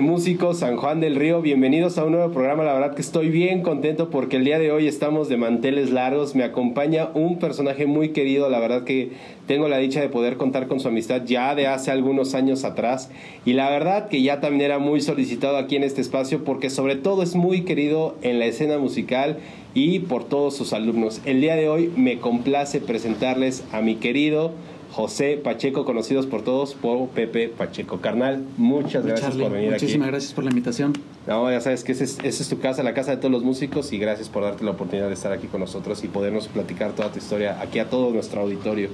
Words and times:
Músicos 0.00 0.58
San 0.58 0.76
Juan 0.76 1.00
del 1.00 1.16
Río, 1.16 1.40
bienvenidos 1.40 1.98
a 1.98 2.04
un 2.04 2.12
nuevo 2.12 2.32
programa. 2.32 2.62
La 2.62 2.72
verdad 2.72 2.94
que 2.94 3.02
estoy 3.02 3.30
bien 3.30 3.62
contento 3.62 4.10
porque 4.10 4.36
el 4.36 4.44
día 4.44 4.58
de 4.58 4.70
hoy 4.70 4.86
estamos 4.86 5.28
de 5.28 5.36
manteles 5.36 5.90
largos. 5.90 6.34
Me 6.34 6.44
acompaña 6.44 7.08
un 7.14 7.38
personaje 7.38 7.86
muy 7.86 8.10
querido, 8.10 8.48
la 8.48 8.60
verdad 8.60 8.84
que 8.84 9.12
tengo 9.46 9.68
la 9.68 9.78
dicha 9.78 10.00
de 10.00 10.08
poder 10.08 10.36
contar 10.36 10.68
con 10.68 10.78
su 10.78 10.88
amistad 10.88 11.22
ya 11.24 11.54
de 11.54 11.66
hace 11.66 11.90
algunos 11.90 12.34
años 12.34 12.64
atrás 12.64 13.10
y 13.44 13.54
la 13.54 13.70
verdad 13.70 14.08
que 14.08 14.22
ya 14.22 14.40
también 14.40 14.62
era 14.62 14.78
muy 14.78 15.00
solicitado 15.00 15.56
aquí 15.56 15.76
en 15.76 15.84
este 15.84 16.00
espacio 16.00 16.44
porque 16.44 16.70
sobre 16.70 16.96
todo 16.96 17.22
es 17.22 17.34
muy 17.34 17.62
querido 17.62 18.14
en 18.22 18.38
la 18.38 18.46
escena 18.46 18.78
musical 18.78 19.38
y 19.74 20.00
por 20.00 20.24
todos 20.24 20.56
sus 20.56 20.72
alumnos. 20.72 21.20
El 21.24 21.40
día 21.40 21.56
de 21.56 21.68
hoy 21.68 21.92
me 21.96 22.18
complace 22.18 22.80
presentarles 22.80 23.64
a 23.72 23.80
mi 23.80 23.96
querido 23.96 24.52
José 24.90 25.36
Pacheco, 25.36 25.84
conocidos 25.84 26.26
por 26.26 26.42
todos 26.42 26.74
por 26.74 27.08
Pepe 27.08 27.48
Pacheco. 27.48 28.00
Carnal, 28.00 28.42
muchas 28.56 29.04
gracias 29.04 29.36
por 29.36 29.52
venir 29.52 29.74
aquí. 29.74 29.84
Muchísimas 29.84 30.08
gracias 30.08 30.32
por 30.32 30.44
la 30.44 30.50
invitación. 30.50 30.94
No, 31.26 31.50
ya 31.50 31.60
sabes 31.60 31.84
que 31.84 31.92
esa 31.92 32.04
es, 32.04 32.18
es, 32.22 32.48
tu 32.48 32.58
casa, 32.58 32.82
la 32.82 32.94
casa 32.94 33.10
de 33.10 33.18
todos 33.18 33.30
los 33.30 33.42
músicos 33.42 33.92
y 33.92 33.98
gracias 33.98 34.28
por 34.28 34.42
darte 34.42 34.64
la 34.64 34.70
oportunidad 34.70 35.08
de 35.08 35.14
estar 35.14 35.32
aquí 35.32 35.46
con 35.46 35.60
nosotros 35.60 36.02
y 36.04 36.08
podernos 36.08 36.48
platicar 36.48 36.92
toda 36.92 37.12
tu 37.12 37.18
historia 37.18 37.60
aquí 37.60 37.78
a 37.78 37.90
todo 37.90 38.10
nuestro 38.12 38.40
auditorio. 38.40 38.88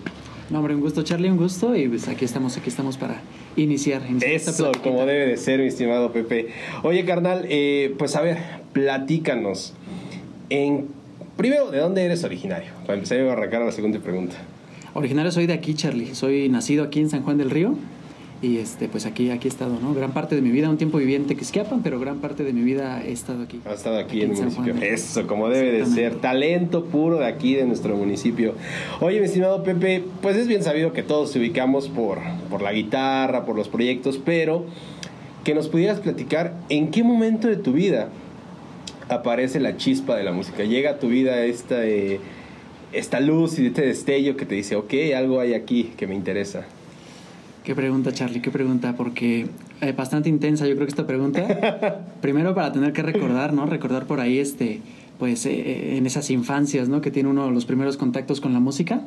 No, 0.51 0.59
hombre, 0.59 0.75
un 0.75 0.81
gusto, 0.81 1.03
Charlie, 1.03 1.31
un 1.31 1.39
gusto 1.39 1.75
y 1.75 1.89
pues 1.89 2.09
aquí 2.09 2.25
estamos, 2.25 2.57
aquí 2.57 2.69
estamos 2.69 2.99
para 2.99 3.23
iniciar. 3.57 4.03
Eso, 4.21 4.73
como 4.83 5.07
debe 5.07 5.27
de 5.27 5.37
ser, 5.37 5.61
mi 5.61 5.67
estimado 5.67 6.13
Pepe. 6.13 6.49
Oye, 6.83 7.05
carnal, 7.05 7.47
eh, 7.49 7.95
pues 7.99 8.15
a 8.17 8.21
ver, 8.21 8.39
platícanos. 8.73 9.73
En, 10.51 10.89
primero, 11.37 11.71
¿de 11.71 11.79
dónde 11.79 12.05
eres 12.05 12.25
originario? 12.25 12.73
Para 12.83 12.95
empezar 12.95 13.21
a 13.21 13.33
arrancar 13.33 13.63
a 13.63 13.67
la 13.67 13.73
segunda 13.73 14.01
pregunta. 14.01 14.37
Originario 14.95 15.33
soy 15.33 15.47
de 15.47 15.53
aquí, 15.55 15.75
Charlie. 15.75 16.15
Soy 16.15 16.49
nacido 16.49 16.85
aquí 16.85 17.01
en 17.01 17.11
San 17.11 17.23
Juan 17.23 17.37
del 17.37 17.51
Río. 17.51 17.75
Y 18.43 18.59
este, 18.59 18.89
pues 18.89 19.07
aquí, 19.07 19.31
aquí 19.31 19.49
he 19.49 19.51
estado, 19.51 19.79
¿no? 19.81 19.95
Gran 19.95 20.13
parte 20.13 20.37
de 20.37 20.43
mi 20.43 20.51
vida, 20.51 20.69
un 20.69 20.77
tiempo 20.77 20.99
viví 20.99 21.15
en 21.15 21.27
Tequisquiapan, 21.27 21.83
pero 21.83 21.99
gran 21.99 22.19
parte 22.19 22.45
de 22.45 22.53
mi 22.53 22.61
vida 22.61 23.03
he 23.03 23.11
estado 23.11 23.43
aquí. 23.43 23.61
Ha 23.65 23.73
estado 23.73 23.99
aquí, 23.99 24.23
en 24.23 24.33
el 24.33 24.37
municipio. 24.37 24.75
Eso, 24.83 25.27
como 25.27 25.49
debe 25.49 25.73
de 25.73 25.87
ser. 25.87 26.17
Talento 26.17 26.85
puro 26.85 27.19
de 27.19 27.27
aquí, 27.27 27.55
de 27.55 27.65
nuestro 27.65 27.97
municipio. 27.97 28.55
Oye, 29.01 29.19
mi 29.19 29.27
estimado 29.27 29.65
Pepe, 29.65 30.05
pues 30.21 30.37
es 30.37 30.47
bien 30.47 30.63
sabido 30.63 30.93
que 30.93 31.03
todos 31.03 31.33
se 31.33 31.39
ubicamos 31.39 31.89
por, 31.89 32.19
por 32.51 32.63
la 32.63 32.73
guitarra, 32.73 33.45
por 33.47 33.57
los 33.57 33.69
proyectos, 33.69 34.21
pero 34.23 34.67
que 35.43 35.55
nos 35.55 35.69
pudieras 35.69 36.01
platicar 36.01 36.55
en 36.69 36.91
qué 36.91 37.03
momento 37.03 37.49
de 37.49 37.57
tu 37.57 37.73
vida 37.73 38.11
aparece 39.09 39.59
la 39.59 39.77
chispa 39.77 40.17
de 40.17 40.23
la 40.23 40.33
música. 40.33 40.65
Llega 40.65 40.91
a 40.91 40.99
tu 40.99 41.09
vida 41.09 41.45
esta 41.45 41.85
esta 42.95 43.21
luz 43.21 43.59
y 43.59 43.67
este 43.67 43.83
destello 43.83 44.37
que 44.37 44.47
te 44.47 44.55
dice, 44.55 44.77
ok, 44.77 44.95
algo 45.17 45.41
hay 45.41 45.55
aquí 45.55 45.93
que 45.97 46.07
me 46.07 46.15
interesa? 46.15 46.65
Qué 47.65 47.75
pregunta, 47.75 48.13
Charlie, 48.13 48.41
qué 48.41 48.51
pregunta, 48.51 48.95
porque 48.95 49.47
eh, 49.81 49.93
bastante 49.93 50.29
intensa 50.29 50.67
yo 50.67 50.75
creo 50.75 50.87
que 50.87 50.91
esta 50.91 51.07
pregunta. 51.07 52.07
Primero 52.21 52.55
para 52.55 52.73
tener 52.73 52.93
que 52.93 53.03
recordar, 53.03 53.55
¿no? 53.55 53.65
Recordar 53.65 54.07
por 54.07 54.21
ahí, 54.21 54.39
este, 54.39 54.81
pues, 55.19 55.47
eh, 55.47 55.53
eh, 55.53 55.97
en 55.97 56.07
esas 56.07 56.31
infancias, 56.31 56.89
¿no? 56.89 57.01
Que 57.01 57.11
tiene 57.11 57.31
uno 57.31 57.51
los 57.51 57.65
primeros 57.65 57.97
contactos 57.97 58.41
con 58.41 58.53
la 58.53 58.61
música. 58.61 59.01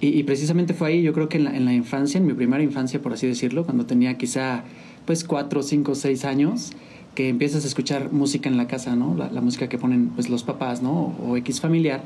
Y, 0.00 0.22
precisamente 0.22 0.74
fue 0.74 0.90
ahí, 0.90 1.02
yo 1.02 1.12
creo 1.12 1.28
que 1.28 1.38
en 1.38 1.44
la, 1.44 1.56
en 1.56 1.64
la, 1.64 1.74
infancia, 1.74 2.18
en 2.18 2.26
mi 2.26 2.32
primera 2.32 2.62
infancia, 2.62 3.02
por 3.02 3.14
así 3.14 3.26
decirlo, 3.26 3.64
cuando 3.64 3.84
tenía 3.84 4.16
quizá, 4.16 4.62
pues, 5.06 5.24
cuatro, 5.24 5.64
cinco, 5.64 5.96
seis 5.96 6.24
años, 6.24 6.70
que 7.16 7.28
empiezas 7.28 7.64
a 7.64 7.66
escuchar 7.66 8.12
música 8.12 8.48
en 8.48 8.56
la 8.56 8.68
casa, 8.68 8.94
¿no? 8.94 9.16
La, 9.16 9.28
la 9.32 9.40
música 9.40 9.68
que 9.68 9.76
ponen, 9.76 10.10
pues, 10.10 10.30
los 10.30 10.44
papás, 10.44 10.82
¿no? 10.82 11.16
O, 11.20 11.30
o 11.30 11.36
X 11.36 11.60
familiar 11.60 12.02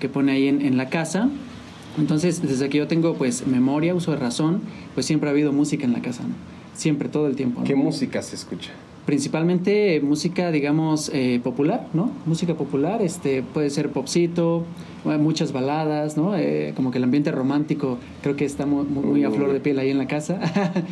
que 0.00 0.08
pone 0.08 0.32
ahí 0.32 0.48
en, 0.48 0.62
en 0.62 0.76
la 0.76 0.88
casa. 0.88 1.28
Entonces, 1.98 2.42
desde 2.42 2.68
que 2.68 2.78
yo 2.78 2.86
tengo 2.86 3.14
pues 3.14 3.46
memoria, 3.46 3.94
uso 3.94 4.10
de 4.10 4.18
razón, 4.18 4.60
pues 4.94 5.06
siempre 5.06 5.28
ha 5.28 5.32
habido 5.32 5.52
música 5.52 5.84
en 5.84 5.92
la 5.92 6.02
casa, 6.02 6.22
¿no? 6.24 6.34
Siempre, 6.74 7.08
todo 7.08 7.26
el 7.26 7.36
tiempo. 7.36 7.64
¿Qué 7.64 7.74
música 7.74 8.20
se 8.20 8.36
escucha? 8.36 8.70
Principalmente 9.06 10.00
música, 10.00 10.50
digamos, 10.50 11.10
eh, 11.14 11.40
popular, 11.42 11.88
¿no? 11.94 12.10
Música 12.26 12.54
popular, 12.54 13.00
este, 13.00 13.42
puede 13.42 13.70
ser 13.70 13.90
popcito, 13.90 14.64
muchas 15.04 15.52
baladas, 15.52 16.16
¿no? 16.16 16.36
Eh, 16.36 16.72
como 16.74 16.90
que 16.90 16.98
el 16.98 17.04
ambiente 17.04 17.30
romántico 17.30 17.98
creo 18.22 18.34
que 18.34 18.44
está 18.44 18.66
muy, 18.66 18.84
muy, 18.84 19.24
a 19.24 19.30
flor 19.30 19.52
de 19.52 19.60
piel 19.60 19.78
ahí 19.78 19.90
en 19.90 19.98
la 19.98 20.08
casa, 20.08 20.40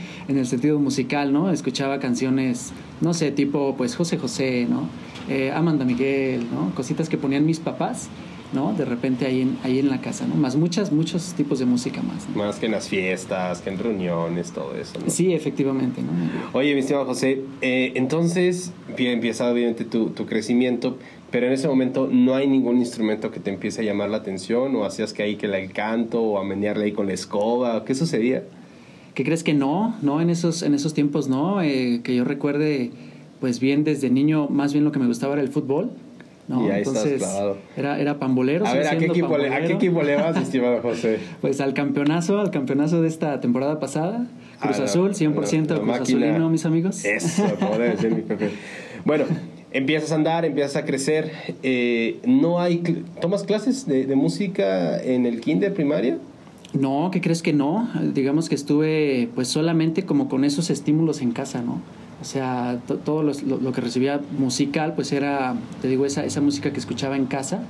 en 0.29 0.39
el 0.39 0.47
sentido 0.47 0.79
musical, 0.79 1.33
¿no? 1.33 1.51
Escuchaba 1.51 1.99
canciones, 1.99 2.73
no 3.01 3.13
sé, 3.13 3.33
tipo, 3.33 3.75
pues, 3.77 3.97
José 3.97 4.17
José, 4.17 4.67
¿no? 4.71 4.89
Eh, 5.29 5.51
Amanda 5.53 5.85
Miguel, 5.85 6.47
¿no? 6.53 6.73
Cositas 6.75 7.09
que 7.09 7.19
ponían 7.19 7.45
mis 7.45 7.59
papás 7.59 8.09
¿no? 8.53 8.73
De 8.73 8.85
repente 8.85 9.27
ahí 9.27 9.43
en, 9.43 9.59
ahí 9.63 9.79
en 9.79 9.89
la 9.89 10.01
casa, 10.01 10.27
¿no? 10.27 10.35
Más 10.35 10.57
muchas, 10.57 10.93
muchos 10.93 11.35
tipos 11.35 11.59
de 11.59 11.67
música 11.67 12.03
más. 12.03 12.29
Más 12.37 12.57
que 12.57 12.67
en 12.67 12.73
las 12.73 12.89
fiestas, 12.89 13.61
que 13.61 13.71
en 13.71 13.79
reuniones, 13.79 14.53
todo 14.53 14.75
eso, 14.75 14.99
¿no? 14.99 15.11
Sí, 15.11 15.33
efectivamente, 15.33 16.03
¿no? 16.03 16.11
Oye, 16.59 16.75
mi 16.75 16.81
estimado 16.81 17.07
José, 17.07 17.43
eh, 17.61 17.93
entonces 17.95 18.73
empieza 18.97 19.51
obviamente 19.51 19.85
tu, 19.85 20.11
tu 20.11 20.27
crecimiento, 20.27 20.99
pero 21.31 21.47
en 21.47 21.53
ese 21.53 21.67
momento 21.67 22.09
no 22.11 22.35
hay 22.35 22.47
ningún 22.47 22.79
instrumento 22.79 23.31
que 23.31 23.41
te 23.41 23.51
empiece 23.51 23.81
a 23.81 23.85
llamar 23.85 24.11
la 24.11 24.19
atención 24.19 24.77
o 24.77 24.85
hacías 24.85 25.13
que 25.13 25.23
ahí 25.23 25.37
que 25.37 25.47
el 25.47 25.73
canto 25.73 26.23
o 26.23 26.39
a 26.39 26.45
menearle 26.45 26.85
ahí 26.85 26.93
con 26.93 27.07
la 27.07 27.13
escoba, 27.13 27.85
¿qué 27.85 27.95
sucedía? 27.95 28.45
¿Qué 29.15 29.25
crees 29.25 29.45
que 29.45 29.55
no? 29.55 29.97
No, 30.03 30.21
en 30.21 30.31
esos, 30.31 30.63
en 30.63 30.75
esos 30.75 30.93
tiempos 30.93 31.29
no, 31.29 31.63
eh, 31.63 32.01
que 32.03 32.17
yo 32.17 32.25
recuerde, 32.25 32.91
pues 33.41 33.61
bien 33.61 33.85
desde 33.85 34.11
niño, 34.11 34.49
más 34.49 34.73
bien 34.73 34.85
lo 34.85 34.93
que 34.93 34.99
me 34.99 35.07
gustaba 35.07 35.35
era 35.35 35.43
el 35.43 35.49
fútbol. 35.49 35.91
¿No? 36.49 36.67
Y 36.67 36.71
ahí 36.71 36.79
Entonces, 36.79 37.23
estás 37.23 37.57
Era, 37.77 37.99
era 38.01 38.19
pambolero. 38.19 38.67
A 38.67 38.75
ver, 38.75 38.87
¿a 38.87 38.99
qué, 38.99 39.07
equipo 39.07 39.39
le, 39.39 39.49
¿a 39.49 39.61
qué, 39.67 39.73
equipo 39.73 40.03
le, 40.03 40.17
vas, 40.17 40.37
estimado 40.37 40.81
José? 40.83 41.19
pues 41.41 41.61
al 41.61 41.75
campeonazo, 41.75 42.41
al 42.41 42.51
campeonazo 42.51 43.03
de 43.03 43.09
esta 43.09 43.41
temporada 43.41 43.81
pasada. 43.81 44.27
Cruz 44.61 44.81
ah, 44.81 44.85
Azul, 44.85 45.15
100% 45.15 45.69
la, 45.69 45.81
Cruz 45.81 46.01
Azulino, 46.01 46.49
mis 46.49 46.65
amigos. 46.65 47.05
Eso, 47.05 47.45
debe 47.79 47.97
ser, 47.97 48.15
mi. 48.15 48.23
Bueno, 49.05 49.25
empiezas 49.73 50.13
a 50.13 50.15
andar, 50.15 50.45
empiezas 50.45 50.77
a 50.77 50.85
crecer. 50.85 51.33
Eh, 51.63 52.19
¿no 52.25 52.61
hay 52.61 52.79
¿Tomas 53.21 53.43
clases 53.43 53.87
de, 53.87 54.07
de 54.07 54.17
música 54.17 55.03
en 55.03 55.27
el 55.27 55.41
kinder 55.41 55.75
primaria? 55.75 56.19
No, 56.73 57.11
¿qué 57.13 57.21
crees 57.21 57.41
que 57.41 57.53
no? 57.53 57.89
Digamos 58.15 58.49
que 58.49 58.57
estuve 58.57 59.29
pues 59.35 59.49
solamente 59.49 60.05
como 60.05 60.29
con 60.29 60.45
esos 60.45 60.71
estímulos 60.71 61.23
en 61.23 61.31
casa, 61.31 61.63
¿no? 61.63 61.81
O 62.25 62.27
sea, 62.27 62.81
todo 63.05 63.23
lo, 63.23 63.73
que 63.73 63.83
recibía 63.83 64.19
musical, 64.39 64.95
pues 64.95 65.13
era, 65.13 65.57
te 65.83 65.89
digo, 65.89 66.07
esa, 66.07 66.25
esa 66.25 66.41
música 66.41 66.73
que 66.73 66.81
escuchaba 66.81 67.17
en 67.17 67.27
casa. 67.27 67.61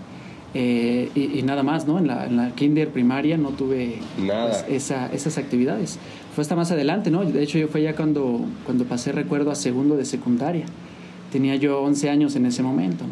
Eh, 0.54 1.10
y, 1.16 1.42
nada 1.42 1.64
más, 1.64 1.88
¿no? 1.88 1.98
En 1.98 2.06
la, 2.06 2.26
en 2.26 2.36
la 2.36 2.54
kinder 2.54 2.90
primaria 2.90 3.36
no 3.36 3.48
tuve 3.48 3.98
pues, 4.16 4.64
esa, 4.68 5.12
esas 5.12 5.38
actividades. 5.38 5.98
Fue 6.36 6.42
hasta 6.42 6.54
más 6.54 6.70
adelante, 6.70 7.10
¿no? 7.10 7.24
De 7.24 7.42
hecho, 7.42 7.58
yo 7.58 7.66
fue 7.66 7.82
ya 7.82 7.96
cuando, 7.96 8.42
cuando 8.64 8.84
pasé, 8.84 9.10
recuerdo, 9.10 9.50
a 9.50 9.56
segundo 9.56 9.96
de 9.96 10.04
secundaria. 10.04 10.66
Tenía 11.32 11.56
yo 11.56 11.82
11 11.82 12.08
años 12.08 12.36
en 12.36 12.46
ese 12.46 12.62
momento. 12.62 13.06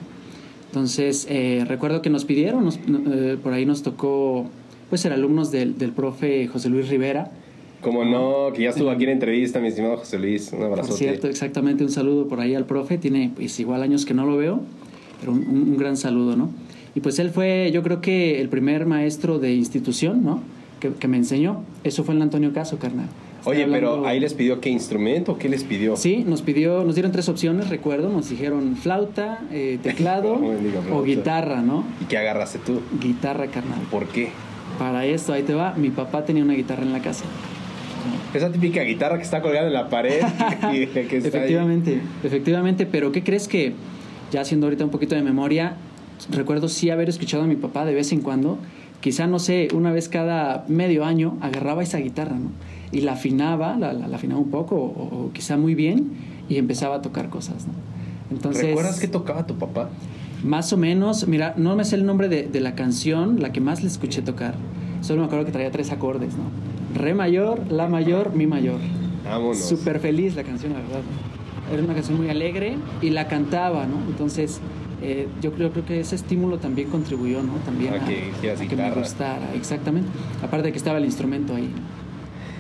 Entonces, 0.68 1.26
eh, 1.28 1.64
recuerdo 1.66 2.02
que 2.02 2.10
nos 2.10 2.24
pidieron, 2.24 2.68
eh, 2.68 3.36
por 3.42 3.52
ahí 3.52 3.66
nos 3.66 3.82
tocó, 3.82 4.46
pues, 4.90 5.00
ser 5.00 5.12
alumnos 5.12 5.50
del, 5.50 5.76
del 5.76 5.90
profe 5.90 6.46
José 6.46 6.68
Luis 6.68 6.88
Rivera, 6.88 7.32
como 7.82 8.04
no, 8.04 8.52
que 8.54 8.62
ya 8.62 8.70
estuvo 8.70 8.90
aquí 8.90 9.04
en 9.04 9.10
entrevista, 9.10 9.58
mi 9.58 9.68
estimado 9.68 9.96
José 9.96 10.18
Luis. 10.18 10.52
Un 10.52 10.62
abrazo. 10.62 10.90
Por 10.90 10.98
cierto, 10.98 11.26
exactamente, 11.28 11.82
un 11.82 11.90
saludo 11.90 12.28
por 12.28 12.40
ahí 12.40 12.54
al 12.54 12.64
profe. 12.64 12.96
Tiene 12.96 13.32
pues 13.34 13.58
igual 13.60 13.82
años 13.82 14.06
que 14.06 14.14
no 14.14 14.24
lo 14.24 14.36
veo, 14.36 14.60
pero 15.20 15.32
un, 15.32 15.76
gran 15.76 15.96
saludo, 15.96 16.36
¿no? 16.36 16.50
Y 16.94 17.00
pues 17.00 17.18
él 17.18 17.30
fue, 17.30 17.70
yo 17.72 17.82
creo 17.82 18.00
que 18.00 18.40
el 18.40 18.48
primer 18.48 18.86
maestro 18.86 19.38
de 19.38 19.54
institución, 19.54 20.24
¿no? 20.24 20.40
Que, 20.80 21.08
me 21.08 21.16
enseñó. 21.16 21.62
Eso 21.84 22.02
fue 22.04 22.14
el 22.14 22.22
Antonio 22.22 22.52
Caso, 22.52 22.78
carnal. 22.78 23.06
Oye, 23.44 23.66
pero 23.66 24.06
ahí 24.06 24.20
les 24.20 24.34
pidió 24.34 24.60
qué 24.60 24.70
instrumento, 24.70 25.36
qué 25.36 25.48
les 25.48 25.64
pidió. 25.64 25.96
Sí, 25.96 26.24
nos 26.24 26.42
pidió, 26.42 26.84
nos 26.84 26.94
dieron 26.94 27.10
tres 27.10 27.28
opciones, 27.28 27.68
recuerdo, 27.68 28.08
nos 28.08 28.30
dijeron 28.30 28.76
flauta, 28.76 29.40
eh, 29.50 29.78
teclado 29.82 30.40
o 30.92 31.02
guitarra, 31.02 31.62
¿no? 31.62 31.84
¿Y 32.00 32.04
qué 32.04 32.18
agarraste 32.18 32.60
tú? 32.60 32.80
Guitarra, 33.00 33.48
carnal. 33.48 33.80
¿Por 33.90 34.06
qué? 34.06 34.28
Para 34.78 35.04
esto, 35.04 35.32
ahí 35.32 35.42
te 35.42 35.54
va, 35.54 35.74
mi 35.74 35.90
papá 35.90 36.24
tenía 36.24 36.44
una 36.44 36.54
guitarra 36.54 36.82
en 36.82 36.92
la 36.92 37.00
casa. 37.00 37.24
Esa 38.34 38.50
típica 38.50 38.82
guitarra 38.82 39.16
que 39.16 39.22
está 39.22 39.42
colgada 39.42 39.66
en 39.66 39.72
la 39.72 39.88
pared. 39.88 40.22
efectivamente, 40.72 42.00
efectivamente, 42.22 42.86
pero 42.86 43.12
¿qué 43.12 43.22
crees 43.22 43.48
que, 43.48 43.74
ya 44.30 44.40
haciendo 44.40 44.66
ahorita 44.66 44.84
un 44.84 44.90
poquito 44.90 45.14
de 45.14 45.22
memoria, 45.22 45.76
recuerdo 46.30 46.68
sí 46.68 46.90
haber 46.90 47.08
escuchado 47.08 47.44
a 47.44 47.46
mi 47.46 47.56
papá 47.56 47.84
de 47.84 47.94
vez 47.94 48.12
en 48.12 48.20
cuando, 48.20 48.58
quizá, 49.00 49.26
no 49.26 49.38
sé, 49.38 49.68
una 49.74 49.92
vez 49.92 50.08
cada 50.08 50.64
medio 50.68 51.04
año, 51.04 51.36
agarraba 51.40 51.82
esa 51.82 51.98
guitarra, 51.98 52.36
¿no? 52.36 52.50
Y 52.92 53.00
la 53.00 53.12
afinaba, 53.12 53.76
la, 53.76 53.92
la, 53.92 54.16
afinaba 54.16 54.40
un 54.40 54.50
poco, 54.50 54.76
o, 54.76 55.30
quizá 55.32 55.56
muy 55.56 55.74
bien, 55.74 56.12
y 56.48 56.56
empezaba 56.56 56.96
a 56.96 57.02
tocar 57.02 57.28
cosas, 57.28 57.66
¿no? 57.66 57.72
Entonces, 58.30 58.66
¿Recuerdas 58.66 59.00
qué 59.00 59.08
tocaba 59.08 59.46
tu 59.46 59.56
papá? 59.56 59.90
Más 60.42 60.72
o 60.72 60.76
menos, 60.76 61.28
mira, 61.28 61.54
no 61.56 61.76
me 61.76 61.84
sé 61.84 61.96
el 61.96 62.06
nombre 62.06 62.28
de, 62.28 62.44
de 62.44 62.60
la 62.60 62.74
canción, 62.74 63.40
la 63.40 63.52
que 63.52 63.60
más 63.60 63.82
le 63.82 63.88
escuché 63.88 64.22
tocar. 64.22 64.54
Solo 65.02 65.20
me 65.20 65.26
acuerdo 65.26 65.44
que 65.44 65.52
traía 65.52 65.70
tres 65.70 65.90
acordes, 65.90 66.34
¿no? 66.34 66.71
Re 66.94 67.14
mayor, 67.14 67.70
La 67.70 67.88
mayor, 67.88 68.34
Mi 68.34 68.46
mayor. 68.46 68.80
Vámonos. 69.24 69.58
Súper 69.58 70.00
feliz 70.00 70.34
la 70.34 70.42
canción, 70.42 70.72
la 70.72 70.80
verdad. 70.80 71.00
Era 71.72 71.82
una 71.82 71.94
canción 71.94 72.18
muy 72.18 72.28
alegre 72.28 72.76
y 73.00 73.10
la 73.10 73.28
cantaba, 73.28 73.86
¿no? 73.86 73.96
Entonces, 74.08 74.60
eh, 75.00 75.28
yo, 75.40 75.52
creo, 75.52 75.70
creo 75.70 75.86
que 75.86 76.00
ese 76.00 76.16
estímulo 76.16 76.58
también 76.58 76.90
contribuyó, 76.90 77.42
¿no? 77.42 77.54
También 77.64 77.94
a, 77.94 78.04
que, 78.04 78.30
que 78.68 78.76
me 78.76 78.90
gustara, 78.90 79.54
exactamente. 79.54 80.08
Aparte 80.42 80.66
de 80.66 80.72
que 80.72 80.78
estaba 80.78 80.98
el 80.98 81.04
instrumento 81.04 81.54
ahí. 81.54 81.70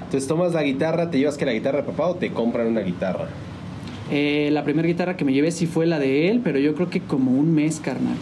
Entonces, 0.04 0.26
tomas 0.26 0.52
la 0.54 0.62
guitarra, 0.62 1.10
te 1.10 1.18
llevas 1.18 1.36
que 1.36 1.44
la 1.44 1.52
guitarra 1.52 1.78
de 1.78 1.84
papá 1.84 2.08
o 2.08 2.14
te 2.14 2.30
compran 2.30 2.68
una 2.68 2.80
guitarra. 2.80 3.28
Eh, 4.10 4.50
la 4.52 4.62
primera 4.64 4.86
guitarra 4.86 5.16
que 5.16 5.24
me 5.24 5.32
llevé 5.32 5.50
sí 5.50 5.66
fue 5.66 5.86
la 5.86 5.98
de 5.98 6.30
él, 6.30 6.40
pero 6.44 6.58
yo 6.58 6.74
creo 6.74 6.90
que 6.90 7.00
como 7.00 7.32
un 7.32 7.54
mes, 7.54 7.80
carnal 7.80 8.16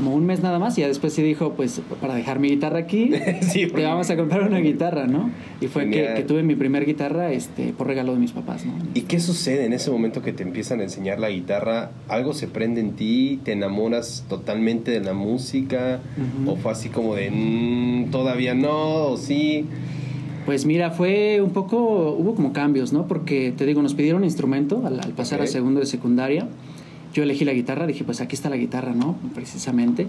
como 0.00 0.14
un 0.14 0.24
mes 0.24 0.42
nada 0.42 0.58
más 0.58 0.78
y 0.78 0.80
ya 0.80 0.88
después 0.88 1.12
sí 1.12 1.22
dijo, 1.22 1.52
pues 1.52 1.82
para 2.00 2.14
dejar 2.14 2.38
mi 2.38 2.48
guitarra 2.48 2.78
aquí, 2.78 3.10
sí, 3.42 3.66
te 3.66 3.84
vamos 3.84 4.08
a 4.08 4.16
comprar 4.16 4.42
una 4.42 4.58
guitarra, 4.58 5.06
¿no? 5.06 5.30
Y 5.60 5.66
fue 5.66 5.90
que, 5.90 6.24
tuve 6.26 6.42
mi 6.42 6.54
primer 6.54 6.86
guitarra 6.86 7.32
este, 7.32 7.74
por 7.74 7.86
regalo 7.86 8.14
de 8.14 8.18
mis 8.18 8.32
papás, 8.32 8.64
¿no? 8.64 8.72
¿Y 8.94 9.02
qué 9.02 9.20
sucede 9.20 9.66
en 9.66 9.74
ese 9.74 9.90
momento 9.90 10.22
que 10.22 10.32
te 10.32 10.42
empiezan 10.42 10.80
a 10.80 10.84
enseñar 10.84 11.20
la 11.20 11.28
guitarra? 11.28 11.90
¿Algo 12.08 12.32
se 12.32 12.48
prende 12.48 12.80
en 12.80 12.92
ti? 12.92 13.40
¿Te 13.44 13.52
enamoras 13.52 14.24
totalmente 14.26 14.90
de 14.90 15.00
la 15.00 15.12
música? 15.12 16.00
¿O 16.46 16.56
fue 16.56 16.72
así 16.72 16.88
como 16.88 17.14
de, 17.14 17.30
mm, 17.30 18.10
todavía 18.10 18.54
no, 18.54 19.08
o 19.08 19.16
sí? 19.18 19.66
Pues 20.46 20.64
mira, 20.64 20.92
fue 20.92 21.42
un 21.42 21.50
poco, 21.50 22.12
hubo 22.12 22.34
como 22.34 22.54
cambios, 22.54 22.94
¿no? 22.94 23.06
Porque 23.06 23.52
te 23.54 23.66
digo, 23.66 23.82
nos 23.82 23.92
pidieron 23.92 24.24
instrumento 24.24 24.82
al, 24.86 24.98
pasar 25.12 25.42
a 25.42 25.46
segundo 25.46 25.80
de 25.80 25.86
secundaria 25.86 26.48
yo 27.12 27.22
elegí 27.22 27.44
la 27.44 27.52
guitarra, 27.52 27.86
dije, 27.86 28.04
pues 28.04 28.20
aquí 28.20 28.34
está 28.34 28.48
la 28.50 28.56
guitarra, 28.56 28.92
¿no? 28.92 29.16
Precisamente. 29.34 30.06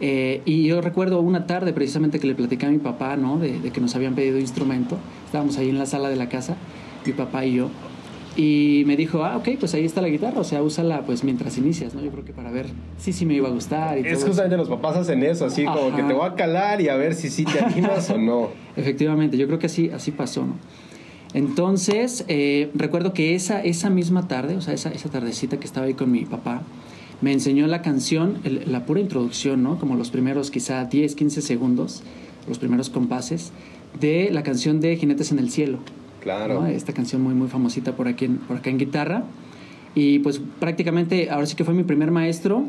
Eh, 0.00 0.42
y 0.44 0.64
yo 0.64 0.80
recuerdo 0.80 1.20
una 1.20 1.46
tarde 1.46 1.72
precisamente 1.72 2.20
que 2.20 2.26
le 2.26 2.34
platicé 2.34 2.66
a 2.66 2.70
mi 2.70 2.78
papá, 2.78 3.16
¿no? 3.16 3.38
De, 3.38 3.58
que 3.70 3.80
nos 3.80 3.94
habían 3.96 4.14
pedido 4.14 4.38
instrumento. 4.38 4.98
Estábamos 5.24 5.56
ahí 5.58 5.70
en 5.70 5.78
la 5.78 5.86
sala 5.86 6.08
de 6.08 6.16
la 6.16 6.28
casa, 6.28 6.56
mi 7.04 7.12
papá 7.12 7.44
y 7.44 7.54
yo. 7.54 7.70
Y 8.36 8.82
me 8.86 8.98
dijo, 8.98 9.24
ah, 9.24 9.38
ok, 9.38 9.48
pues 9.58 9.72
ahí 9.72 9.86
está 9.86 10.02
la 10.02 10.08
guitarra, 10.08 10.38
o 10.38 10.44
sea, 10.44 10.62
úsala 10.62 11.06
pues 11.06 11.24
mientras 11.24 11.56
inicias, 11.56 11.94
¿no? 11.94 12.02
Yo 12.02 12.10
creo 12.10 12.22
que 12.22 12.34
para 12.34 12.50
ver 12.50 12.66
si 12.98 13.14
sí, 13.14 13.24
me 13.24 13.32
iba 13.32 13.48
a 13.48 13.50
gustar. 13.50 13.98
Y 13.98 14.06
es 14.06 14.22
justamente 14.22 14.58
los 14.58 14.68
papás 14.68 14.96
hacen 14.98 15.22
eso, 15.22 15.46
así 15.46 15.64
como 15.64 15.96
que 15.96 16.02
te 16.02 16.12
voy 16.12 16.28
a 16.28 16.34
calar 16.34 16.82
y 16.82 16.90
a 16.90 16.96
ver 16.96 17.14
si 17.14 17.30
sí 17.30 17.46
te 17.46 17.58
animas 17.60 18.10
o 18.10 18.18
no. 18.18 18.50
Efectivamente, 18.76 19.38
yo 19.38 19.46
creo 19.46 19.58
que 19.58 19.66
así, 19.66 19.88
así 19.88 20.10
pasó, 20.10 20.44
¿no? 20.44 20.56
Entonces, 21.36 22.24
eh, 22.28 22.70
recuerdo 22.72 23.12
que 23.12 23.34
esa, 23.34 23.62
esa 23.62 23.90
misma 23.90 24.26
tarde, 24.26 24.56
o 24.56 24.62
sea, 24.62 24.72
esa, 24.72 24.88
esa 24.88 25.10
tardecita 25.10 25.58
que 25.58 25.66
estaba 25.66 25.84
ahí 25.84 25.92
con 25.92 26.10
mi 26.10 26.24
papá, 26.24 26.62
me 27.20 27.30
enseñó 27.30 27.66
la 27.66 27.82
canción, 27.82 28.38
la 28.64 28.86
pura 28.86 29.00
introducción, 29.00 29.62
¿no? 29.62 29.78
Como 29.78 29.96
los 29.96 30.08
primeros 30.08 30.50
quizá 30.50 30.86
10, 30.86 31.14
15 31.14 31.42
segundos, 31.42 32.02
los 32.48 32.58
primeros 32.58 32.88
compases, 32.88 33.52
de 34.00 34.30
la 34.32 34.42
canción 34.42 34.80
de 34.80 34.96
Jinetes 34.96 35.30
en 35.30 35.38
el 35.38 35.50
Cielo. 35.50 35.80
Claro. 36.22 36.64
Esta 36.64 36.94
canción 36.94 37.20
muy, 37.20 37.34
muy 37.34 37.48
famosita 37.48 37.94
por, 37.94 38.08
aquí 38.08 38.28
por 38.28 38.56
acá 38.56 38.70
en 38.70 38.78
guitarra. 38.78 39.24
Y 39.94 40.20
pues 40.20 40.40
prácticamente, 40.58 41.28
ahora 41.28 41.44
sí 41.44 41.54
que 41.54 41.64
fue 41.64 41.74
mi 41.74 41.84
primer 41.84 42.12
maestro, 42.12 42.64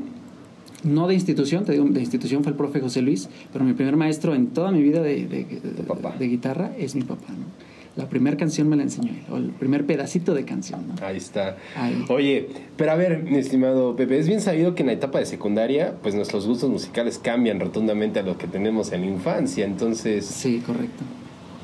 no 0.84 1.08
de 1.08 1.14
institución, 1.14 1.64
te 1.64 1.72
digo, 1.72 1.86
de 1.86 2.02
institución 2.02 2.44
fue 2.44 2.52
el 2.52 2.58
profe 2.58 2.82
José 2.82 3.02
Luis, 3.02 3.30
pero 3.54 3.64
mi 3.64 3.72
primer 3.72 3.96
maestro 3.96 4.36
en 4.36 4.48
toda 4.48 4.74
mi 4.74 4.82
vida 4.82 5.02
de, 5.02 5.26
de, 5.26 5.46
de 6.20 6.28
guitarra 6.28 6.74
es 6.78 6.96
mi 6.96 7.04
papá, 7.04 7.30
¿no? 7.30 7.67
La 7.98 8.08
primera 8.08 8.38
canción 8.38 8.70
me 8.70 8.76
la 8.76 8.84
enseñó 8.84 9.10
él, 9.10 9.24
o 9.30 9.38
el 9.38 9.50
primer 9.50 9.86
pedacito 9.86 10.34
de 10.34 10.46
canción. 10.46 10.88
¿no? 10.88 11.06
Ahí 11.06 11.18
está. 11.18 11.58
Oye, 12.10 12.48
pero 12.78 12.92
a 12.92 12.96
ver, 12.96 13.24
mi 13.24 13.38
estimado 13.38 13.96
Pepe, 13.96 14.20
es 14.20 14.28
bien 14.28 14.40
sabido 14.40 14.76
que 14.76 14.84
en 14.84 14.88
la 14.88 14.94
etapa 14.94 15.20
de 15.20 15.26
secundaria, 15.26 15.96
pues 16.04 16.14
nuestros 16.14 16.46
gustos 16.46 16.70
musicales 16.70 17.18
cambian 17.18 17.60
rotundamente 17.60 18.20
a 18.20 18.24
lo 18.24 18.38
que 18.38 18.48
tenemos 18.48 18.92
en 18.92 19.02
la 19.02 19.08
infancia, 19.08 19.66
entonces... 19.66 20.26
Sí, 20.26 20.62
correcto. 20.66 21.04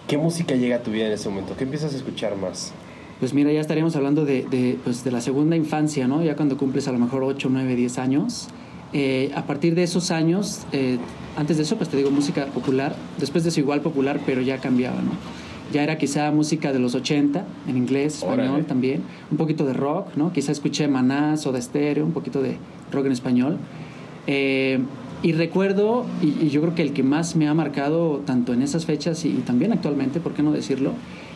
¿Qué 0.08 0.18
música 0.18 0.56
llega 0.56 0.78
a 0.78 0.84
tu 0.84 0.92
vida 0.92 1.06
en 1.06 1.14
ese 1.14 1.30
momento? 1.30 1.56
¿Qué 1.56 1.64
empiezas 1.64 1.94
a 1.94 1.98
escuchar 1.98 2.36
más? 2.36 2.74
Pues 3.20 3.34
mira, 3.34 3.52
ya 3.52 3.62
estaríamos 3.62 3.96
hablando 3.96 4.26
de, 4.26 4.44
de, 4.44 4.78
pues 4.84 5.04
de 5.04 5.12
la 5.12 5.22
segunda 5.22 5.56
infancia, 5.56 6.08
¿no? 6.08 6.24
Ya 6.24 6.36
cuando 6.36 6.58
cumples 6.58 6.88
a 6.88 6.92
lo 6.92 7.00
mejor 7.00 7.24
8, 7.24 7.48
9, 7.52 7.76
10 7.76 7.98
años. 8.00 8.50
Eh, 8.92 9.32
a 9.34 9.46
partir 9.46 9.74
de 9.76 9.84
esos 9.84 10.12
años, 10.12 10.62
eh, 10.72 10.98
antes 11.36 11.58
de 11.58 11.64
eso, 11.64 11.78
pues 11.78 11.90
te 11.90 11.98
digo 11.98 12.12
música 12.12 12.46
popular, 12.48 12.96
después 13.18 13.44
de 13.44 13.50
eso 13.50 13.60
igual 13.60 13.82
popular, 13.82 14.20
pero 14.26 14.42
ya 14.42 14.60
cambiaba, 14.60 15.02
¿no? 15.02 15.12
Ya 15.72 15.84
era 15.84 15.98
quizá 15.98 16.32
música 16.32 16.74
de 16.74 16.80
los 16.80 16.96
80, 16.96 17.46
en 17.68 17.78
inglés, 17.78 18.18
español 18.18 18.66
también, 18.66 19.04
un 19.32 19.38
poquito 19.38 19.66
de 19.66 19.74
rock, 19.74 20.16
¿no? 20.16 20.34
Quizá 20.34 20.52
escuché 20.52 20.88
Manás 20.88 21.48
o 21.48 21.52
de 21.52 21.60
Estéreo, 21.60 22.06
un 22.06 22.12
poquito 22.12 22.42
de 22.42 22.58
rock 22.92 23.06
en 23.06 23.12
español. 23.12 23.58
Eh, 24.28 24.80
y 25.22 25.32
recuerdo, 25.32 26.06
y, 26.22 26.50
yo 26.50 26.62
creo 26.62 26.76
que 26.76 26.82
el 26.82 26.94
que 26.94 27.04
más 27.04 27.36
me 27.36 27.48
ha 27.48 27.54
marcado, 27.54 28.22
tanto 28.26 28.54
en 28.54 28.62
esas 28.62 28.86
fechas 28.86 29.24
y, 29.26 29.32
también 29.36 29.72
actualmente, 29.72 30.20
¿por 30.20 30.34
qué 30.34 30.44
no 30.44 30.52
decirlo? 30.52 30.92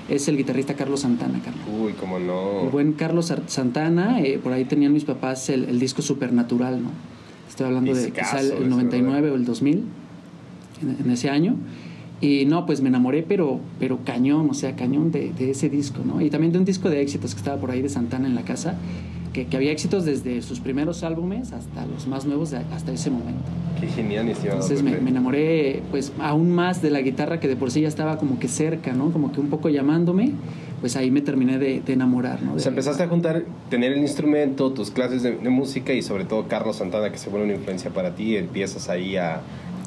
Es 0.09 0.27
el 0.27 0.38
guitarrista 0.38 0.75
Carlos 0.75 1.01
Santana, 1.01 1.39
Carlos. 1.44 1.63
Uy, 1.79 1.94
cómo 1.94 2.19
no. 2.19 2.62
El 2.62 2.69
buen 2.69 2.94
Carlos 2.94 3.33
Santana, 3.47 4.21
eh, 4.21 4.39
por 4.41 4.53
ahí 4.53 4.65
tenían 4.65 4.94
mis 4.94 5.06
papás 5.06 5.50
el, 5.50 5.79
disco 5.79 6.01
Supernatural, 6.01 6.81
¿no? 6.81 6.91
Estoy 7.50 7.68
hablando 7.68 7.94
de 7.94 8.12
quizá 8.12 8.39
el, 8.41 8.69
99 8.69 9.31
o 9.31 9.35
el 9.35 9.45
2000, 9.45 9.83
en 11.00 11.12
ese 11.12 11.29
año. 11.29 11.56
Y 12.19 12.46
no, 12.46 12.66
pues 12.66 12.81
me 12.81 12.90
enamoré, 12.90 13.24
pero, 13.24 13.60
pero 13.80 14.00
cañón, 14.04 14.50
o 14.50 14.54
sea, 14.54 14.75
cañón 14.75 15.12
de, 15.12 15.31
de, 15.34 15.52
ese 15.52 15.69
disco, 15.69 16.00
¿no? 16.04 16.19
Y 16.19 16.30
también 16.31 16.52
de 16.52 16.58
un 16.58 16.66
disco 16.66 16.90
de 16.90 17.02
éxitos 17.02 17.36
que 17.36 17.40
estaba 17.40 17.58
por 17.58 17.69
ahí 17.69 17.81
de 17.81 17.90
Santana 17.90 18.28
en 18.28 18.34
la 18.34 18.42
casa, 18.42 18.75
que, 19.34 19.46
que 19.46 19.56
había 19.56 19.72
éxitos 19.72 20.04
desde 20.04 20.42
sus 20.42 20.60
primeros 20.60 21.04
álbumes 21.04 21.54
hasta 21.54 21.86
los 21.86 22.08
más 22.08 22.25
nuevos, 22.25 22.54
hasta 22.54 22.92
ese 22.92 23.12
momento. 23.12 23.44
Qué 23.80 23.88
genial, 23.88 24.28
Entonces 24.30 24.81
me, 24.81 24.98
me, 24.98 25.12
enamoré, 25.12 25.84
pues, 25.92 26.12
aún 26.19 26.50
más 26.50 26.81
de 26.81 26.90
la 26.90 27.02
guitarra 27.02 27.40
que 27.40 27.48
de 27.48 27.56
por 27.56 27.69
sí 27.69 27.81
ya 27.81 27.88
estaba 27.88 28.18
como 28.18 28.40
que 28.40 28.48
cerca, 28.48 28.94
¿no? 28.94 29.12
Como 29.12 29.31
que 29.31 29.40
un 29.40 29.50
poco 29.50 29.70
llamándome, 29.70 30.31
pues 30.81 30.96
ahí 30.96 31.12
me 31.12 31.22
terminé 31.22 31.60
de, 31.60 31.81
de 31.81 31.94
enamorar, 31.94 32.42
¿no? 32.42 32.54
o 32.54 32.60
sea, 32.60 32.70
empezaste 32.70 33.04
a 33.04 33.08
juntar, 33.08 33.44
tener 33.70 33.92
el 33.92 34.00
instrumento, 34.00 34.72
tus 34.72 34.92
clases 34.92 35.24
de, 35.24 35.36
de 35.36 35.50
música 35.50 35.94
y 35.94 36.02
sobre 36.02 36.25
todo 36.25 36.48
Carlos 36.48 36.78
Santana, 36.78 37.12
que 37.12 37.18
se 37.18 37.30
vuelve 37.30 37.46
una 37.46 37.56
influencia 37.56 37.92
para 37.92 38.16
ti, 38.16 38.36
empiezas 38.36 38.90
ahí 38.90 39.18
a 39.18 39.42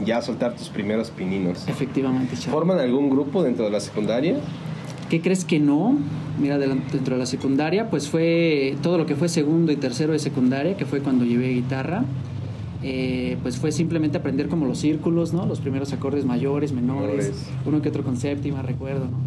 ya 0.05 0.23
soltar 0.23 0.55
tus 0.55 0.69
primeros 0.69 1.11
pininos. 1.11 1.67
Efectivamente, 1.69 2.37
¿Forman 2.37 2.79
algún 2.79 3.11
grupo 3.11 3.43
dentro 3.43 3.65
de 3.65 3.71
la 3.71 3.81
secundaria? 3.81 4.37
¿Qué 5.09 5.21
crees 5.21 5.45
que 5.45 5.59
no? 5.59 5.97
Mira, 6.41 6.59
dentro 6.59 7.17
de 7.17 7.19
la 7.19 7.27
secundaria, 7.27 7.91
pues 7.91 8.09
fue 8.09 8.77
todo 8.83 8.97
lo 8.97 9.07
que 9.07 9.17
fue 9.17 9.29
segundo 9.29 9.73
y 9.73 9.77
tercero 9.77 10.13
de 10.13 10.19
secundaria, 10.19 10.77
que 10.77 10.87
fue 10.87 11.01
cuando 11.01 11.25
llevé 11.25 11.49
guitarra. 11.49 12.05
Eh, 12.83 13.37
pues 13.43 13.59
fue 13.59 13.73
simplemente 13.73 14.17
aprender 14.17 14.49
como 14.49 14.65
los 14.65 14.79
círculos, 14.79 15.35
¿no? 15.35 15.45
Los 15.45 15.61
primeros 15.61 15.93
acordes 15.93 16.25
mayores, 16.25 16.73
menores, 16.73 17.33
uno 17.67 17.83
que 17.83 17.91
otro 17.91 18.03
con 18.05 18.17
séptima, 18.17 18.63
recuerdo, 18.63 19.05
¿no? 19.05 19.19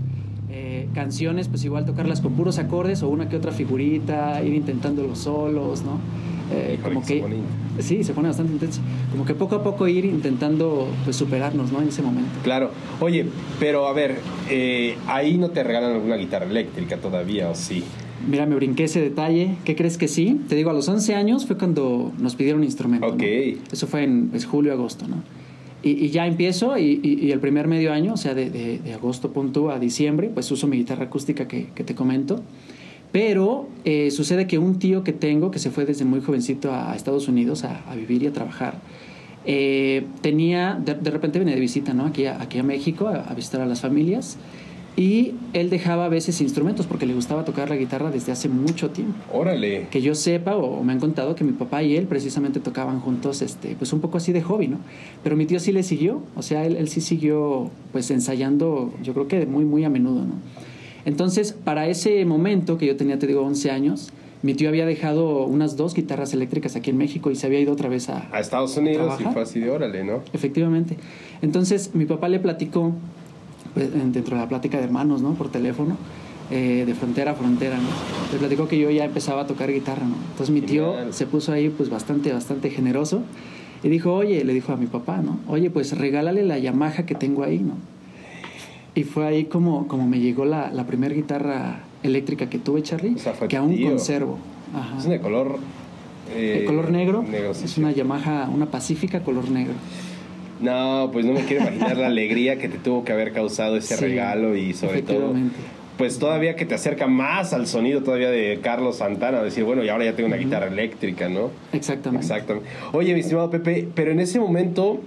Eh, 0.49 0.87
canciones, 0.93 1.47
pues 1.49 1.63
igual 1.65 1.85
tocarlas 1.85 2.21
con 2.21 2.33
puros 2.33 2.57
acordes 2.57 3.03
o 3.03 3.09
una 3.09 3.29
que 3.29 3.35
otra 3.35 3.51
figurita, 3.51 4.43
ir 4.43 4.53
intentando 4.53 5.03
los 5.03 5.19
solos, 5.19 5.83
¿no? 5.83 5.99
Eh, 6.53 6.79
como 6.83 7.03
que, 7.03 7.23
sí, 7.79 8.03
se 8.03 8.13
pone 8.13 8.27
bastante 8.27 8.53
intenso. 8.53 8.81
Como 9.11 9.25
que 9.25 9.33
poco 9.33 9.55
a 9.55 9.63
poco 9.63 9.87
ir 9.87 10.05
intentando 10.05 10.87
pues 11.03 11.15
superarnos, 11.15 11.71
¿no? 11.71 11.81
En 11.81 11.87
ese 11.87 12.03
momento. 12.03 12.31
Claro. 12.43 12.71
Oye, 12.99 13.25
pero 13.59 13.87
a 13.87 13.93
ver, 13.93 14.17
eh, 14.49 14.95
ahí 15.07 15.37
no 15.37 15.49
te 15.49 15.63
regalan 15.63 15.93
alguna 15.93 16.15
guitarra 16.15 16.45
eléctrica 16.45 16.97
todavía, 16.97 17.49
¿o 17.49 17.55
sí? 17.55 17.83
Mira, 18.29 18.45
me 18.45 18.55
brinqué 18.55 18.83
ese 18.85 19.01
detalle. 19.01 19.55
¿Qué 19.65 19.75
crees 19.75 19.97
que 19.97 20.07
sí? 20.07 20.39
Te 20.47 20.55
digo, 20.55 20.69
a 20.69 20.73
los 20.73 20.87
11 20.87 21.15
años 21.15 21.45
fue 21.45 21.57
cuando 21.57 22.13
nos 22.19 22.35
pidieron 22.35 22.63
instrumento. 22.63 23.07
Ok. 23.07 23.23
Eso 23.71 23.87
fue 23.87 24.03
en 24.03 24.29
pues, 24.29 24.45
julio, 24.45 24.71
agosto, 24.71 25.07
¿no? 25.07 25.23
Y, 25.85 26.07
ya 26.09 26.25
empiezo 26.25 26.77
y, 26.77 27.29
el 27.29 27.39
primer 27.41 27.67
medio 27.67 27.91
año, 27.91 28.13
o 28.13 28.17
sea, 28.17 28.33
de, 28.33 28.49
de, 28.49 28.93
agosto 28.93 29.33
punto 29.33 29.69
a 29.69 29.79
diciembre, 29.79 30.31
pues 30.33 30.49
uso 30.49 30.65
mi 30.65 30.77
guitarra 30.77 31.05
acústica 31.05 31.45
que, 31.45 31.67
que 31.75 31.83
te 31.83 31.93
comento. 31.93 32.41
Pero 33.13 33.69
eh, 33.85 34.09
sucede 34.09 34.47
que 34.47 34.57
un 34.57 34.79
tío 34.79 35.03
que 35.03 35.13
tengo, 35.13 35.51
que 35.51 35.59
se 35.59 35.69
fue 35.69 35.85
desde 35.85 36.03
muy 36.03 36.19
jovencito 36.19 36.73
a, 36.73 36.95
Estados 36.95 37.27
Unidos 37.27 37.63
a, 37.63 37.93
vivir 37.95 38.23
y 38.23 38.27
a 38.27 38.33
trabajar, 38.33 38.79
eh, 39.45 40.07
tenía, 40.21 40.81
de, 40.83 41.11
repente 41.11 41.37
viene 41.37 41.53
de 41.53 41.61
visita, 41.61 41.93
¿no? 41.93 42.07
Aquí 42.07 42.25
a, 42.25 42.41
aquí 42.41 42.57
a 42.57 42.63
México 42.63 43.07
a, 43.07 43.31
visitar 43.35 43.61
a 43.61 43.67
las 43.67 43.81
familias. 43.81 44.37
Y 44.95 45.33
él 45.53 45.69
dejaba 45.69 46.05
a 46.05 46.09
veces 46.09 46.41
instrumentos 46.41 46.87
porque 46.87 47.05
le 47.05 47.13
gustaba 47.13 47.45
tocar 47.45 47.69
la 47.69 47.75
guitarra 47.75 48.09
desde 48.09 48.31
hace 48.31 48.49
mucho 48.49 48.89
tiempo. 48.89 49.15
Órale. 49.31 49.87
Que 49.91 50.01
yo 50.01 50.15
sepa 50.15 50.55
o, 50.55 50.83
me 50.83 50.93
han 50.93 50.99
contado 50.99 51.35
que 51.35 51.43
mi 51.43 51.51
papá 51.51 51.83
y 51.83 51.95
él 51.95 52.07
precisamente 52.07 52.59
tocaban 52.59 52.99
juntos, 52.99 53.43
este, 53.43 53.75
pues 53.75 53.93
un 53.93 54.01
poco 54.01 54.17
así 54.17 54.31
de 54.31 54.41
hobby, 54.41 54.69
¿no? 54.69 54.79
Pero 55.23 55.35
mi 55.35 55.45
tío 55.45 55.59
sí 55.59 55.71
le 55.71 55.83
siguió, 55.83 56.23
o 56.35 56.41
sea, 56.41 56.65
él, 56.65 56.77
él 56.77 56.89
sí 56.89 57.01
siguió 57.01 57.69
pues 57.91 58.09
ensayando, 58.09 58.91
yo 59.03 59.13
creo 59.13 59.27
que 59.27 59.45
muy, 59.45 59.65
muy 59.65 59.83
a 59.83 59.89
menudo, 59.89 60.25
¿no? 60.25 60.35
Entonces, 61.05 61.53
para 61.53 61.87
ese 61.87 62.23
momento, 62.25 62.77
que 62.77 62.85
yo 62.85 62.95
tenía, 62.95 63.19
te 63.19 63.27
digo, 63.27 63.41
11 63.41 63.71
años, 63.71 64.11
mi 64.41 64.53
tío 64.53 64.69
había 64.69 64.85
dejado 64.85 65.45
unas 65.45 65.77
dos 65.77 65.93
guitarras 65.93 66.33
eléctricas 66.33 66.75
aquí 66.75 66.89
en 66.89 66.97
México 66.97 67.31
y 67.31 67.35
se 67.35 67.47
había 67.47 67.59
ido 67.59 67.71
otra 67.73 67.89
vez 67.89 68.09
a... 68.09 68.27
A 68.31 68.39
Estados 68.39 68.75
Unidos 68.77 69.19
y 69.19 69.23
fue 69.23 69.41
así 69.41 69.59
de 69.59 69.71
órale, 69.71 70.03
¿no? 70.03 70.21
Efectivamente. 70.33 70.97
Entonces, 71.41 71.91
mi 71.93 72.05
papá 72.05 72.27
le 72.29 72.39
platicó, 72.39 72.93
pues, 73.73 73.91
dentro 73.93 74.35
de 74.35 74.41
la 74.41 74.49
plática 74.49 74.77
de 74.77 74.83
hermanos, 74.83 75.21
¿no? 75.21 75.33
Por 75.33 75.49
teléfono, 75.49 75.97
eh, 76.51 76.83
de 76.85 76.93
frontera 76.93 77.31
a 77.31 77.35
frontera, 77.35 77.77
¿no? 77.77 77.87
Le 78.33 78.39
platicó 78.39 78.67
que 78.67 78.77
yo 78.77 78.89
ya 78.91 79.05
empezaba 79.05 79.41
a 79.41 79.47
tocar 79.47 79.71
guitarra, 79.71 80.05
¿no? 80.05 80.15
Entonces 80.31 80.49
mi 80.49 80.61
tío 80.61 80.93
se 81.11 81.25
puso 81.25 81.53
ahí, 81.53 81.69
pues, 81.69 81.89
bastante, 81.89 82.33
bastante 82.33 82.69
generoso 82.69 83.21
y 83.81 83.89
dijo, 83.89 84.13
oye, 84.13 84.43
le 84.43 84.53
dijo 84.53 84.73
a 84.73 84.77
mi 84.77 84.87
papá, 84.87 85.17
¿no? 85.17 85.39
Oye, 85.47 85.69
pues 85.69 85.97
regálale 85.97 86.43
la 86.43 86.57
Yamaha 86.57 87.05
que 87.05 87.15
tengo 87.15 87.43
ahí, 87.43 87.59
¿no? 87.59 87.75
Y 88.95 89.03
fue 89.03 89.25
ahí 89.25 89.45
como, 89.45 89.87
como 89.87 90.07
me 90.07 90.19
llegó 90.19 90.45
la, 90.45 90.71
la 90.71 90.85
primera 90.85 91.13
guitarra 91.13 91.83
eléctrica 92.03 92.49
que 92.49 92.59
tuve, 92.59 92.83
Charlie, 92.83 93.15
que 93.47 93.57
aún 93.57 93.81
conservo. 93.81 94.37
Es 94.97 95.05
de 95.05 95.19
color... 95.19 95.57
Eh, 96.35 96.63
color 96.65 96.89
negro. 96.89 97.23
es 97.51 97.77
una 97.77 97.91
Yamaha, 97.91 98.49
una 98.49 98.67
Pacífica 98.67 99.21
color 99.21 99.49
negro. 99.49 99.73
No, 100.61 101.09
pues 101.11 101.25
no 101.25 101.33
me 101.33 101.41
quiero 101.41 101.63
imaginar 101.63 101.97
la 101.97 102.07
alegría 102.07 102.57
que 102.57 102.69
te 102.69 102.77
tuvo 102.77 103.03
que 103.03 103.11
haber 103.11 103.33
causado 103.33 103.75
ese 103.75 103.97
regalo 103.97 104.55
y 104.55 104.73
sobre 104.73 105.01
todo 105.01 105.33
pues 105.97 106.17
todavía 106.17 106.55
que 106.55 106.65
te 106.65 106.75
acerca 106.75 107.07
más 107.07 107.53
al 107.53 107.67
sonido 107.67 108.01
todavía 108.01 108.29
de 108.29 108.59
Carlos 108.61 108.97
Santana, 108.97 109.43
decir, 109.43 109.63
bueno, 109.63 109.83
y 109.83 109.89
ahora 109.89 110.05
ya 110.05 110.15
tengo 110.15 110.27
una 110.27 110.37
guitarra 110.37 110.67
eléctrica, 110.67 111.29
¿no? 111.29 111.51
Exactamente. 111.71 112.25
Exactamente. 112.25 112.69
Oye, 112.93 113.13
mi 113.13 113.19
estimado 113.19 113.49
Pepe, 113.49 113.87
pero 113.93 114.11
en 114.11 114.19
ese 114.19 114.39
momento, 114.39 115.01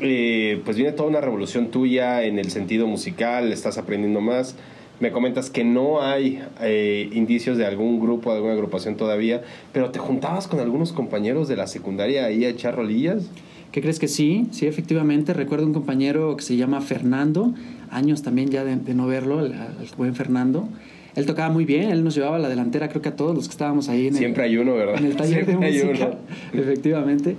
eh, 0.00 0.60
pues 0.64 0.76
viene 0.76 0.92
toda 0.92 1.08
una 1.08 1.20
revolución 1.20 1.70
tuya 1.70 2.24
en 2.24 2.38
el 2.38 2.50
sentido 2.50 2.86
musical, 2.86 3.52
estás 3.52 3.78
aprendiendo 3.78 4.20
más. 4.20 4.56
Me 5.00 5.12
comentas 5.12 5.48
que 5.48 5.64
no 5.64 6.02
hay 6.02 6.42
eh, 6.60 7.08
indicios 7.12 7.56
de 7.56 7.64
algún 7.64 8.00
grupo, 8.00 8.30
de 8.30 8.36
alguna 8.36 8.52
agrupación 8.52 8.96
todavía, 8.96 9.42
pero 9.72 9.90
te 9.90 9.98
juntabas 9.98 10.46
con 10.46 10.60
algunos 10.60 10.92
compañeros 10.92 11.48
de 11.48 11.56
la 11.56 11.66
secundaria 11.66 12.26
ahí 12.26 12.44
a 12.44 12.50
echar 12.50 12.76
rolillas. 12.76 13.30
¿Qué 13.72 13.80
crees 13.80 13.98
que 13.98 14.08
sí? 14.08 14.48
Sí, 14.50 14.66
efectivamente. 14.66 15.32
Recuerdo 15.32 15.64
un 15.66 15.72
compañero 15.72 16.36
que 16.36 16.42
se 16.42 16.56
llama 16.56 16.80
Fernando, 16.80 17.54
años 17.90 18.22
también 18.22 18.50
ya 18.50 18.64
de, 18.64 18.76
de 18.76 18.94
no 18.94 19.06
verlo, 19.06 19.40
el, 19.40 19.52
el 19.52 19.88
buen 19.96 20.14
Fernando. 20.14 20.68
Él 21.16 21.26
tocaba 21.26 21.52
muy 21.52 21.64
bien, 21.64 21.90
él 21.90 22.04
nos 22.04 22.14
llevaba 22.14 22.36
a 22.36 22.38
la 22.38 22.48
delantera, 22.48 22.88
creo 22.88 23.02
que 23.02 23.08
a 23.08 23.16
todos 23.16 23.34
los 23.34 23.46
que 23.46 23.52
estábamos 23.52 23.88
ahí 23.88 24.06
en 24.06 24.14
el, 24.14 24.18
Siempre 24.18 24.44
hay 24.44 24.56
uno, 24.56 24.74
¿verdad? 24.74 24.98
en 24.98 25.06
el 25.06 25.16
taller 25.16 25.44
de 25.46 25.52
Siempre 25.52 25.68
hay 25.68 25.84
música, 25.84 26.18
efectivamente. 26.52 27.36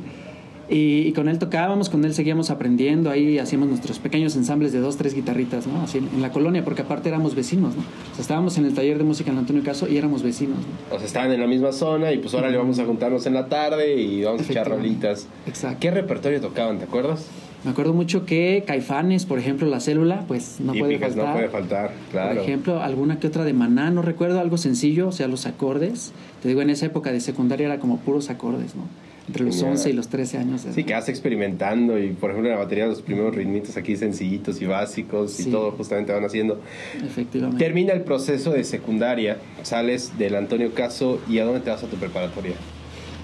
Y, 0.72 1.08
y 1.08 1.12
con 1.12 1.28
él 1.28 1.38
tocábamos, 1.38 1.90
con 1.90 2.06
él 2.06 2.14
seguíamos 2.14 2.50
aprendiendo, 2.50 3.12
ahí 3.12 3.38
hacíamos 3.38 3.68
nuestros 3.68 4.00
pequeños 4.00 4.36
ensambles 4.38 4.72
de 4.72 4.80
dos, 4.80 4.96
tres 4.96 5.14
guitarritas, 5.14 5.68
¿no? 5.68 5.82
Así 5.82 5.98
en, 5.98 6.08
en 6.08 6.22
la 6.22 6.32
colonia, 6.32 6.64
porque 6.64 6.84
aparte 6.84 7.10
éramos 7.10 7.36
vecinos, 7.36 7.76
¿no? 7.76 7.82
O 7.82 8.16
sea, 8.16 8.22
estábamos 8.22 8.58
en 8.58 8.66
el 8.66 8.74
taller 8.74 8.98
de 8.98 9.04
música 9.04 9.32
en 9.32 9.38
Antonio 9.38 9.64
Caso 9.64 9.90
y 9.90 9.98
éramos 9.98 10.24
vecinos, 10.24 10.60
¿no? 10.60 10.96
O 10.96 10.98
sea, 10.98 11.06
estaban 11.06 11.32
en 11.32 11.42
la 11.42 11.48
misma 11.48 11.74
zona 11.74 12.14
y 12.14 12.20
pues 12.20 12.34
ahora 12.34 12.50
le 12.50 12.58
vamos 12.58 12.80
a 12.80 12.86
juntarnos 12.86 13.26
en 13.26 13.34
la 13.34 13.48
tarde 13.48 14.02
y 14.02 14.24
vamos 14.24 14.42
a 14.42 14.46
echar 14.46 14.70
rolitas. 14.70 15.28
Exacto. 15.46 15.78
¿Qué 15.82 15.92
repertorio 15.92 16.40
tocaban, 16.40 16.78
te 16.78 16.86
acuerdas? 16.86 17.28
Me 17.64 17.72
acuerdo 17.72 17.94
mucho 17.94 18.26
que 18.26 18.64
Caifanes, 18.66 19.26
por 19.28 19.38
ejemplo, 19.38 19.68
la 19.68 19.80
célula, 19.80 20.24
pues 20.28 20.60
no 20.60 20.74
puede 20.74 20.98
faltar. 20.98 21.28
no 21.28 21.34
puede 21.34 21.50
faltar, 21.50 21.92
claro. 22.12 22.36
Por 22.36 22.44
ejemplo, 22.44 22.82
alguna 22.82 23.20
que 23.20 23.28
otra 23.28 23.44
de 23.44 23.54
Maná, 23.54 23.92
no 23.92 24.02
recuerdo, 24.02 24.40
algo 24.40 24.58
sencillo, 24.58 25.10
o 25.10 25.12
sea, 25.12 25.28
los 25.28 25.46
acordes. 25.46 26.12
Te 26.42 26.48
digo, 26.48 26.62
en 26.64 26.72
esa 26.72 26.88
época 26.88 27.12
de 27.12 27.20
secundaria 27.20 27.68
era 27.68 27.80
como 27.80 27.98
puros 27.98 28.32
acordes, 28.32 28.74
¿no? 28.76 28.84
Entre 29.28 29.46
los 29.46 29.56
Genial. 29.56 29.72
11 29.74 29.90
y 29.90 29.94
los 29.94 30.08
13 30.08 30.38
años. 30.40 30.64
de 30.64 30.74
Sí, 30.74 30.80
edad. 30.82 30.88
que 30.88 30.94
vas 30.94 31.10
experimentando 31.10 31.98
y 32.00 32.10
por 32.12 32.32
ejemplo 32.32 32.50
en 32.50 32.56
la 32.58 32.64
batería 32.64 32.88
los 32.88 33.02
primeros 33.02 33.36
ritmitos 33.36 33.78
aquí 33.78 33.96
sencillitos 33.96 34.62
y 34.62 34.66
básicos 34.66 35.40
y 35.40 35.46
todo 35.52 35.72
justamente 35.72 36.12
van 36.12 36.26
haciendo. 36.26 36.60
Efectivamente. 37.04 37.64
Termina 37.64 37.94
el 37.94 38.02
proceso 38.02 38.52
de 38.52 38.64
secundaria, 38.64 39.38
sales 39.64 40.18
del 40.18 40.36
Antonio 40.36 40.74
Caso 40.74 41.20
y 41.30 41.40
¿a 41.40 41.46
dónde 41.46 41.60
te 41.62 41.70
vas 41.70 41.84
a 41.84 41.88
tu 41.88 41.98
preparatoria? 41.98 42.54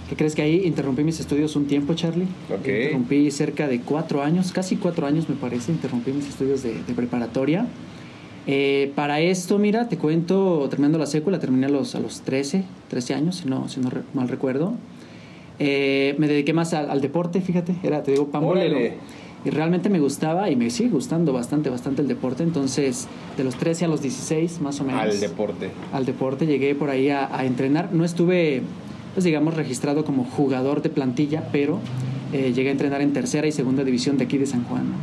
¿Qué 0.10 0.16
crees 0.16 0.36
que 0.36 0.42
ahí 0.42 0.62
interrumpí 0.64 1.04
mis 1.04 1.20
estudios 1.20 1.56
un 1.58 1.66
tiempo, 1.68 1.94
Charlie? 1.94 2.28
Ok. 2.50 2.66
Interrumpí 2.68 3.30
cerca 3.32 3.68
de 3.68 3.82
cuatro 3.82 4.24
años, 4.24 4.54
casi 4.54 4.78
cuatro 4.78 5.06
años 5.06 5.28
me 5.28 5.36
parece, 5.36 5.72
interrumpí 5.74 6.12
mis 6.14 6.30
estudios 6.30 6.64
de, 6.64 6.76
de 6.82 6.94
preparatoria. 6.94 7.66
Eh, 8.50 8.94
para 8.96 9.20
esto, 9.20 9.60
mira, 9.60 9.90
te 9.90 9.98
cuento, 9.98 10.66
terminando 10.70 10.98
la 10.98 11.06
sécula, 11.08 11.40
terminé 11.40 11.66
a 11.66 11.70
los, 11.70 11.96
a 11.96 12.00
los 12.00 12.22
13, 12.22 12.64
13 12.88 13.14
años, 13.16 13.36
si 13.36 13.50
no, 13.50 13.68
si 13.68 13.82
no 13.82 13.90
re- 13.90 14.04
mal 14.14 14.30
recuerdo. 14.30 14.76
Eh, 15.60 16.16
me 16.18 16.28
dediqué 16.28 16.54
más 16.54 16.74
al, 16.74 16.90
al 16.90 17.02
deporte, 17.02 17.42
fíjate, 17.42 17.76
era, 17.84 18.04
te 18.04 18.12
digo, 18.12 18.28
pambolero. 18.28 18.78
Y 19.46 19.50
realmente 19.50 19.90
me 19.90 20.00
gustaba 20.00 20.50
y 20.50 20.56
me 20.56 20.70
sigue 20.70 20.90
gustando 20.90 21.32
bastante, 21.32 21.70
bastante 21.70 22.02
el 22.02 22.08
deporte. 22.08 22.44
Entonces, 22.44 23.08
de 23.38 23.44
los 23.44 23.56
13 23.56 23.86
a 23.86 23.88
los 23.88 24.02
16, 24.02 24.60
más 24.62 24.80
o 24.82 24.84
menos 24.84 25.02
Al 25.02 25.20
deporte. 25.20 25.70
al 25.94 26.06
deporte, 26.06 26.46
llegué 26.48 26.76
por 26.76 26.90
ahí 26.90 27.10
a, 27.10 27.34
a 27.34 27.46
entrenar. 27.46 27.94
No 27.94 28.04
estuve, 28.04 28.62
pues 29.14 29.24
digamos, 29.24 29.54
registrado 29.54 30.04
como 30.04 30.26
jugador 30.26 30.82
de 30.82 30.90
plantilla, 30.90 31.48
pero 31.52 31.80
eh, 32.34 32.52
llegué 32.54 32.70
a 32.70 32.72
entrenar 32.74 33.02
en 33.02 33.14
tercera 33.14 33.48
y 33.48 33.52
segunda 33.52 33.84
división 33.84 34.18
de 34.18 34.26
aquí 34.26 34.38
de 34.38 34.48
San 34.48 34.64
Juan. 34.66 34.90
¿no? 34.90 34.96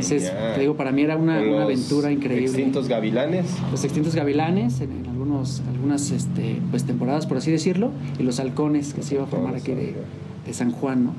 Entonces, 0.00 0.32
te 0.54 0.60
digo, 0.60 0.76
para 0.76 0.92
mí 0.92 1.02
era 1.02 1.16
una, 1.16 1.38
aventura 1.62 2.10
increíble. 2.10 2.46
Extintos 2.46 2.88
gavilanes. 2.88 3.46
Los 3.70 3.84
extintos 3.84 4.14
gavilanes, 4.14 4.80
en, 4.80 4.92
en 4.92 5.06
algunos, 5.06 5.62
algunas 5.68 6.10
este, 6.10 6.60
pues, 6.70 6.84
temporadas, 6.84 7.26
por 7.26 7.36
así 7.36 7.50
decirlo, 7.50 7.90
y 8.18 8.22
los 8.22 8.40
halcones 8.40 8.94
que 8.94 9.02
se 9.02 9.14
iba 9.14 9.24
a 9.24 9.26
formar 9.26 9.54
aquí 9.54 9.72
de, 9.72 9.94
de 10.46 10.54
San 10.54 10.72
Juan, 10.72 11.04
¿no? 11.04 11.12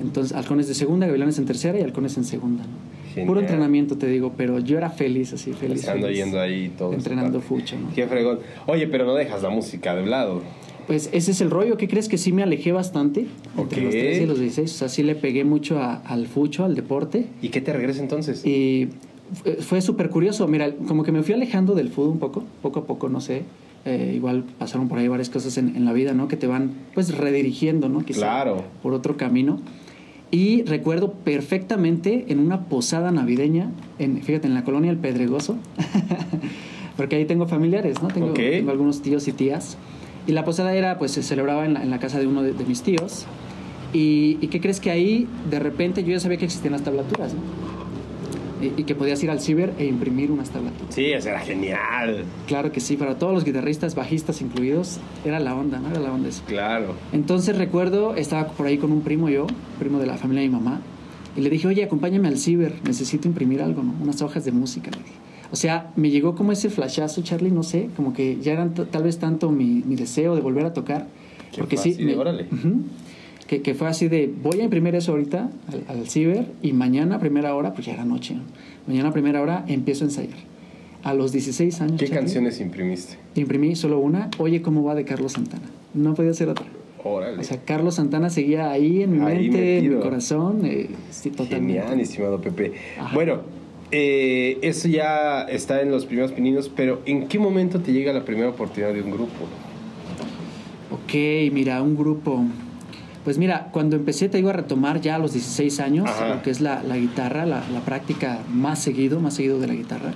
Entonces, 0.00 0.36
halcones 0.36 0.66
de 0.66 0.74
segunda, 0.74 1.06
gavilanes 1.06 1.38
en 1.38 1.46
tercera 1.46 1.78
y 1.78 1.82
halcones 1.82 2.16
en 2.16 2.24
segunda, 2.24 2.64
¿no? 2.64 2.90
Genial. 3.10 3.26
Puro 3.26 3.40
entrenamiento, 3.40 3.98
te 3.98 4.06
digo, 4.06 4.34
pero 4.36 4.60
yo 4.60 4.78
era 4.78 4.88
feliz, 4.88 5.32
así, 5.32 5.52
feliz. 5.52 5.80
Estando 5.80 6.06
feliz. 6.06 6.18
yendo 6.18 6.40
ahí 6.40 6.72
todo. 6.78 6.92
Entrenando 6.92 7.40
fucho, 7.40 7.76
¿no? 7.76 7.92
Qué 7.92 8.06
fregón. 8.06 8.38
Oye, 8.66 8.86
pero 8.86 9.04
no 9.04 9.14
dejas 9.14 9.42
la 9.42 9.50
música 9.50 9.96
de 9.96 10.06
lado. 10.06 10.42
Pues 10.86 11.08
ese 11.12 11.30
es 11.30 11.40
el 11.40 11.50
rollo. 11.50 11.76
¿Qué 11.76 11.88
crees 11.88 12.08
que 12.08 12.18
sí 12.18 12.32
me 12.32 12.42
alejé 12.42 12.72
bastante? 12.72 13.26
Entre 13.56 13.82
los 13.82 13.90
13 13.92 14.22
y 14.22 14.26
los 14.26 14.38
16. 14.40 14.72
O 14.72 14.74
sea, 14.76 14.88
sí 14.88 15.02
le 15.02 15.14
pegué 15.14 15.44
mucho 15.44 15.78
a- 15.78 15.96
al 15.96 16.26
fucho, 16.26 16.64
al 16.64 16.74
deporte. 16.74 17.26
¿Y 17.42 17.48
qué 17.50 17.60
te 17.60 17.72
regresa 17.72 18.00
entonces? 18.02 18.44
Y 18.46 18.88
fue- 19.60 19.80
súper 19.82 20.10
curioso. 20.10 20.46
Mira, 20.48 20.72
como 20.74 21.02
que 21.04 21.12
me 21.12 21.22
fui 21.22 21.34
alejando 21.34 21.74
del 21.74 21.88
fútbol 21.90 22.10
un 22.12 22.18
poco. 22.18 22.44
Poco 22.62 22.80
a 22.80 22.84
poco, 22.86 23.08
no 23.08 23.20
sé. 23.20 23.42
Eh, 23.86 24.12
igual 24.14 24.44
pasaron 24.58 24.88
por 24.88 24.98
ahí 24.98 25.08
varias 25.08 25.30
cosas 25.30 25.56
en, 25.56 25.74
en 25.76 25.84
la 25.86 25.92
vida, 25.92 26.12
¿no? 26.12 26.28
Que 26.28 26.36
te 26.36 26.46
van, 26.46 26.72
pues, 26.94 27.16
redirigiendo, 27.16 27.88
¿no? 27.88 28.00
Quizá 28.04 28.20
Claro. 28.20 28.64
Por 28.82 28.92
otro 28.92 29.16
camino. 29.16 29.58
Y 30.32 30.62
recuerdo 30.64 31.12
perfectamente 31.12 32.26
en 32.28 32.38
una 32.38 32.66
posada 32.66 33.10
navideña, 33.10 33.72
en, 33.98 34.22
fíjate, 34.22 34.46
en 34.46 34.54
la 34.54 34.62
colonia 34.64 34.90
El 34.90 34.96
Pedregoso, 34.98 35.56
porque 36.96 37.16
ahí 37.16 37.24
tengo 37.24 37.46
familiares, 37.46 38.00
¿no? 38.02 38.08
Tengo, 38.08 38.32
tengo 38.32 38.70
algunos 38.70 39.02
tíos 39.02 39.26
y 39.28 39.32
tías. 39.32 39.76
Y 40.30 40.32
la 40.32 40.44
posada 40.44 40.72
era, 40.76 40.96
pues 40.96 41.10
se 41.10 41.24
celebraba 41.24 41.66
en 41.66 41.74
la, 41.74 41.82
en 41.82 41.90
la 41.90 41.98
casa 41.98 42.20
de 42.20 42.28
uno 42.28 42.44
de, 42.44 42.52
de 42.52 42.64
mis 42.64 42.82
tíos. 42.82 43.26
Y, 43.92 44.38
¿Y 44.40 44.46
qué 44.46 44.60
crees 44.60 44.78
que 44.78 44.92
ahí, 44.92 45.26
de 45.50 45.58
repente, 45.58 46.04
yo 46.04 46.10
ya 46.10 46.20
sabía 46.20 46.38
que 46.38 46.44
existían 46.44 46.70
las 46.70 46.84
tablaturas, 46.84 47.34
¿no? 47.34 47.40
Y, 48.64 48.80
y 48.80 48.84
que 48.84 48.94
podías 48.94 49.20
ir 49.24 49.30
al 49.32 49.40
ciber 49.40 49.72
e 49.76 49.86
imprimir 49.86 50.30
unas 50.30 50.50
tablaturas. 50.50 50.94
Sí, 50.94 51.06
eso 51.06 51.30
era 51.30 51.40
genial. 51.40 52.22
Claro 52.46 52.70
que 52.70 52.78
sí, 52.78 52.96
para 52.96 53.18
todos 53.18 53.34
los 53.34 53.44
guitarristas, 53.44 53.96
bajistas 53.96 54.40
incluidos, 54.40 55.00
era 55.24 55.40
la 55.40 55.52
onda, 55.56 55.80
¿no? 55.80 55.90
Era 55.90 55.98
la 55.98 56.12
onda 56.12 56.28
eso. 56.28 56.44
Claro. 56.46 56.94
Entonces 57.12 57.58
recuerdo, 57.58 58.14
estaba 58.14 58.46
por 58.52 58.68
ahí 58.68 58.78
con 58.78 58.92
un 58.92 59.00
primo 59.00 59.28
yo, 59.30 59.48
primo 59.80 59.98
de 59.98 60.06
la 60.06 60.16
familia 60.16 60.42
de 60.42 60.48
mi 60.48 60.54
mamá, 60.54 60.80
y 61.36 61.40
le 61.40 61.50
dije, 61.50 61.66
oye, 61.66 61.82
acompáñame 61.82 62.28
al 62.28 62.38
ciber, 62.38 62.74
necesito 62.84 63.26
imprimir 63.26 63.62
algo, 63.62 63.82
¿no? 63.82 63.94
Unas 64.00 64.22
hojas 64.22 64.44
de 64.44 64.52
música, 64.52 64.92
le 64.92 64.98
dije. 64.98 65.14
O 65.52 65.56
sea, 65.56 65.90
me 65.96 66.10
llegó 66.10 66.34
como 66.36 66.52
ese 66.52 66.70
flashazo, 66.70 67.22
Charlie, 67.22 67.50
no 67.50 67.62
sé, 67.62 67.88
como 67.96 68.12
que 68.12 68.38
ya 68.40 68.52
eran 68.52 68.74
t- 68.74 68.84
tal 68.84 69.02
vez 69.02 69.18
tanto 69.18 69.50
mi, 69.50 69.82
mi 69.84 69.96
deseo 69.96 70.34
de 70.36 70.40
volver 70.40 70.64
a 70.64 70.72
tocar. 70.72 71.06
Que 71.52 71.58
porque 71.62 71.76
fue 71.76 71.92
sí, 71.92 72.04
me- 72.04 72.14
órale. 72.16 72.44
Ujú. 72.52 72.82
que, 73.48 73.60
que 73.62 73.74
fue 73.74 73.88
así 73.88 74.06
de, 74.08 74.32
voy 74.42 74.60
a 74.60 74.64
imprimir 74.64 74.94
eso 74.94 75.10
ahorita 75.12 75.50
al, 75.72 75.84
al 75.98 76.08
ciber 76.08 76.46
y 76.62 76.72
mañana 76.72 77.16
a 77.16 77.18
primera 77.18 77.54
hora, 77.56 77.72
pues 77.74 77.86
ya 77.86 77.94
era 77.94 78.04
noche, 78.04 78.34
¿no? 78.34 78.42
mañana 78.86 79.08
a 79.08 79.12
primera 79.12 79.40
hora 79.42 79.64
empiezo 79.66 80.04
a 80.04 80.08
ensayar. 80.08 80.38
A 81.02 81.14
los 81.14 81.32
16 81.32 81.80
años. 81.80 81.92
¿Qué 81.98 82.06
Charlie, 82.06 82.20
canciones 82.20 82.60
imprimiste? 82.60 83.16
Imprimí 83.34 83.74
solo 83.74 83.98
una, 83.98 84.28
Oye, 84.38 84.60
¿cómo 84.62 84.84
va 84.84 84.94
de 84.94 85.04
Carlos 85.06 85.32
Santana? 85.32 85.64
No 85.94 86.14
podía 86.14 86.34
ser 86.34 86.50
otra. 86.50 86.66
Órale. 87.02 87.38
O 87.40 87.42
sea, 87.42 87.56
Carlos 87.64 87.94
Santana 87.94 88.28
seguía 88.28 88.70
ahí 88.70 89.02
en 89.02 89.12
mi 89.18 89.24
Ahí 89.26 89.48
mente, 89.48 89.78
en 89.78 89.82
mi 89.84 89.88
metido. 89.88 90.02
corazón. 90.02 90.60
eh, 90.66 90.90
sí, 91.10 91.30
totalmente. 91.30 91.80
Genial, 91.80 92.00
estimado 92.00 92.40
Pepe. 92.42 92.72
Ajá. 92.98 93.14
Bueno, 93.14 93.40
eh, 93.92 94.58
eso 94.62 94.88
ya 94.88 95.42
está 95.42 95.82
en 95.82 95.90
los 95.90 96.06
primeros 96.06 96.32
pininos, 96.32 96.68
pero 96.74 97.00
¿en 97.06 97.28
qué 97.28 97.38
momento 97.38 97.80
te 97.80 97.92
llega 97.92 98.12
la 98.12 98.24
primera 98.24 98.48
oportunidad 98.48 98.92
de 98.92 99.02
un 99.02 99.10
grupo? 99.10 99.46
Ok, 100.90 101.52
mira, 101.52 101.82
un 101.82 101.96
grupo. 101.96 102.44
Pues 103.24 103.36
mira, 103.36 103.68
cuando 103.72 103.96
empecé, 103.96 104.28
te 104.28 104.38
digo, 104.38 104.48
a 104.48 104.54
retomar 104.54 105.00
ya 105.00 105.16
a 105.16 105.18
los 105.18 105.32
16 105.34 105.80
años, 105.80 106.08
Ajá. 106.08 106.28
lo 106.36 106.42
que 106.42 106.50
es 106.50 106.60
la, 106.60 106.82
la 106.82 106.96
guitarra, 106.96 107.44
la, 107.46 107.62
la 107.70 107.80
práctica 107.80 108.38
más 108.50 108.78
seguido, 108.78 109.20
más 109.20 109.34
seguido 109.34 109.60
de 109.60 109.66
la 109.66 109.74
guitarra. 109.74 110.12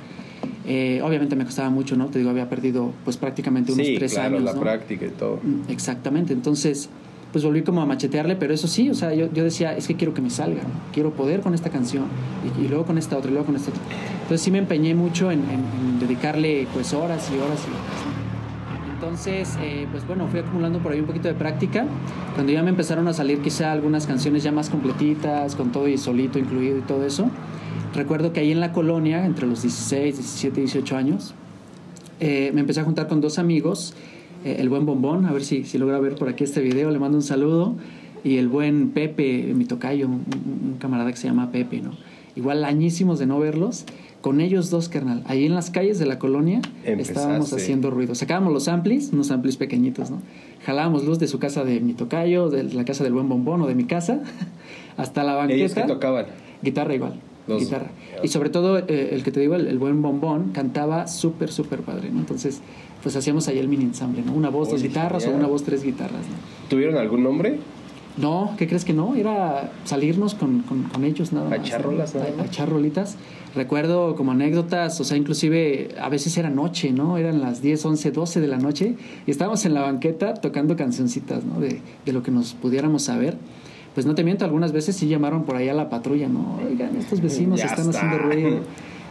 Eh, 0.66 1.00
obviamente 1.04 1.37
me 1.37 1.45
costaba 1.45 1.69
mucho, 1.69 1.97
¿no? 1.97 2.07
Te 2.07 2.19
digo, 2.19 2.31
había 2.31 2.49
perdido 2.49 2.93
pues 3.04 3.19
prácticamente 3.19 3.73
unos 3.73 3.87
sí, 3.87 3.97
tres 3.99 4.14
claro, 4.14 4.37
años. 4.37 4.45
la 4.45 4.54
¿no? 4.54 4.61
práctica 4.61 5.04
y 5.04 5.11
todo. 5.11 5.38
Mm, 5.43 5.71
Exactamente, 5.71 6.33
entonces 6.33 6.88
pues 7.34 7.44
volví 7.44 7.62
como 7.62 7.82
a 7.82 7.86
machetearle, 7.86 8.36
pero 8.36 8.54
eso 8.54 8.68
sí, 8.68 8.88
o 8.90 8.94
sea, 8.94 9.12
yo, 9.12 9.26
yo 9.32 9.42
decía, 9.42 9.76
es 9.76 9.88
que 9.88 9.96
quiero 9.96 10.14
que 10.14 10.22
me 10.22 10.30
salga, 10.30 10.62
¿no? 10.62 10.68
quiero 10.92 11.10
poder 11.10 11.40
con 11.40 11.52
esta 11.52 11.68
canción 11.68 12.04
y, 12.58 12.64
y 12.64 12.68
luego 12.68 12.84
con 12.86 12.96
esta 12.96 13.18
otra 13.18 13.28
y 13.28 13.34
luego 13.34 13.46
con 13.46 13.56
esta 13.56 13.70
otra. 13.72 13.82
Entonces 14.22 14.40
sí 14.40 14.50
me 14.52 14.58
empeñé 14.58 14.94
mucho 14.94 15.30
en, 15.32 15.40
en- 15.40 15.64
en 15.90 15.98
dedicarle 15.98 16.66
pues 16.72 16.94
horas 16.94 17.28
y 17.30 17.34
horas 17.38 17.58
y 17.66 17.70
horas. 17.70 18.94
Entonces, 18.94 19.58
eh, 19.60 19.86
pues 19.90 20.06
bueno, 20.06 20.28
fui 20.28 20.40
acumulando 20.40 20.78
por 20.78 20.92
ahí 20.92 21.00
un 21.00 21.06
poquito 21.06 21.28
de 21.28 21.34
práctica. 21.34 21.84
Cuando 22.34 22.52
ya 22.52 22.62
me 22.62 22.70
empezaron 22.70 23.06
a 23.08 23.12
salir 23.12 23.40
quizá 23.42 23.72
algunas 23.72 24.06
canciones 24.06 24.42
ya 24.42 24.52
más 24.52 24.70
completitas, 24.70 25.56
con 25.56 25.72
todo 25.72 25.88
y 25.88 25.98
solito 25.98 26.38
incluido 26.38 26.78
y 26.78 26.82
todo 26.82 27.04
eso, 27.04 27.28
recuerdo 27.94 28.32
que 28.32 28.40
ahí 28.40 28.52
en 28.52 28.60
la 28.60 28.72
colonia, 28.72 29.26
entre 29.26 29.46
los 29.46 29.62
16, 29.62 30.16
17, 30.16 30.60
18 30.60 30.96
años, 30.96 31.34
eh, 32.20 32.50
me 32.54 32.60
empecé 32.60 32.80
a 32.80 32.84
juntar 32.84 33.08
con 33.08 33.20
dos 33.20 33.38
amigos, 33.38 33.94
eh, 34.44 34.56
el 34.58 34.68
buen 34.68 34.86
Bombón, 34.86 35.26
a 35.26 35.32
ver 35.32 35.44
si, 35.44 35.64
si 35.64 35.78
logra 35.78 35.98
ver 35.98 36.16
por 36.16 36.28
aquí 36.28 36.44
este 36.44 36.60
video, 36.60 36.90
le 36.90 36.98
mando 36.98 37.16
un 37.16 37.22
saludo, 37.22 37.74
y 38.22 38.38
el 38.38 38.48
buen 38.48 38.90
Pepe, 38.90 39.52
mi 39.54 39.64
tocayo, 39.64 40.06
un, 40.06 40.76
camarada 40.78 41.10
que 41.10 41.16
se 41.16 41.28
llama 41.28 41.50
Pepe, 41.50 41.80
¿no? 41.80 41.92
Igual 42.36 42.64
añísimos 42.64 43.18
de 43.18 43.26
no 43.26 43.38
verlos, 43.38 43.84
con 44.20 44.40
ellos 44.40 44.70
dos, 44.70 44.88
carnal, 44.88 45.22
ahí 45.26 45.44
en 45.44 45.54
las 45.54 45.70
calles 45.70 45.98
de 45.98 46.06
la 46.06 46.18
colonia 46.18 46.62
estábamos 46.84 47.52
haciendo 47.52 47.90
ruido. 47.90 48.14
Sacábamos 48.14 48.52
los 48.52 48.68
amplis, 48.68 49.10
unos 49.12 49.30
amplis 49.30 49.58
pequeñitos, 49.58 50.10
¿no? 50.10 50.22
Jalábamos 50.64 51.04
luz 51.04 51.18
de 51.18 51.28
su 51.28 51.38
casa 51.38 51.62
de 51.62 51.80
mi 51.80 51.92
tocayo, 51.92 52.48
de 52.48 52.64
la 52.64 52.86
casa 52.86 53.04
del 53.04 53.12
buen 53.12 53.28
Bombón 53.28 53.60
o 53.60 53.66
de 53.66 53.74
mi 53.74 53.84
casa, 53.84 54.22
hasta 54.96 55.24
la 55.24 55.34
banqueta. 55.34 55.58
¿Ellos 55.58 55.74
que 55.74 55.82
tocaban? 55.82 56.26
Guitarra 56.62 56.94
igual. 56.94 57.20
Guitarra. 57.46 57.90
Y 58.22 58.28
sobre 58.28 58.50
todo, 58.50 58.78
eh, 58.78 59.10
el 59.12 59.22
que 59.22 59.30
te 59.30 59.40
digo, 59.40 59.54
el, 59.54 59.78
buen 59.78 60.02
bombón, 60.02 60.50
cantaba 60.52 61.06
súper, 61.06 61.50
súper 61.50 61.80
padre, 61.80 62.10
¿no? 62.10 62.20
Entonces, 62.20 62.60
pues 63.02 63.16
hacíamos 63.16 63.48
ahí 63.48 63.58
el 63.58 63.68
mini 63.68 63.84
ensamble, 63.84 64.22
¿no? 64.22 64.32
Una 64.32 64.48
voz, 64.48 64.70
dos 64.70 64.82
guitarras 64.82 65.26
o 65.26 65.30
una 65.30 65.46
voz, 65.46 65.64
tres 65.64 65.82
guitarras, 65.82 66.22
¿no? 66.22 66.68
¿Tuvieron 66.68 66.96
algún 66.96 67.22
nombre? 67.22 67.58
No, 68.16 68.54
¿qué 68.56 68.68
crees 68.68 68.84
que 68.84 68.92
no? 68.92 69.16
Era 69.16 69.72
salirnos 69.84 70.34
con, 70.34 70.62
con, 70.62 71.04
ellos 71.04 71.32
nada 71.32 71.50
más. 71.50 71.58
A 71.58 71.62
charrolas, 71.62 72.14
a, 72.14 72.42
a 72.42 72.48
charrolitas. 72.48 73.16
Recuerdo 73.56 74.14
como 74.14 74.32
anécdotas, 74.32 75.00
o 75.00 75.04
sea, 75.04 75.16
inclusive 75.16 75.88
a 76.00 76.08
veces 76.08 76.36
era 76.38 76.48
noche, 76.48 76.92
¿no? 76.92 77.18
Eran 77.18 77.40
las 77.40 77.60
10, 77.60 77.84
11, 77.84 78.10
12 78.12 78.40
de 78.40 78.46
la 78.46 78.58
noche 78.58 78.94
y 79.26 79.30
estábamos 79.30 79.64
en 79.64 79.74
la 79.74 79.82
banqueta 79.82 80.34
tocando 80.34 80.76
cancioncitas, 80.76 81.44
¿no? 81.44 81.60
De, 81.60 81.80
de 82.04 82.12
lo 82.12 82.22
que 82.22 82.30
nos 82.30 82.54
pudiéramos 82.54 83.02
saber 83.02 83.36
pues 83.94 84.06
no 84.06 84.14
te 84.14 84.24
miento, 84.24 84.44
algunas 84.44 84.72
veces 84.72 84.96
sí 84.96 85.06
llamaron 85.06 85.44
por 85.44 85.56
ahí 85.56 85.68
a 85.68 85.74
la 85.74 85.88
patrulla, 85.88 86.28
¿no? 86.28 86.58
Oigan, 86.68 86.96
estos 86.96 87.20
vecinos 87.20 87.60
están 87.62 87.88
haciendo 87.88 88.18
ruido. 88.18 88.60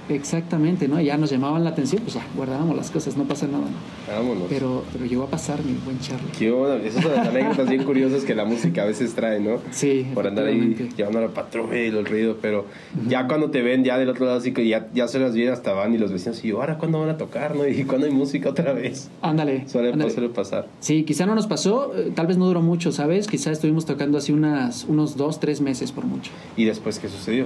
Exactamente, 0.10 0.88
¿no? 0.88 1.00
Ya 1.00 1.18
nos 1.18 1.32
llamaban 1.32 1.64
la 1.64 1.70
atención, 1.72 2.02
pues 2.02 2.16
ya 2.16 2.26
guardábamos 2.36 2.76
las 2.76 2.92
cosas, 2.92 3.16
no 3.18 3.24
pasa 3.24 3.48
nada. 3.48 3.66
Vámonos. 4.08 4.44
Pero, 4.50 4.84
pero 4.92 5.06
llegó 5.06 5.24
a 5.24 5.28
pasar 5.28 5.64
mi 5.64 5.74
buen 5.74 6.00
Charlie. 6.00 6.32
Qué 6.38 6.52
bueno, 6.52 6.76
esas 6.76 7.04
son 7.04 7.16
las 7.16 7.28
anécdotas 7.28 7.70
bien 7.70 7.84
curiosas 7.84 8.24
que 8.24 8.36
la 8.36 8.46
música 8.46 8.84
a 8.84 8.86
veces 8.86 9.14
trae, 9.14 9.40
¿no? 9.40 9.60
Sí. 9.72 10.06
Por 10.14 10.28
andar 10.28 10.46
ahí 10.46 10.90
llevando 10.98 11.20
a 11.20 11.22
la 11.24 11.28
patrulla 11.30 11.82
y 11.82 11.88
el 11.88 12.06
ruido, 12.06 12.38
pero 12.42 12.66
ya 13.08 13.28
cuando 13.28 13.50
te 13.50 13.62
ven 13.62 13.84
ya 13.84 13.98
del 13.98 14.10
otro 14.10 14.26
lado, 14.26 14.38
así 14.38 14.52
que 14.52 14.68
ya, 14.68 14.90
ya 14.94 15.08
se 15.08 15.20
las 15.20 15.34
vienen 15.34 15.54
hasta 15.54 15.74
van 15.74 15.94
y 15.94 15.98
los 15.98 16.12
vecinos, 16.12 16.44
y 16.44 16.50
yo, 16.50 16.60
¿ahora 16.60 16.78
cuándo 16.78 17.00
van 17.00 17.10
a 17.10 17.18
tocar, 17.18 17.56
no? 17.56 17.64
Y 17.74 17.86
cuándo 17.86 18.06
hay 18.06 18.14
música 18.14 18.50
otra 18.50 18.74
vez. 18.74 19.10
Ándale. 19.22 19.68
Suele, 19.68 19.94
pasar. 20.30 20.68
Sí, 20.80 21.04
quizá 21.04 21.26
no 21.26 21.36
nos 21.36 21.48
pasó, 21.48 21.94
eh, 21.96 22.12
tal 22.14 22.28
vez 22.28 22.38
no 22.38 22.46
duró 22.46 22.62
mucho, 22.62 22.92
¿sabes? 22.92 23.28
Quizá 23.28 23.52
estuvimos 23.52 23.86
tocando 23.86 24.18
así 24.18 24.32
unas, 24.32 24.86
unos 24.86 25.18
dos, 25.18 25.40
tres 25.40 25.62
meses 25.62 25.92
por 25.92 26.06
mucho. 26.06 26.32
¿Y 26.56 26.66
después 26.66 27.00
qué 27.00 27.10
sucedió? 27.10 27.46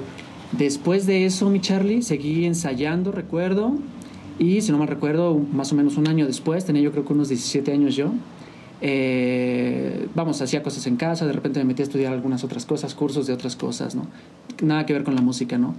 Después 0.51 1.05
de 1.05 1.25
eso, 1.25 1.49
mi 1.49 1.59
Charlie, 1.59 2.01
seguí 2.01 2.45
ensayando, 2.45 3.11
recuerdo. 3.11 3.73
Y 4.39 4.61
si 4.61 4.71
no 4.71 4.77
me 4.77 4.85
recuerdo, 4.85 5.35
más 5.35 5.71
o 5.71 5.75
menos 5.75 5.97
un 5.97 6.07
año 6.07 6.25
después, 6.25 6.63
tenía 6.65 6.81
yo 6.81 6.91
creo 6.91 7.05
que 7.05 7.13
unos 7.13 7.29
17 7.29 7.71
años 7.71 7.95
yo. 7.95 8.11
Eh, 8.81 10.07
vamos, 10.13 10.41
hacía 10.41 10.61
cosas 10.61 10.85
en 10.85 10.97
casa, 10.97 11.25
de 11.25 11.33
repente 11.33 11.59
me 11.59 11.65
metí 11.65 11.81
a 11.81 11.85
estudiar 11.85 12.13
algunas 12.13 12.43
otras 12.43 12.65
cosas, 12.65 12.93
cursos 12.93 13.25
de 13.25 13.33
otras 13.33 13.55
cosas, 13.55 13.95
¿no? 13.95 14.05
Nada 14.61 14.85
que 14.85 14.93
ver 14.93 15.03
con 15.03 15.15
la 15.15 15.21
música, 15.21 15.57
¿no? 15.57 15.75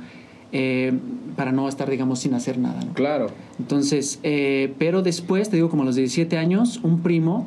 Eh, 0.50 0.92
para 1.36 1.52
no 1.52 1.68
estar, 1.68 1.88
digamos, 1.88 2.18
sin 2.18 2.34
hacer 2.34 2.58
nada, 2.58 2.82
¿no? 2.82 2.92
Claro. 2.94 3.28
Entonces, 3.60 4.18
eh, 4.24 4.74
pero 4.78 5.02
después, 5.02 5.48
te 5.48 5.56
digo, 5.56 5.70
como 5.70 5.84
a 5.84 5.86
los 5.86 5.94
17 5.94 6.36
años, 6.36 6.80
un 6.82 7.00
primo 7.00 7.46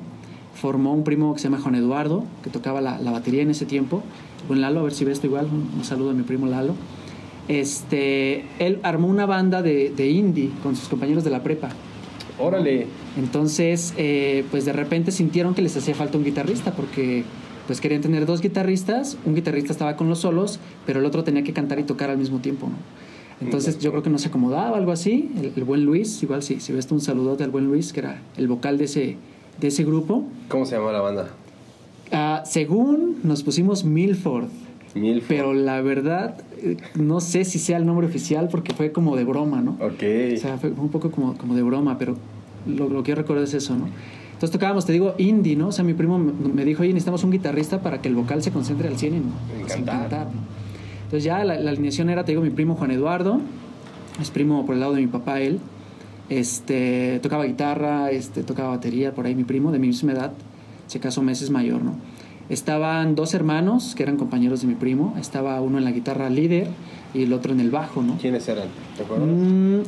formó 0.53 0.93
un 0.93 1.03
primo 1.03 1.33
que 1.33 1.39
se 1.39 1.45
llama 1.45 1.59
Juan 1.59 1.75
Eduardo, 1.75 2.23
que 2.43 2.49
tocaba 2.49 2.79
la, 2.81 2.99
la 2.99 3.11
batería 3.11 3.41
en 3.41 3.49
ese 3.49 3.65
tiempo. 3.65 4.03
Buen 4.47 4.61
Lalo, 4.61 4.79
a 4.79 4.83
ver 4.83 4.93
si 4.93 5.03
ves 5.03 5.15
esto 5.15 5.27
igual, 5.27 5.47
un 5.47 5.83
saludo 5.83 6.11
a 6.11 6.13
mi 6.13 6.23
primo 6.23 6.45
Lalo 6.47 6.75
este, 7.47 8.45
él 8.59 8.79
armó 8.83 9.07
una 9.07 9.25
banda 9.25 9.61
de, 9.61 9.89
de 9.89 10.09
indie 10.09 10.49
con 10.63 10.75
sus 10.75 10.87
compañeros 10.87 11.23
de 11.23 11.29
la 11.29 11.43
prepa. 11.43 11.69
Órale. 12.39 12.87
Entonces, 13.17 13.93
eh, 13.97 14.45
pues 14.51 14.65
de 14.65 14.73
repente 14.73 15.11
sintieron 15.11 15.53
que 15.53 15.61
les 15.61 15.75
hacía 15.77 15.95
falta 15.95 16.17
un 16.17 16.23
guitarrista 16.23 16.71
porque 16.71 17.23
pues 17.67 17.79
querían 17.79 18.01
tener 18.01 18.25
dos 18.25 18.41
guitarristas, 18.41 19.17
un 19.25 19.35
guitarrista 19.35 19.71
estaba 19.71 19.95
con 19.95 20.09
los 20.09 20.19
solos, 20.19 20.59
pero 20.85 20.99
el 20.99 21.05
otro 21.05 21.23
tenía 21.23 21.43
que 21.43 21.53
cantar 21.53 21.79
y 21.79 21.83
tocar 21.83 22.09
al 22.09 22.17
mismo 22.17 22.39
tiempo, 22.39 22.67
¿no? 22.67 22.75
Entonces 23.41 23.79
yo 23.79 23.89
creo 23.89 24.03
que 24.03 24.11
no 24.11 24.19
se 24.19 24.27
acomodaba, 24.27 24.77
algo 24.77 24.91
así. 24.91 25.31
El, 25.55 25.63
buen 25.63 25.83
Luis, 25.83 26.21
igual 26.21 26.43
sí, 26.43 26.59
si 26.59 26.73
ves 26.73 26.91
un 26.91 27.01
saludote 27.01 27.43
al 27.43 27.49
buen 27.49 27.65
Luis, 27.65 27.91
que 27.91 28.01
era 28.01 28.21
el 28.37 28.47
vocal 28.47 28.77
de 28.77 28.85
ese, 28.85 29.17
de 29.59 29.67
ese 29.67 29.83
grupo. 29.83 30.25
¿Cómo 30.47 30.65
se 30.65 30.75
llama 30.75 30.91
la 30.91 31.01
banda? 31.01 31.29
Ah, 32.11 32.43
según 32.45 33.19
nos 33.23 33.41
pusimos 33.41 33.83
Milford. 33.83 34.49
Pero 35.27 35.53
la 35.53 35.81
verdad, 35.81 36.41
eh, 36.57 36.77
no 36.95 37.19
sé 37.19 37.45
si 37.45 37.59
sea 37.59 37.77
el 37.77 37.85
nombre 37.85 38.07
oficial 38.07 38.49
porque 38.49 38.73
fue 38.73 38.91
como 38.91 39.15
de 39.15 39.23
broma, 39.23 39.61
¿no? 39.61 39.71
Ok. 39.79 40.03
O 40.35 40.37
sea, 40.37 40.57
fue 40.57 40.71
un 40.71 40.89
poco 40.89 41.11
como, 41.11 41.37
como 41.37 41.55
de 41.55 41.63
broma, 41.63 41.97
pero 41.97 42.17
lo, 42.67 42.89
lo 42.89 43.03
que 43.03 43.09
yo 43.09 43.15
recuerdo 43.15 43.43
es 43.43 43.53
eso, 43.53 43.75
¿no? 43.75 43.87
Entonces 44.41 44.53
tocábamos, 44.53 44.87
te 44.87 44.93
digo, 44.93 45.13
indie, 45.19 45.55
¿no? 45.55 45.67
O 45.67 45.71
sea, 45.71 45.85
mi 45.85 45.93
primo 45.93 46.17
me 46.17 46.65
dijo, 46.65 46.81
oye, 46.81 46.93
necesitamos 46.93 47.23
un 47.23 47.29
guitarrista 47.29 47.81
para 47.83 48.01
que 48.01 48.09
el 48.09 48.15
vocal 48.15 48.41
se 48.41 48.49
concentre 48.49 48.87
al 48.87 48.97
100 48.97 49.13
en, 49.13 49.23
cantar. 49.67 50.29
Entonces 51.03 51.23
ya 51.23 51.43
la, 51.43 51.53
alineación 51.53 52.09
era, 52.09 52.25
te 52.25 52.31
digo, 52.31 52.41
mi 52.41 52.49
primo 52.49 52.73
Juan 52.73 52.89
Eduardo, 52.89 53.39
es 54.19 54.31
primo 54.31 54.65
por 54.65 54.73
el 54.73 54.81
lado 54.81 54.93
de 54.93 55.01
mi 55.01 55.05
papá, 55.05 55.41
él. 55.41 55.59
Este, 56.29 57.19
tocaba 57.21 57.43
guitarra, 57.45 58.09
este, 58.09 58.41
tocaba 58.41 58.69
batería, 58.69 59.13
por 59.13 59.27
ahí 59.27 59.35
mi 59.35 59.43
primo, 59.43 59.71
de 59.71 59.77
mi 59.77 59.85
misma 59.85 60.13
edad, 60.13 60.31
si 60.87 60.97
acaso 60.97 61.21
meses 61.21 61.51
mayor, 61.51 61.83
¿no? 61.83 61.97
Estaban 62.51 63.15
dos 63.15 63.33
hermanos 63.33 63.95
que 63.95 64.03
eran 64.03 64.17
compañeros 64.17 64.59
de 64.59 64.67
mi 64.67 64.75
primo. 64.75 65.15
Estaba 65.17 65.61
uno 65.61 65.77
en 65.77 65.85
la 65.85 65.91
guitarra 65.91 66.29
líder 66.29 66.67
y 67.13 67.23
el 67.23 67.31
otro 67.31 67.53
en 67.53 67.61
el 67.61 67.71
bajo, 67.71 68.03
¿no? 68.03 68.17
¿Quiénes 68.17 68.45
eran? 68.49 68.67
¿Te 68.97 69.03
acuerdas? 69.03 69.29
Mm, 69.29 69.79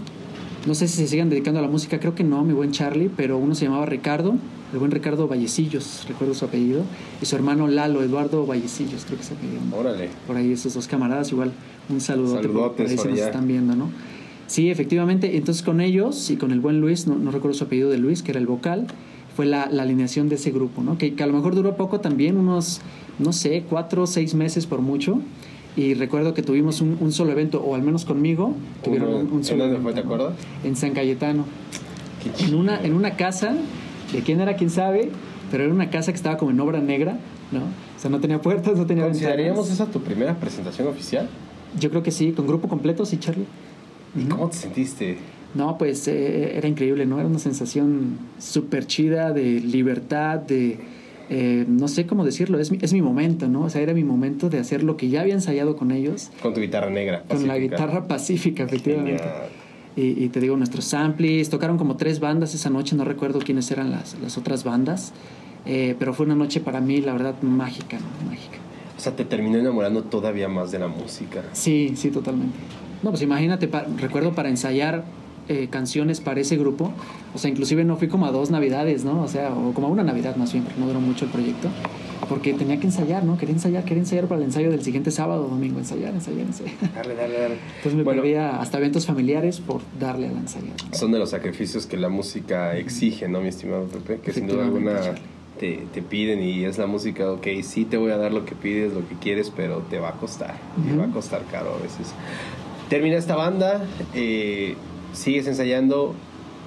no 0.66 0.74
sé 0.74 0.88
si 0.88 0.96
se 0.96 1.08
siguen 1.08 1.30
dedicando 1.30 1.60
a 1.60 1.64
la 1.64 1.68
música, 1.68 2.00
creo 2.00 2.16
que 2.16 2.24
no, 2.24 2.42
mi 2.46 2.54
buen 2.54 2.72
Charlie, 2.72 3.12
pero 3.14 3.38
uno 3.38 3.54
se 3.54 3.66
llamaba 3.66 3.86
Ricardo, 3.86 4.36
el 4.72 4.80
buen 4.80 4.92
Ricardo 4.92 5.28
Vallecillos, 5.28 6.06
recuerdo 6.08 6.34
su 6.34 6.46
apellido, 6.46 6.84
y 7.22 7.26
su 7.26 7.36
hermano 7.36 7.68
Lalo, 7.68 8.02
Eduardo 8.02 8.46
Vallecillos, 8.46 9.04
creo 9.04 9.18
que 9.18 9.26
se 9.26 9.34
apellido. 9.34 9.60
Órale. 9.78 10.08
Por 10.26 10.38
ahí 10.38 10.54
esos 10.54 10.74
dos 10.74 10.88
camaradas, 10.88 11.34
igual 11.34 11.52
un 11.90 12.00
saludote, 12.00 12.44
Saludotes 12.44 12.78
por 12.78 12.88
ahí 12.88 12.98
se 12.98 13.10
nos 13.10 13.20
están 13.20 13.46
viendo, 13.46 13.76
¿no? 13.76 13.90
Sí, 14.48 14.70
efectivamente, 14.70 15.36
entonces 15.36 15.64
con 15.64 15.82
ellos 15.82 16.30
y 16.30 16.38
con 16.38 16.52
el 16.52 16.62
buen 16.62 16.80
Luis, 16.80 17.08
no, 17.08 17.16
no 17.16 17.32
recuerdo 17.32 17.58
su 17.58 17.66
apellido 17.66 17.90
de 17.90 17.98
Luis, 17.98 18.24
que 18.24 18.32
era 18.32 18.40
el 18.40 18.48
vocal, 18.48 18.88
fue 19.36 19.46
la, 19.46 19.64
alineación 19.64 20.30
de 20.30 20.36
ese 20.36 20.52
grupo, 20.52 20.84
¿no? 20.84 20.98
Que, 20.98 21.14
a 21.20 21.26
lo 21.26 21.34
mejor 21.34 21.56
duró 21.56 21.76
poco 21.76 22.00
también, 22.00 22.38
unos, 22.38 22.82
no 23.20 23.34
sé, 23.34 23.64
cuatro 23.70 24.04
o 24.04 24.08
seis 24.08 24.34
meses 24.36 24.66
por 24.66 24.82
mucho. 24.82 25.20
Y 25.76 25.96
recuerdo 25.96 26.36
que 26.36 26.44
tuvimos 26.44 26.82
un, 26.82 27.12
solo 27.12 27.32
evento, 27.32 27.64
o 27.64 27.74
al 27.74 27.82
menos 27.82 28.06
conmigo, 28.06 28.54
tuvieron 28.84 29.32
un, 29.32 29.44
solo 29.44 29.64
¿En 29.64 29.72
dónde 29.72 29.84
fue, 29.84 29.94
te 29.94 30.02
acuerdas? 30.02 30.34
En 30.64 30.76
San 30.76 30.92
Cayetano. 30.92 31.46
En 32.40 32.56
una, 32.56 32.80
en 32.82 32.94
una 32.94 33.16
casa, 33.16 33.56
de 34.12 34.22
quién 34.22 34.40
era, 34.40 34.56
quién 34.56 34.70
sabe, 34.70 35.10
pero 35.52 35.64
era 35.64 35.74
una 35.74 35.90
casa 35.90 36.12
que 36.12 36.18
estaba 36.18 36.38
como 36.38 36.52
en 36.52 36.60
obra 36.60 36.80
negra, 36.80 37.18
¿no? 37.52 37.62
O 37.62 38.00
sea, 38.00 38.12
no 38.12 38.20
tenía 38.20 38.40
puertas, 38.40 38.78
no 38.78 38.86
tenía 38.86 39.06
¿Consideraríamos 39.06 39.70
esa 39.72 39.88
tu 39.88 40.02
primera 40.02 40.36
presentación 40.36 40.88
oficial? 40.88 41.28
Yo 41.80 41.90
creo 41.90 42.04
que 42.04 42.12
sí, 42.12 42.32
con 42.34 42.46
grupo 42.46 42.68
completo, 42.68 43.06
sí, 43.06 43.18
Charlie. 43.18 43.46
¿Y 44.16 44.26
cómo 44.26 44.50
te 44.50 44.58
sentiste? 44.58 45.18
No, 45.56 45.78
pues 45.78 46.08
eh, 46.08 46.58
era 46.58 46.68
increíble, 46.68 47.06
¿no? 47.06 47.20
Era 47.20 47.28
una 47.28 47.40
sensación 47.40 48.18
súper 48.40 48.88
chida 48.88 49.32
de 49.32 49.60
libertad, 49.60 50.40
de... 50.40 50.78
Eh, 51.30 51.66
no 51.68 51.88
sé 51.88 52.06
cómo 52.06 52.26
decirlo, 52.26 52.60
es 52.60 52.70
mi, 52.70 52.80
es 52.82 52.92
mi 52.92 53.02
momento, 53.02 53.48
¿no? 53.48 53.62
O 53.62 53.70
sea, 53.70 53.82
era 53.82 53.94
mi 53.94 54.04
momento 54.04 54.50
de 54.50 54.60
hacer 54.60 54.84
lo 54.84 54.98
que 54.98 55.10
ya 55.10 55.22
había 55.22 55.34
ensayado 55.34 55.78
con 55.78 55.92
ellos. 55.92 56.32
Con 56.42 56.54
tu 56.54 56.60
guitarra 56.60 56.90
negra. 56.90 57.24
Pacífica. 57.24 57.38
Con 57.40 57.48
la 57.48 57.58
guitarra 57.58 58.08
pacífica, 58.08 58.64
efectivamente. 58.64 59.24
Y, 59.96 60.30
te 60.30 60.40
digo, 60.40 60.58
nuestros 60.58 60.86
samples, 60.86 61.50
tocaron 61.50 61.78
como 61.78 61.98
tres 61.98 62.20
bandas 62.20 62.56
esa 62.56 62.72
noche, 62.72 62.96
no 62.96 63.06
recuerdo 63.06 63.38
quiénes 63.40 63.70
eran 63.70 63.92
las, 63.92 64.18
las 64.20 64.40
otras 64.40 64.64
bandas, 64.64 65.14
eh, 65.68 65.96
pero 66.00 66.16
fue 66.16 66.26
una 66.26 66.34
noche 66.34 66.60
para 66.62 66.82
mí, 66.82 67.00
la 67.00 67.14
verdad, 67.14 67.40
mágica, 67.44 68.00
¿no? 68.00 68.30
mágica. 68.30 68.58
O 68.98 69.00
sea, 69.00 69.16
te 69.16 69.24
terminó 69.24 69.60
enamorando 69.60 70.04
todavía 70.04 70.50
más 70.50 70.72
de 70.72 70.80
la 70.80 70.88
música. 70.88 71.44
Sí, 71.52 71.94
sí, 71.96 72.10
totalmente. 72.10 72.58
No, 73.04 73.12
pues 73.12 73.22
imagínate, 73.22 73.70
recuerdo 73.98 74.34
para 74.34 74.50
ensayar 74.50 75.04
eh, 75.48 75.68
canciones 75.70 76.22
para 76.22 76.40
ese 76.40 76.58
grupo. 76.58 76.92
O 77.34 77.38
sea, 77.38 77.50
inclusive 77.50 77.84
no 77.84 77.98
fui 77.98 78.08
como 78.08 78.26
a 78.26 78.32
dos 78.32 78.52
navidades, 78.52 79.04
¿no? 79.06 79.22
O 79.22 79.28
sea, 79.28 79.54
o 79.54 79.74
como 79.74 79.88
a 79.88 79.90
una 79.90 80.04
navidad 80.04 80.36
más 80.36 80.54
bien, 80.54 80.64
porque 80.64 80.80
no 80.80 80.88
duró 80.88 81.02
mucho 81.02 81.26
el 81.26 81.32
proyecto. 81.32 81.70
Porque 82.30 82.54
tenía 82.54 82.80
que 82.80 82.88
ensayar, 82.88 83.24
¿no? 83.24 83.38
Quería 83.38 83.54
ensayar, 83.54 83.84
quería 83.84 84.02
ensayar 84.02 84.26
para 84.28 84.40
el 84.40 84.48
ensayo 84.48 84.72
del 84.72 84.82
siguiente 84.82 85.12
sábado 85.12 85.46
o 85.46 85.50
domingo. 85.50 85.80
Ensayar, 85.80 86.14
ensayar, 86.14 86.48
ensayar. 86.48 86.74
Dale, 86.96 87.16
dale, 87.16 87.40
dale. 87.40 87.58
Entonces 87.78 87.96
me 87.96 88.06
perdía 88.06 88.62
hasta 88.62 88.78
eventos 88.78 89.06
familiares 89.06 89.60
por 89.60 89.82
darle 90.00 90.30
al 90.30 90.38
ensayo. 90.38 90.72
Son 90.92 91.12
de 91.12 91.20
los 91.20 91.32
sacrificios 91.32 91.86
que 91.86 91.98
la 91.98 92.10
música 92.10 92.78
exige, 92.78 93.28
¿no, 93.28 93.42
mi 93.42 93.50
estimado 93.50 93.86
Pepe? 93.88 94.20
Que 94.22 94.32
sin 94.32 94.48
duda 94.48 94.64
alguna 94.64 95.00
te, 95.60 95.86
te, 95.94 96.02
piden 96.02 96.42
y 96.42 96.66
es 96.66 96.78
la 96.78 96.88
música, 96.88 97.32
ok, 97.32 97.48
sí 97.62 97.86
te 97.86 97.98
voy 97.98 98.12
a 98.12 98.18
dar 98.18 98.34
lo 98.34 98.46
que 98.46 98.56
pides, 98.56 98.94
lo 98.94 99.08
que 99.08 99.16
quieres, 99.16 99.52
pero 99.56 99.80
te 99.90 100.00
va 100.00 100.10
a 100.10 100.14
costar. 100.14 100.56
Te 100.88 100.96
va 100.96 101.06
a 101.06 101.10
costar 101.10 101.44
caro 101.52 101.76
a 101.76 101.82
veces. 101.82 102.14
Termina 102.90 103.18
esta 103.18 103.36
banda, 103.36 103.86
eh, 104.14 104.76
sigues 105.14 105.48
ensayando 105.48 106.14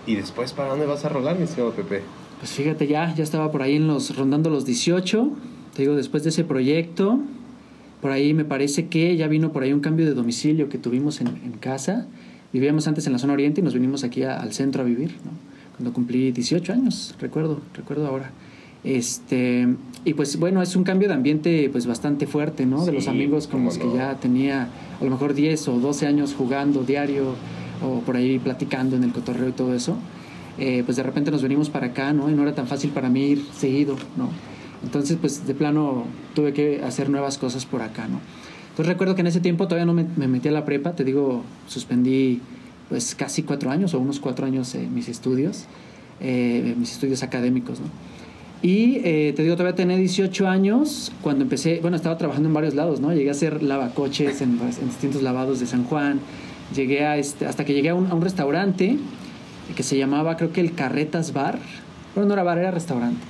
y 0.07 0.15
después 0.15 0.53
para 0.53 0.71
dónde 0.71 0.87
vas 0.87 1.05
a 1.05 1.09
rolar, 1.09 1.37
mi 1.37 1.45
estimado 1.45 1.73
Pepe? 1.73 2.03
Pues 2.39 2.53
fíjate, 2.53 2.87
ya, 2.87 3.15
ya 3.15 3.25
estaba 3.25 3.51
por 3.51 3.63
ahí 3.63 3.77
en 3.77 3.87
los, 3.87 4.17
rondando 4.17 4.51
los 4.51 4.65
18, 4.65 5.31
te 5.75 5.83
digo, 5.83 5.95
después 5.95 6.23
de 6.23 6.31
ese 6.31 6.45
proyecto, 6.45 7.19
por 8.01 8.11
ahí 8.11 8.35
me 8.35 8.45
parece 8.45 8.89
que 8.89 9.17
ya 9.17 9.27
vino 9.27 9.53
por 9.53 9.63
ahí 9.63 9.73
un 9.73 9.81
cambio 9.81 10.07
de 10.07 10.15
domicilio 10.15 10.69
que 10.69 10.79
tuvimos 10.79 11.21
en, 11.21 11.29
casa. 11.61 12.07
Vivíamos 12.53 12.87
antes 12.87 13.07
en 13.07 13.13
la 13.13 13.19
zona 13.19 13.33
oriente 13.33 13.61
y 13.61 13.65
nos 13.65 13.75
vinimos 13.75 14.05
aquí 14.05 14.23
al 14.23 14.53
centro 14.53 14.83
a 14.83 14.85
vivir, 14.85 15.11
¿no? 15.25 15.33
Cuando 15.77 15.93
cumplí 15.93 16.33
18 16.33 16.73
años, 16.73 17.15
recuerdo, 17.19 17.61
recuerdo 17.75 18.07
ahora. 18.07 18.31
Este, 18.85 19.67
y 20.05 20.15
pues 20.15 20.39
bueno, 20.39 20.63
es 20.63 20.77
un 20.77 20.85
cambio 20.85 21.09
de 21.09 21.15
ambiente 21.15 21.69
pues 21.71 21.87
bastante 21.87 22.27
fuerte, 22.27 22.65
¿no? 22.67 22.87
de 22.87 22.93
los 22.93 23.09
amigos 23.09 23.49
con 23.49 23.65
los 23.65 23.79
que 23.79 23.93
ya 23.93 24.15
tenía 24.21 24.69
a 25.01 25.05
lo 25.05 25.11
mejor 25.11 25.35
10 25.35 25.69
o 25.69 25.81
12 25.81 26.07
años 26.07 26.35
jugando 26.39 26.85
diario, 26.85 27.35
o 27.83 28.01
por 28.01 28.17
ahí 28.17 28.39
platicando 28.39 28.97
en 28.97 29.05
el 29.05 29.13
cotorreo 29.13 29.49
y 29.49 29.53
todo 29.53 29.75
eso, 29.75 29.97
eh, 30.59 30.83
pues 30.85 30.97
de 30.97 31.03
repente 31.03 31.31
nos 31.31 31.43
venimos 31.43 31.71
para 31.71 31.89
acá, 31.89 32.13
¿no? 32.13 32.31
Y 32.31 32.35
no 32.35 32.43
era 32.43 32.55
tan 32.55 32.67
fácil 32.67 32.91
para 32.91 33.09
mí 33.09 33.25
ir 33.27 33.45
seguido, 33.53 33.97
¿no? 34.17 34.31
Entonces, 34.83 35.19
pues 35.21 35.47
de 35.47 35.55
plano 35.55 36.05
tuve 36.35 36.53
que 36.53 36.83
hacer 36.83 37.11
nuevas 37.11 37.39
cosas 37.39 37.67
por 37.67 37.83
acá, 37.83 38.09
¿no? 38.09 38.21
Entonces 38.71 38.93
recuerdo 38.93 39.15
que 39.15 39.23
en 39.23 39.27
ese 39.29 39.41
tiempo 39.41 39.67
todavía 39.67 39.87
no 39.87 39.95
me, 39.95 40.07
me 40.17 40.29
metí 40.29 40.49
a 40.49 40.53
la 40.53 40.65
prepa, 40.65 40.95
te 40.95 41.03
digo, 41.03 41.45
suspendí 41.67 42.41
pues 42.89 43.15
casi 43.15 43.43
cuatro 43.43 43.71
años 43.71 43.95
o 43.95 43.99
unos 43.99 44.21
cuatro 44.21 44.47
años 44.47 44.75
eh, 44.75 44.87
mis 44.93 45.09
estudios, 45.09 45.65
eh, 46.21 46.75
mis 46.77 46.93
estudios 46.93 47.23
académicos, 47.23 47.81
¿no? 47.81 47.87
Y 48.63 49.01
eh, 49.05 49.33
te 49.37 49.43
digo, 49.43 49.55
todavía 49.55 49.77
tenía 49.77 49.97
18 49.97 50.49
años 50.49 51.13
cuando 51.23 51.43
empecé, 51.43 51.79
bueno, 51.81 51.97
estaba 51.97 52.17
trabajando 52.17 52.49
en 52.49 52.55
varios 52.55 52.75
lados, 52.75 53.01
¿no? 53.01 53.13
Llegué 53.13 53.29
a 53.29 53.33
hacer 53.33 53.63
lavacoches 53.63 54.41
en, 54.41 54.59
en 54.61 54.89
distintos 54.89 55.23
lavados 55.23 55.61
de 55.61 55.67
San 55.67 55.85
Juan, 55.85 56.21
llegué 56.75 57.05
a 57.05 57.17
este, 57.17 57.47
hasta 57.47 57.65
que 57.65 57.75
llegué 57.75 57.91
a 57.91 57.95
un, 57.95 58.07
a 58.11 58.15
un 58.15 58.23
restaurante 58.23 58.97
que 59.75 59.83
se 59.83 59.97
llamaba, 59.99 60.37
creo 60.37 60.53
que 60.53 60.61
el 60.61 60.75
Carretas 60.75 61.33
Bar, 61.33 61.59
bueno, 62.15 62.29
no 62.29 62.35
era 62.35 62.43
bar, 62.43 62.59
era 62.59 62.71
restaurante, 62.71 63.21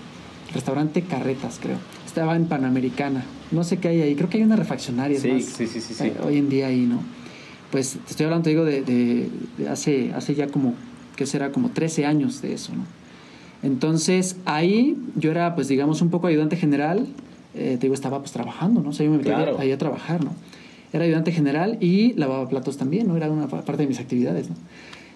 restaurante 0.55 1.03
Carretas, 1.03 1.59
creo. 1.63 1.79
Estaba 2.07 2.37
en 2.37 2.47
Panamericana, 2.47 3.25
no 3.51 3.65
sé 3.65 3.79
qué 3.79 3.89
hay 3.89 4.03
ahí, 4.03 4.15
creo 4.15 4.29
que 4.29 4.39
hay 4.39 4.45
una 4.45 4.57
refaccionaria, 4.57 5.19
Sí, 5.21 5.29
más, 5.33 5.45
sí, 5.45 5.67
sí, 5.67 5.81
sí, 5.81 5.95
sí. 5.95 6.05
eh, 6.05 6.15
hoy 6.25 6.39
en 6.39 6.49
día 6.49 6.69
ahí, 6.69 6.83
¿no? 6.87 7.01
Pues 7.71 7.93
te 8.05 8.11
estoy 8.11 8.25
hablando, 8.25 8.45
te 8.45 8.51
digo, 8.51 8.65
de, 8.65 8.83
de- 8.83 9.29
de 9.59 9.69
hace, 9.69 10.13
hace 10.15 10.35
ya 10.35 10.47
como, 10.47 10.75
¿qué 11.17 11.27
será? 11.27 11.51
Como 11.53 11.71
13 11.71 12.07
años 12.07 12.41
de 12.43 12.55
eso, 12.55 12.73
¿no? 12.75 12.85
Entonces, 13.63 14.37
ahí 14.45 14.97
yo 15.17 15.31
era, 15.31 15.55
pues 15.55 15.69
digamos, 15.69 16.01
un 16.03 16.11
poco 16.11 16.27
ayudante 16.27 16.57
general, 16.57 17.07
eh, 17.55 17.73
te 17.81 17.87
digo, 17.87 17.95
estaba 17.95 18.19
pues 18.21 18.33
trabajando, 18.33 18.81
¿no? 18.83 18.91
O 18.91 18.93
sea, 18.93 19.05
yo 19.05 19.11
me 19.13 19.19
metí 19.19 19.31
Claro. 19.31 19.59
ahí 19.59 19.73
a 19.73 19.79
trabajar, 19.79 20.23
¿no? 20.23 20.33
Era 20.93 21.05
ayudante 21.05 21.33
general 21.33 21.79
y 21.81 22.13
lavaba 22.15 22.49
platos 22.49 22.77
también, 22.77 23.09
¿no? 23.09 23.17
Era 23.17 23.31
una 23.31 23.49
pa- 23.49 23.63
parte 23.63 23.83
de 23.83 23.89
mis 23.89 23.99
actividades, 24.01 24.49
¿no? 24.49 24.57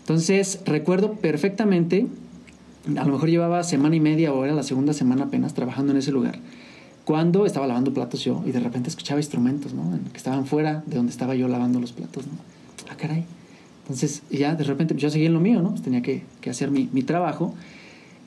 Entonces, 0.00 0.60
recuerdo 0.66 1.12
perfectamente, 1.12 2.06
a 2.96 3.04
lo 3.04 3.12
mejor 3.12 3.28
llevaba 3.28 3.62
semana 3.62 3.94
y 3.96 4.00
media 4.00 4.32
o 4.32 4.44
era 4.44 4.54
la 4.54 4.62
segunda 4.62 4.92
semana 4.92 5.24
apenas 5.24 5.54
trabajando 5.54 5.92
en 5.92 5.98
ese 5.98 6.10
lugar, 6.10 6.38
cuando 7.04 7.46
estaba 7.46 7.66
lavando 7.66 7.92
platos 7.94 8.24
yo 8.24 8.42
y 8.46 8.52
de 8.52 8.60
repente 8.60 8.88
escuchaba 8.88 9.20
instrumentos, 9.20 9.74
¿no? 9.74 9.82
Que 10.12 10.16
estaban 10.16 10.46
fuera 10.46 10.82
de 10.86 10.96
donde 10.96 11.10
estaba 11.12 11.34
yo 11.34 11.48
lavando 11.48 11.80
los 11.80 11.92
platos, 11.92 12.26
¿no? 12.26 12.32
Ah, 12.90 12.96
caray. 12.96 13.24
Entonces, 13.82 14.22
ya 14.30 14.54
de 14.54 14.64
repente, 14.64 14.94
pues, 14.94 15.02
yo 15.02 15.10
seguía 15.10 15.28
en 15.28 15.34
lo 15.34 15.40
mío, 15.40 15.62
¿no? 15.62 15.70
Pues, 15.70 15.82
tenía 15.82 16.02
que, 16.02 16.22
que 16.40 16.50
hacer 16.50 16.70
mi, 16.70 16.88
mi 16.92 17.02
trabajo. 17.02 17.54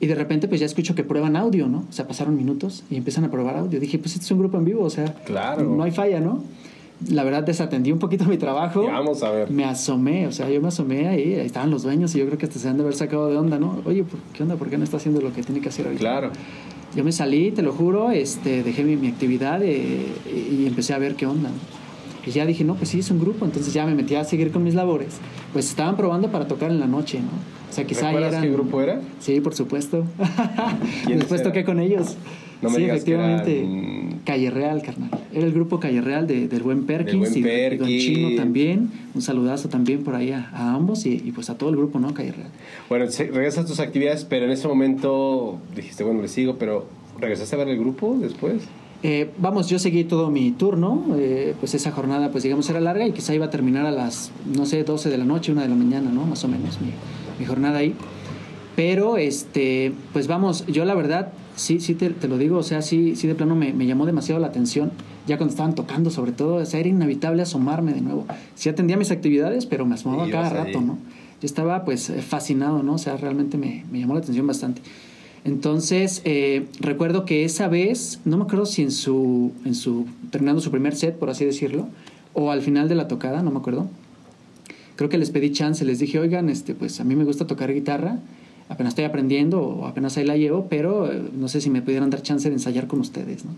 Y 0.00 0.06
de 0.06 0.14
repente, 0.14 0.48
pues 0.48 0.60
ya 0.60 0.66
escucho 0.66 0.94
que 0.94 1.04
prueban 1.04 1.36
audio, 1.36 1.68
¿no? 1.68 1.84
O 1.88 1.92
sea, 1.92 2.06
pasaron 2.06 2.36
minutos 2.36 2.82
y 2.90 2.96
empiezan 2.96 3.24
a 3.24 3.30
probar 3.30 3.56
audio. 3.56 3.80
Dije, 3.80 3.98
pues 3.98 4.12
este 4.14 4.24
es 4.26 4.30
un 4.32 4.38
grupo 4.40 4.58
en 4.58 4.64
vivo, 4.64 4.82
o 4.84 4.90
sea, 4.90 5.14
Claro. 5.24 5.62
no 5.74 5.82
hay 5.82 5.92
falla, 5.92 6.20
¿no? 6.20 6.42
La 7.10 7.24
verdad, 7.24 7.42
desatendí 7.42 7.92
un 7.92 7.98
poquito 7.98 8.24
mi 8.28 8.38
trabajo. 8.38 8.86
Vamos 8.86 9.22
a 9.22 9.30
ver. 9.30 9.50
Me 9.50 9.64
asomé, 9.64 10.26
o 10.26 10.32
sea, 10.32 10.48
yo 10.50 10.60
me 10.60 10.68
asomé 10.68 11.08
ahí, 11.08 11.34
ahí 11.34 11.46
estaban 11.46 11.70
los 11.70 11.82
dueños 11.82 12.14
y 12.14 12.18
yo 12.18 12.26
creo 12.26 12.38
que 12.38 12.46
hasta 12.46 12.58
se 12.58 12.68
han 12.68 12.76
de 12.76 12.82
haber 12.82 12.94
sacado 12.94 13.28
de 13.28 13.36
onda, 13.36 13.58
¿no? 13.58 13.80
Oye, 13.84 14.04
¿por 14.04 14.18
¿qué 14.32 14.42
onda? 14.42 14.56
¿Por 14.56 14.70
qué 14.70 14.78
no 14.78 14.84
está 14.84 14.96
haciendo 14.96 15.20
lo 15.20 15.32
que 15.32 15.42
tiene 15.42 15.60
que 15.60 15.68
hacer 15.68 15.86
ahorita? 15.86 16.00
Claro. 16.00 16.30
Yo 16.94 17.02
me 17.02 17.12
salí, 17.12 17.50
te 17.50 17.62
lo 17.62 17.72
juro, 17.72 18.10
este, 18.10 18.62
dejé 18.62 18.84
mi, 18.84 18.96
mi 18.96 19.08
actividad 19.08 19.60
eh, 19.62 20.06
y 20.26 20.66
empecé 20.66 20.94
a 20.94 20.98
ver 20.98 21.16
qué 21.16 21.26
onda. 21.26 21.48
¿no? 21.48 21.84
Y 22.26 22.30
ya 22.30 22.46
dije, 22.46 22.64
no, 22.64 22.74
pues 22.74 22.90
sí, 22.90 23.00
es 23.00 23.10
un 23.10 23.20
grupo, 23.20 23.44
entonces 23.44 23.72
ya 23.74 23.84
me 23.84 23.94
metí 23.94 24.14
a 24.14 24.24
seguir 24.24 24.50
con 24.50 24.62
mis 24.62 24.74
labores. 24.74 25.18
Pues 25.52 25.68
estaban 25.68 25.96
probando 25.96 26.30
para 26.30 26.46
tocar 26.46 26.70
en 26.70 26.80
la 26.80 26.86
noche, 26.86 27.20
¿no? 27.20 27.28
O 27.70 27.72
sea, 27.72 27.84
quizá 27.86 28.06
¿Recuerdas 28.06 28.32
eran... 28.32 28.44
qué 28.44 28.50
grupo 28.50 28.80
era? 28.80 29.00
Sí, 29.18 29.40
por 29.40 29.54
supuesto. 29.54 30.04
¿Quiénes 31.04 31.20
Después 31.20 31.42
toqué 31.42 31.64
con 31.64 31.80
ellos. 31.80 32.16
No 32.64 32.70
me 32.70 32.76
sí, 32.76 32.82
digas 32.82 33.04
que 33.04 33.14
efectivamente. 33.14 33.60
eran- 33.60 34.20
Calle 34.24 34.50
Real, 34.50 34.82
carnal. 34.82 35.10
Era 35.32 35.46
el 35.46 35.52
grupo 35.52 35.78
Calle 35.80 36.00
Real 36.00 36.26
de- 36.26 36.48
del 36.48 36.62
buen 36.62 36.84
Perkins 36.84 37.18
buen 37.18 37.38
y, 37.38 37.42
de- 37.42 37.66
y 37.66 37.76
Don 37.76 37.78
Perkins. 37.86 38.02
Chino 38.04 38.36
también. 38.36 38.90
Un 39.14 39.22
saludazo 39.22 39.68
también 39.68 40.02
por 40.02 40.14
ahí 40.14 40.30
a, 40.32 40.48
a 40.52 40.74
ambos 40.74 41.04
y, 41.06 41.12
y 41.24 41.30
pues 41.32 41.50
a 41.50 41.58
todo 41.58 41.70
el 41.70 41.76
grupo, 41.76 41.98
¿no? 42.00 42.12
Calle 42.14 42.32
Real. 42.32 42.48
Bueno, 42.88 43.04
regresas 43.06 43.64
a 43.64 43.66
tus 43.68 43.80
actividades, 43.80 44.24
pero 44.24 44.46
en 44.46 44.50
ese 44.52 44.66
momento 44.66 45.58
dijiste, 45.76 46.02
bueno, 46.04 46.22
le 46.22 46.28
sigo, 46.28 46.56
pero 46.58 46.86
¿regresaste 47.20 47.54
a 47.54 47.58
ver 47.58 47.68
el 47.68 47.78
grupo 47.78 48.16
después? 48.20 48.62
Eh, 49.02 49.28
vamos, 49.36 49.68
yo 49.68 49.78
seguí 49.78 50.04
todo 50.04 50.30
mi 50.30 50.50
turno, 50.52 51.04
eh, 51.18 51.54
pues 51.60 51.74
esa 51.74 51.90
jornada, 51.90 52.30
pues 52.30 52.42
digamos, 52.44 52.70
era 52.70 52.80
larga 52.80 53.06
y 53.06 53.12
quizá 53.12 53.34
iba 53.34 53.44
a 53.46 53.50
terminar 53.50 53.84
a 53.84 53.90
las, 53.90 54.30
no 54.46 54.64
sé, 54.64 54.82
12 54.82 55.10
de 55.10 55.18
la 55.18 55.26
noche, 55.26 55.52
1 55.52 55.60
de 55.60 55.68
la 55.68 55.74
mañana, 55.74 56.10
¿no? 56.10 56.24
Más 56.24 56.42
o 56.44 56.48
menos 56.48 56.80
mi, 56.80 56.88
mi 57.38 57.44
jornada 57.44 57.78
ahí. 57.80 57.94
Pero, 58.76 59.18
este, 59.18 59.92
pues 60.14 60.26
vamos, 60.26 60.64
yo 60.66 60.84
la 60.86 60.94
verdad, 60.94 61.32
sí, 61.56 61.80
sí 61.80 61.94
te, 61.94 62.10
te 62.10 62.28
lo 62.28 62.38
digo, 62.38 62.58
o 62.58 62.62
sea, 62.62 62.82
sí, 62.82 63.16
sí 63.16 63.26
de 63.26 63.34
plano 63.34 63.54
me, 63.54 63.72
me 63.72 63.86
llamó 63.86 64.06
demasiado 64.06 64.40
la 64.40 64.48
atención, 64.48 64.92
ya 65.26 65.36
cuando 65.36 65.52
estaban 65.52 65.74
tocando 65.74 66.10
sobre 66.10 66.32
todo, 66.32 66.56
o 66.56 66.64
sea, 66.64 66.80
era 66.80 66.88
inevitable 66.88 67.42
asomarme 67.42 67.92
de 67.92 68.00
nuevo. 68.00 68.26
Sí 68.54 68.68
atendía 68.68 68.96
mis 68.96 69.10
actividades, 69.10 69.66
pero 69.66 69.86
me 69.86 69.94
asomaba 69.94 70.28
cada 70.30 70.50
rato, 70.50 70.80
¿no? 70.80 70.98
Yo 71.40 71.46
estaba 71.46 71.84
pues 71.84 72.10
eh, 72.10 72.22
fascinado, 72.22 72.82
¿no? 72.82 72.94
O 72.94 72.98
sea, 72.98 73.16
realmente 73.16 73.58
me, 73.58 73.84
me 73.90 74.00
llamó 74.00 74.14
la 74.14 74.20
atención 74.20 74.46
bastante. 74.46 74.82
Entonces, 75.44 76.22
eh, 76.24 76.66
recuerdo 76.80 77.26
que 77.26 77.44
esa 77.44 77.68
vez, 77.68 78.20
no 78.24 78.38
me 78.38 78.44
acuerdo 78.44 78.64
si 78.64 78.82
en 78.82 78.90
su, 78.90 79.52
en 79.64 79.74
su, 79.74 80.06
terminando 80.30 80.62
su 80.62 80.70
primer 80.70 80.96
set, 80.96 81.16
por 81.18 81.28
así 81.28 81.44
decirlo, 81.44 81.88
o 82.32 82.50
al 82.50 82.62
final 82.62 82.88
de 82.88 82.94
la 82.94 83.08
tocada, 83.08 83.42
no 83.42 83.50
me 83.50 83.58
acuerdo. 83.58 83.86
Creo 84.96 85.10
que 85.10 85.18
les 85.18 85.30
pedí 85.30 85.52
chance, 85.52 85.84
les 85.84 85.98
dije, 85.98 86.18
oigan, 86.18 86.48
este, 86.48 86.74
pues 86.74 86.98
a 87.00 87.04
mí 87.04 87.14
me 87.14 87.24
gusta 87.24 87.46
tocar 87.46 87.74
guitarra, 87.74 88.20
apenas 88.68 88.92
estoy 88.92 89.04
aprendiendo 89.04 89.60
o 89.62 89.86
apenas 89.86 90.16
ahí 90.16 90.24
la 90.24 90.36
llevo, 90.36 90.66
pero 90.68 91.10
eh, 91.12 91.20
no 91.38 91.48
sé 91.48 91.60
si 91.60 91.70
me 91.70 91.82
pudieran 91.82 92.10
dar 92.10 92.22
chance 92.22 92.48
de 92.48 92.54
ensayar 92.54 92.86
con 92.86 93.00
ustedes, 93.00 93.44
¿no? 93.44 93.52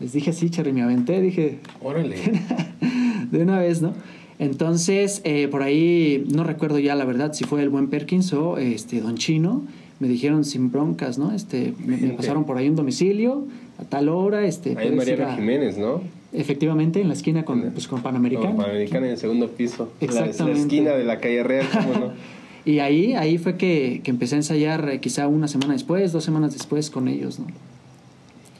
Les 0.00 0.12
dije 0.12 0.30
así, 0.30 0.48
Cherry, 0.48 0.72
me 0.72 0.82
aventé, 0.82 1.20
dije, 1.20 1.58
Órale. 1.82 2.16
de 3.30 3.42
una 3.42 3.58
vez, 3.58 3.82
¿no? 3.82 3.92
Entonces, 4.38 5.20
eh, 5.24 5.48
por 5.48 5.62
ahí, 5.62 6.24
no 6.32 6.44
recuerdo 6.44 6.78
ya 6.78 6.94
la 6.94 7.04
verdad 7.04 7.34
si 7.34 7.44
fue 7.44 7.62
el 7.62 7.68
buen 7.68 7.88
Perkins 7.88 8.32
o 8.32 8.56
este 8.56 9.00
Don 9.02 9.16
Chino, 9.16 9.62
me 9.98 10.08
dijeron 10.08 10.44
sin 10.46 10.72
broncas, 10.72 11.18
¿no? 11.18 11.32
Este, 11.32 11.74
me, 11.84 11.98
me 11.98 12.08
pasaron 12.16 12.44
por 12.44 12.56
ahí 12.56 12.68
un 12.70 12.76
domicilio 12.76 13.44
a 13.78 13.84
tal 13.84 14.08
hora, 14.08 14.46
este, 14.46 14.74
Ahí 14.78 14.88
en 14.88 14.96
Mariano 14.96 15.26
a- 15.28 15.34
Jiménez, 15.36 15.76
¿no? 15.76 16.00
efectivamente 16.32 17.00
en 17.00 17.08
la 17.08 17.14
esquina 17.14 17.44
con, 17.44 17.60
pues, 17.72 17.88
con 17.88 18.02
Panamericana. 18.02 18.50
No, 18.52 18.56
Panamericana 18.58 19.06
en 19.06 19.12
el 19.12 19.18
segundo 19.18 19.48
piso. 19.48 19.90
La- 20.00 20.06
La, 20.06 20.20
Exactamente. 20.26 20.60
esquina 20.60 20.90
de 20.92 21.04
la 21.04 21.18
calle 21.18 21.42
Real, 21.42 21.66
¿cómo 21.72 22.06
no? 22.06 22.12
Y 22.64 22.78
ahí, 22.80 23.14
ahí 23.14 23.38
fue 23.38 23.56
que, 23.56 24.00
que 24.04 24.10
empecé 24.10 24.34
a 24.34 24.38
ensayar 24.38 24.88
eh, 24.90 25.00
quizá 25.00 25.26
una 25.28 25.48
semana 25.48 25.72
después, 25.72 26.12
dos 26.12 26.24
semanas 26.24 26.52
después 26.52 26.90
con 26.90 27.08
ellos, 27.08 27.38
¿no? 27.38 27.46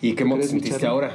¿Y 0.02 0.12
qué 0.14 0.24
modo 0.24 0.38
te 0.40 0.46
¿Crees, 0.46 0.54
mi 0.54 0.60
sentiste 0.60 0.86
ahora? 0.86 1.12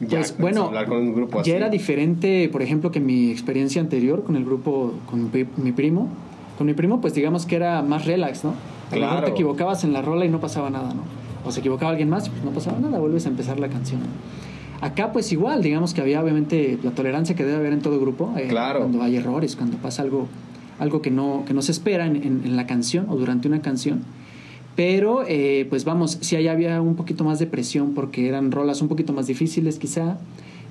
Ya 0.00 0.18
Pues 0.20 0.38
bueno, 0.38 0.64
hablar 0.64 0.86
con 0.86 0.96
un 0.98 1.14
grupo 1.14 1.40
así. 1.40 1.50
ya 1.50 1.56
era 1.56 1.68
diferente, 1.68 2.48
por 2.50 2.62
ejemplo, 2.62 2.90
que 2.90 3.00
mi 3.00 3.30
experiencia 3.30 3.82
anterior 3.82 4.24
con 4.24 4.36
el 4.36 4.44
grupo, 4.46 4.94
con 5.10 5.24
mi, 5.24 5.28
pri- 5.28 5.48
mi 5.58 5.72
primo. 5.72 6.08
Con 6.56 6.66
mi 6.66 6.72
primo, 6.74 7.00
pues 7.02 7.12
digamos 7.14 7.44
que 7.46 7.56
era 7.56 7.82
más 7.82 8.06
relax, 8.06 8.44
¿no? 8.44 8.50
A 8.90 8.94
mejor 8.94 9.10
Claro. 9.10 9.26
te 9.26 9.32
equivocabas 9.32 9.84
en 9.84 9.92
la 9.92 10.00
rola 10.02 10.24
y 10.24 10.28
no 10.30 10.40
pasaba 10.40 10.70
nada, 10.70 10.94
¿no? 10.94 11.02
O 11.44 11.52
se 11.52 11.60
equivocaba 11.60 11.90
alguien 11.90 12.08
más, 12.10 12.28
pues 12.30 12.42
no 12.44 12.50
pasaba 12.50 12.78
nada, 12.78 12.98
vuelves 12.98 13.26
a 13.26 13.28
empezar 13.28 13.60
la 13.60 13.68
canción. 13.68 14.00
Acá, 14.80 15.12
pues 15.12 15.30
igual, 15.32 15.62
digamos 15.62 15.92
que 15.92 16.00
había 16.00 16.22
obviamente 16.22 16.78
la 16.82 16.90
tolerancia 16.92 17.34
que 17.36 17.44
debe 17.44 17.56
haber 17.58 17.74
en 17.74 17.80
todo 17.82 18.00
grupo. 18.00 18.32
eh, 18.38 18.46
Claro. 18.48 18.80
Cuando 18.80 19.02
hay 19.02 19.16
errores, 19.16 19.54
cuando 19.56 19.76
pasa 19.76 20.02
algo, 20.02 20.26
algo 20.80 21.02
que, 21.02 21.10
no, 21.10 21.44
que 21.46 21.54
no 21.54 21.62
se 21.62 21.70
espera 21.70 22.06
en, 22.06 22.56
la 22.56 22.66
canción 22.66 23.06
o 23.08 23.16
durante 23.16 23.46
una 23.46 23.62
canción. 23.62 24.00
Pero, 24.74 25.24
eh, 25.28 25.66
pues 25.68 25.84
vamos, 25.84 26.18
sí 26.22 26.36
ahí 26.36 26.48
había 26.48 26.80
un 26.80 26.96
poquito 26.96 27.22
más 27.22 27.38
de 27.38 27.46
presión 27.46 27.92
porque 27.94 28.28
eran 28.28 28.50
rolas 28.50 28.82
un 28.82 28.88
poquito 28.88 29.12
más 29.12 29.26
difíciles 29.26 29.78
quizá, 29.78 30.18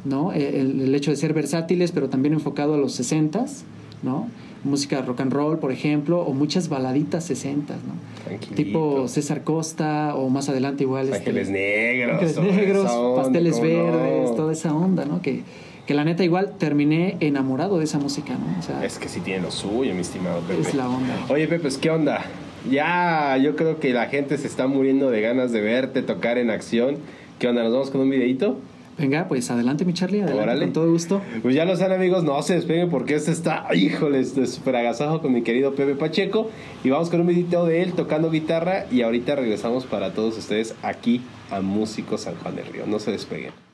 ¿no? 0.03 0.33
Eh, 0.33 0.59
El, 0.59 0.81
el 0.81 0.95
hecho 0.95 1.11
de 1.11 1.17
ser 1.17 1.33
versátiles, 1.33 1.91
pero 1.91 2.09
también 2.09 2.33
enfocado 2.33 2.73
a 2.73 2.77
los 2.77 2.99
60s, 2.99 3.61
¿no? 4.03 4.27
Música 4.63 5.01
rock 5.01 5.21
and 5.21 5.31
roll, 5.31 5.57
por 5.59 5.71
ejemplo, 5.71 6.19
o 6.21 6.33
muchas 6.33 6.67
baladitas 6.69 7.29
60s, 7.29 7.55
¿no? 7.67 8.55
Tipo 8.55 9.07
César 9.07 9.43
Costa 9.43 10.13
o 10.15 10.29
más 10.29 10.49
adelante 10.49 10.83
igual... 10.83 11.05
este, 11.05 11.17
Ángeles 11.17 11.49
Negros. 11.49 12.13
Ángeles 12.15 12.35
toda 12.35 12.47
Negros, 12.51 12.91
onda, 12.91 13.21
Pasteles. 13.23 13.61
Verdes, 13.61 14.35
toda 14.35 14.51
esa 14.51 14.73
onda, 14.73 15.05
¿no? 15.05 15.21
Que, 15.21 15.43
que 15.87 15.93
la 15.93 16.03
neta 16.03 16.23
igual 16.23 16.53
terminé 16.57 17.15
enamorado 17.21 17.77
de 17.77 17.85
esa 17.85 17.99
música, 17.99 18.33
¿no? 18.33 18.59
O 18.59 18.61
sea, 18.61 18.83
Es 18.85 18.99
que 18.99 19.07
sí 19.07 19.21
tiene 19.21 19.41
lo 19.43 19.51
suyo, 19.51 19.93
mi 19.93 20.01
estimado 20.01 20.41
Pepe. 20.41 20.61
es 20.61 20.73
la 20.75 20.89
onda. 20.89 21.15
Oye, 21.29 21.47
Pepe, 21.47 21.61
pues, 21.61 21.77
¿qué 21.77 21.89
onda? 21.89 22.25
Ya, 22.69 23.37
yo 23.37 23.55
creo 23.55 23.79
que 23.79 23.93
la 23.93 24.07
gente 24.07 24.37
se 24.37 24.47
está 24.47 24.67
muriendo 24.67 25.09
de 25.09 25.21
ganas 25.21 25.51
de 25.53 25.61
verte 25.61 26.01
tocar 26.01 26.37
en 26.37 26.49
acción. 26.49 26.97
¿Qué 27.39 27.47
onda? 27.47 27.63
¿Nos 27.63 27.71
vamos 27.71 27.89
con 27.91 28.01
un 28.01 28.09
videito? 28.09 28.57
Venga, 28.99 29.27
pues 29.27 29.49
adelante, 29.49 29.85
mi 29.85 29.93
Charlie, 29.93 30.19
adelante, 30.21 30.43
Órale. 30.43 30.65
con 30.65 30.73
todo 30.73 30.91
gusto. 30.91 31.21
Pues 31.41 31.55
ya 31.55 31.65
lo 31.65 31.75
saben 31.77 31.97
amigos, 31.97 32.23
no 32.23 32.41
se 32.41 32.55
despeguen 32.55 32.89
porque 32.89 33.15
este 33.15 33.31
está, 33.31 33.65
híjoles, 33.73 34.35
de 34.35 34.45
súper 34.45 34.75
agasajo 34.75 35.21
con 35.21 35.31
mi 35.33 35.41
querido 35.41 35.73
Pepe 35.73 35.95
Pacheco. 35.95 36.49
Y 36.83 36.89
vamos 36.89 37.09
con 37.09 37.21
un 37.21 37.27
videito 37.27 37.65
de 37.65 37.81
él 37.81 37.93
tocando 37.93 38.29
guitarra 38.29 38.85
y 38.91 39.01
ahorita 39.01 39.35
regresamos 39.35 39.85
para 39.85 40.13
todos 40.13 40.37
ustedes 40.37 40.75
aquí 40.83 41.21
a 41.49 41.61
Músicos 41.61 42.21
San 42.21 42.35
Juan 42.35 42.55
del 42.55 42.65
Río. 42.65 42.83
No 42.87 42.99
se 42.99 43.11
despeguen. 43.11 43.68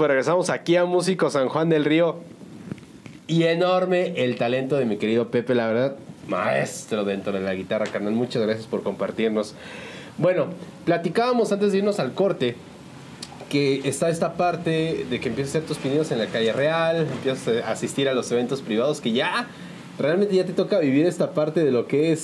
Pues 0.00 0.08
regresamos 0.08 0.48
aquí 0.48 0.76
a 0.76 0.86
Músico 0.86 1.28
San 1.28 1.50
Juan 1.50 1.68
del 1.68 1.84
Río. 1.84 2.16
Y 3.26 3.42
enorme 3.42 4.14
el 4.16 4.36
talento 4.36 4.76
de 4.76 4.86
mi 4.86 4.96
querido 4.96 5.28
Pepe, 5.28 5.54
la 5.54 5.66
verdad, 5.66 5.96
maestro 6.26 7.04
dentro 7.04 7.34
de 7.34 7.40
la 7.40 7.52
guitarra, 7.52 7.84
carnal. 7.84 8.14
Muchas 8.14 8.40
gracias 8.40 8.66
por 8.66 8.82
compartirnos. 8.82 9.54
Bueno, 10.16 10.46
platicábamos 10.86 11.52
antes 11.52 11.72
de 11.72 11.78
irnos 11.78 12.00
al 12.00 12.14
corte 12.14 12.56
que 13.50 13.86
está 13.86 14.08
esta 14.08 14.38
parte 14.38 15.04
de 15.10 15.20
que 15.20 15.28
empiezas 15.28 15.54
a 15.54 15.58
hacer 15.58 15.68
tus 15.68 15.76
pininos 15.76 16.10
en 16.10 16.18
la 16.18 16.28
calle 16.28 16.54
real, 16.54 17.00
empiezas 17.00 17.62
a 17.62 17.70
asistir 17.70 18.08
a 18.08 18.14
los 18.14 18.32
eventos 18.32 18.62
privados, 18.62 19.02
que 19.02 19.12
ya 19.12 19.48
realmente 19.98 20.34
ya 20.34 20.46
te 20.46 20.54
toca 20.54 20.78
vivir 20.78 21.04
esta 21.04 21.32
parte 21.32 21.62
de 21.62 21.72
lo 21.72 21.86
que 21.86 22.10
es, 22.12 22.22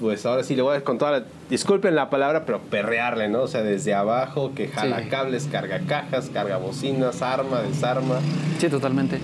pues 0.00 0.24
ahora 0.26 0.44
sí 0.44 0.54
le 0.54 0.62
voy 0.62 0.76
a 0.76 0.84
con 0.84 0.98
toda 0.98 1.10
la, 1.20 1.24
disculpen 1.50 1.94
la 1.94 2.10
palabra, 2.10 2.44
pero 2.46 2.60
perrearle, 2.60 3.28
¿no? 3.28 3.42
O 3.42 3.48
sea, 3.48 3.62
desde 3.62 3.94
abajo, 3.94 4.52
que 4.54 4.68
jala 4.68 5.02
Sí. 5.02 5.08
cables, 5.08 5.48
carga 5.50 5.80
cajas, 5.86 6.30
carga 6.32 6.56
bocinas, 6.58 7.22
arma, 7.22 7.62
desarma. 7.62 8.20
Sí, 8.58 8.68
totalmente. 8.68 9.18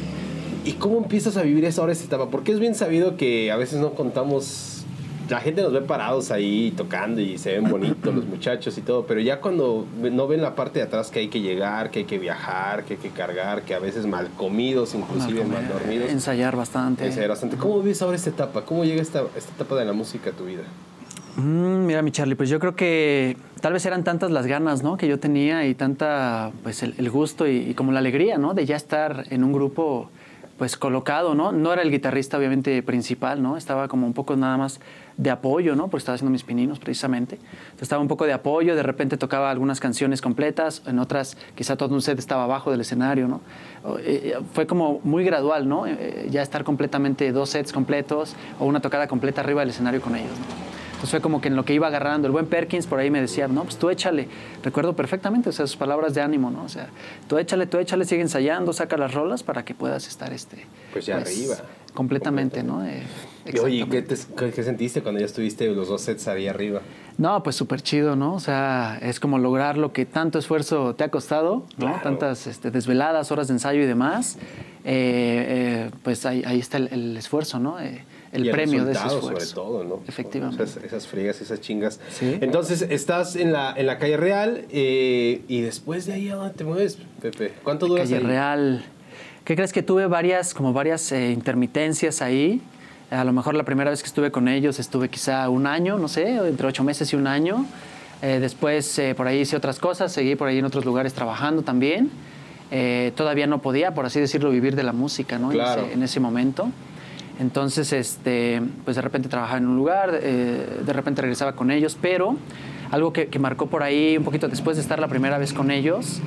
¿Y 0.64 0.72
cómo 0.72 0.98
empiezas 0.98 1.36
a 1.36 1.42
vivir 1.42 1.64
esa 1.64 1.82
ahora 1.82 1.92
esta 1.92 2.06
etapa? 2.06 2.30
Porque 2.30 2.52
es 2.52 2.58
bien 2.58 2.74
sabido 2.74 3.16
que 3.16 3.52
a 3.52 3.56
veces 3.56 3.80
no 3.80 3.90
contamos. 3.94 4.73
La 5.28 5.40
gente 5.40 5.62
nos 5.62 5.72
ve 5.72 5.80
parados 5.80 6.30
ahí 6.30 6.72
tocando 6.76 7.20
y 7.20 7.38
se 7.38 7.52
ven 7.52 7.70
bonitos 7.70 8.14
los 8.14 8.26
muchachos 8.26 8.76
y 8.76 8.82
todo, 8.82 9.06
pero 9.06 9.20
ya 9.20 9.40
cuando 9.40 9.86
no 10.00 10.26
ven 10.26 10.42
la 10.42 10.54
parte 10.54 10.80
de 10.80 10.84
atrás 10.84 11.10
que 11.10 11.20
hay 11.20 11.28
que 11.28 11.40
llegar, 11.40 11.90
que 11.90 12.00
hay 12.00 12.04
que 12.04 12.18
viajar, 12.18 12.84
que 12.84 12.94
hay 12.94 13.00
que 13.00 13.10
cargar, 13.10 13.62
que 13.62 13.74
a 13.74 13.78
veces 13.78 14.06
mal 14.06 14.28
comidos, 14.36 14.94
inclusive 14.94 15.44
mal, 15.44 15.66
dormidos. 15.68 16.10
Ensayar 16.10 16.56
bastante. 16.56 17.06
Ensayar 17.06 17.30
bastante. 17.30 17.56
¿Cómo 17.56 17.80
vives 17.80 18.02
ahora 18.02 18.16
esta 18.16 18.30
etapa? 18.30 18.64
¿Cómo 18.64 18.84
llega 18.84 19.00
esta, 19.00 19.22
esta 19.36 19.52
etapa 19.54 19.76
de 19.76 19.84
la 19.84 19.92
música 19.92 20.30
a 20.30 20.32
tu 20.32 20.44
vida? 20.44 20.62
Mm, 21.36 21.86
mira, 21.86 22.02
mi 22.02 22.12
Charlie, 22.12 22.36
pues 22.36 22.48
yo 22.48 22.60
creo 22.60 22.76
que 22.76 23.36
tal 23.60 23.72
vez 23.72 23.84
eran 23.86 24.04
tantas 24.04 24.30
las 24.30 24.46
ganas, 24.46 24.82
¿no? 24.82 24.96
Que 24.96 25.08
yo 25.08 25.18
tenía 25.18 25.66
y 25.66 25.74
tanta, 25.74 26.52
pues 26.62 26.82
el, 26.82 26.94
el 26.98 27.10
gusto 27.10 27.48
y, 27.48 27.56
y 27.70 27.74
como 27.74 27.90
la 27.92 27.98
alegría, 27.98 28.38
¿no? 28.38 28.54
De 28.54 28.66
ya 28.66 28.76
estar 28.76 29.24
en 29.30 29.42
un 29.42 29.52
grupo, 29.52 30.10
pues 30.58 30.76
colocado, 30.76 31.34
¿no? 31.34 31.52
No 31.52 31.72
era 31.72 31.82
el 31.82 31.90
guitarrista, 31.90 32.38
obviamente, 32.38 32.82
principal, 32.82 33.42
¿no? 33.42 33.56
Estaba 33.56 33.88
como 33.88 34.06
un 34.06 34.12
poco 34.12 34.36
nada 34.36 34.56
más 34.56 34.80
de 35.16 35.30
apoyo, 35.30 35.74
¿no? 35.76 35.88
Porque 35.88 35.98
estaba 35.98 36.14
haciendo 36.14 36.30
mis 36.30 36.44
pininos, 36.44 36.78
precisamente. 36.78 37.38
Estaba 37.80 38.00
un 38.00 38.08
poco 38.08 38.24
de 38.24 38.32
apoyo, 38.32 38.74
de 38.74 38.82
repente 38.82 39.16
tocaba 39.16 39.50
algunas 39.50 39.80
canciones 39.80 40.20
completas, 40.20 40.82
en 40.86 40.98
otras 40.98 41.36
quizá 41.54 41.76
todo 41.76 41.94
un 41.94 42.02
set 42.02 42.18
estaba 42.18 42.44
abajo 42.44 42.70
del 42.70 42.80
escenario, 42.80 43.28
¿no? 43.28 43.40
O, 43.84 43.98
eh, 43.98 44.36
fue 44.52 44.66
como 44.66 45.00
muy 45.04 45.24
gradual, 45.24 45.68
¿no? 45.68 45.86
Eh, 45.86 46.28
ya 46.30 46.42
estar 46.42 46.64
completamente 46.64 47.30
dos 47.32 47.50
sets 47.50 47.72
completos 47.72 48.34
o 48.58 48.64
una 48.64 48.80
tocada 48.80 49.06
completa 49.08 49.40
arriba 49.40 49.60
del 49.60 49.70
escenario 49.70 50.00
con 50.00 50.16
ellos. 50.16 50.32
Entonces 51.04 51.20
fue 51.20 51.20
como 51.20 51.42
que 51.42 51.48
en 51.48 51.56
lo 51.56 51.66
que 51.66 51.74
iba 51.74 51.86
agarrando. 51.88 52.26
El 52.26 52.32
buen 52.32 52.46
Perkins 52.46 52.86
por 52.86 52.98
ahí 52.98 53.10
me 53.10 53.20
decía, 53.20 53.46
no, 53.46 53.64
pues 53.64 53.76
tú 53.76 53.90
échale. 53.90 54.26
Recuerdo 54.62 54.96
perfectamente, 54.96 55.50
o 55.50 55.52
sea, 55.52 55.66
sus 55.66 55.76
palabras 55.76 56.14
de 56.14 56.22
ánimo, 56.22 56.50
¿no? 56.50 56.64
O 56.64 56.68
sea, 56.70 56.88
tú 57.28 57.36
échale, 57.36 57.66
tú 57.66 57.76
échale, 57.76 58.06
sigue 58.06 58.22
ensayando, 58.22 58.72
saca 58.72 58.96
las 58.96 59.12
rolas 59.12 59.42
para 59.42 59.66
que 59.66 59.74
puedas 59.74 60.08
estar 60.08 60.32
este. 60.32 60.64
Pues 60.94 61.04
ya 61.04 61.18
arriba. 61.18 61.56
Completamente, 61.92 62.62
¿no? 62.62 62.86
Eh, 62.86 63.02
Y, 63.52 63.58
Oye, 63.58 63.86
¿qué, 63.90 64.00
te- 64.00 64.16
qué- 64.34 64.50
qué 64.50 64.62
sentiste 64.62 65.02
cuando 65.02 65.20
ya 65.20 65.26
estuviste 65.26 65.66
los 65.74 65.88
dos 65.88 66.00
sets 66.00 66.26
ahí 66.28 66.48
arriba? 66.48 66.80
No, 67.18 67.42
pues 67.42 67.54
súper 67.54 67.82
chido, 67.82 68.16
¿no? 68.16 68.32
O 68.32 68.40
sea, 68.40 68.98
es 69.02 69.20
como 69.20 69.38
lograr 69.38 69.76
lo 69.76 69.92
que 69.92 70.06
tanto 70.06 70.38
esfuerzo 70.38 70.94
te 70.94 71.04
ha 71.04 71.10
costado, 71.10 71.66
¿no? 71.76 71.84
Claro. 71.88 72.00
Tantas 72.02 72.46
este, 72.46 72.70
desveladas, 72.70 73.30
horas 73.30 73.48
de 73.48 73.52
ensayo 73.54 73.82
y 73.82 73.86
demás. 73.86 74.38
Eh, 74.84 74.86
eh, 74.86 75.90
pues 76.02 76.24
ahí, 76.24 76.42
ahí 76.46 76.58
está 76.60 76.78
el, 76.78 76.88
el 76.90 77.16
esfuerzo, 77.18 77.58
¿no? 77.58 77.78
Eh, 77.78 78.02
el 78.34 78.46
Y 78.46 78.50
premio 78.50 78.84
de 78.84 78.92
ese 78.92 79.06
esfuerzo. 79.06 79.28
sobre 79.28 79.46
todo, 79.46 79.84
¿no? 79.84 80.00
Efectivamente. 80.06 80.62
Esas, 80.64 80.84
esas 80.84 81.06
friegas, 81.06 81.40
esas 81.40 81.60
chingas. 81.60 82.00
Sí. 82.10 82.36
Entonces, 82.40 82.82
estás 82.82 83.36
en 83.36 83.52
la, 83.52 83.72
en 83.76 83.86
la 83.86 83.98
calle 83.98 84.16
real 84.16 84.64
eh, 84.70 85.42
y 85.48 85.60
después 85.62 86.06
de 86.06 86.14
ahí, 86.14 86.28
¿a 86.28 86.34
dónde 86.36 86.54
te 86.54 86.64
mueves, 86.64 86.98
Pepe? 87.22 87.52
¿Cuánto 87.62 87.86
duras 87.86 88.04
Calle 88.08 88.16
ahí? 88.16 88.22
Real. 88.26 88.84
¿Qué 89.44 89.54
crees 89.56 89.72
que 89.72 89.82
tuve 89.82 90.06
varias, 90.06 90.52
como 90.54 90.72
varias 90.72 91.10
eh, 91.12 91.30
intermitencias 91.30 92.20
ahí? 92.22 92.60
A 93.10 93.22
lo 93.24 93.32
mejor 93.32 93.54
la 93.54 93.62
primera 93.64 93.90
vez 93.90 94.02
que 94.02 94.08
estuve 94.08 94.30
con 94.30 94.48
ellos 94.48 94.78
estuve 94.80 95.08
quizá 95.08 95.48
un 95.48 95.66
año, 95.66 95.98
no 95.98 96.08
sé, 96.08 96.36
entre 96.36 96.66
ocho 96.66 96.82
meses 96.82 97.12
y 97.12 97.16
un 97.16 97.26
año. 97.26 97.64
Eh, 98.22 98.38
después 98.40 98.98
eh, 98.98 99.14
por 99.14 99.26
ahí 99.28 99.40
hice 99.40 99.54
otras 99.56 99.78
cosas, 99.78 100.10
seguí 100.12 100.34
por 100.34 100.48
ahí 100.48 100.58
en 100.58 100.64
otros 100.64 100.84
lugares 100.84 101.12
trabajando 101.12 101.62
también. 101.62 102.10
Eh, 102.70 103.12
todavía 103.14 103.46
no 103.46 103.60
podía, 103.60 103.94
por 103.94 104.06
así 104.06 104.18
decirlo, 104.18 104.50
vivir 104.50 104.74
de 104.74 104.82
la 104.82 104.92
música, 104.94 105.38
¿no? 105.38 105.52
En 105.52 105.58
Claro. 105.58 105.82
ese- 105.82 105.92
en 105.92 106.02
ese 106.02 106.18
momento. 106.20 106.70
Entonces, 107.40 107.92
este, 107.92 108.62
pues 108.84 108.96
de 108.96 109.02
repente 109.02 109.28
trabajaba 109.28 109.58
en 109.58 109.66
un 109.66 109.76
lugar, 109.76 110.18
eh, 110.22 110.80
de 110.84 110.92
repente 110.92 111.20
regresaba 111.20 111.54
con 111.54 111.70
ellos, 111.70 111.98
pero 112.00 112.36
algo 112.90 113.12
que, 113.12 113.26
que 113.26 113.38
marcó 113.38 113.66
por 113.66 113.82
ahí 113.82 114.16
un 114.16 114.24
poquito 114.24 114.48
después 114.48 114.76
de 114.76 114.82
estar 114.82 115.00
la 115.00 115.08
primera 115.08 115.38
vez 115.38 115.52
con 115.52 115.70
ellos, 115.70 116.20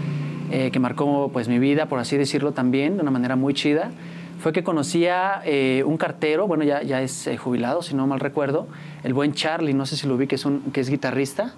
eh, 0.52 0.70
que 0.72 0.80
marcó 0.80 1.30
pues 1.32 1.48
mi 1.48 1.60
vida, 1.60 1.86
por 1.86 2.00
así 2.00 2.17
decirlo 2.17 2.52
también, 2.52 2.98
de 2.98 3.04
una 3.04 3.12
manera 3.12 3.38
muy 3.38 3.54
chida, 3.54 3.91
fue 4.39 4.52
que 4.52 4.63
conocía 4.63 5.41
eh, 5.46 5.84
un 5.86 5.98
cartero, 5.98 6.46
bueno, 6.46 6.63
ya, 6.63 6.84
ya 6.84 7.02
es 7.02 7.30
jubilado, 7.39 7.82
si 7.82 7.96
no 7.96 8.06
mal 8.06 8.20
recuerdo, 8.20 8.67
el 9.04 9.13
buen 9.13 9.34
Charlie, 9.34 9.74
no 9.74 9.86
sé 9.86 9.96
si 9.96 10.08
lo 10.08 10.17
vi, 10.17 10.28
que 10.28 10.36
es, 10.36 10.46
un, 10.46 10.72
que 10.74 10.82
es 10.82 10.89
guitarrista, 10.89 11.54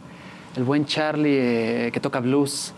el 0.56 0.64
buen 0.64 0.86
Charlie 0.86 1.92
que 1.92 2.00
toca 2.02 2.20
blues. 2.20 2.74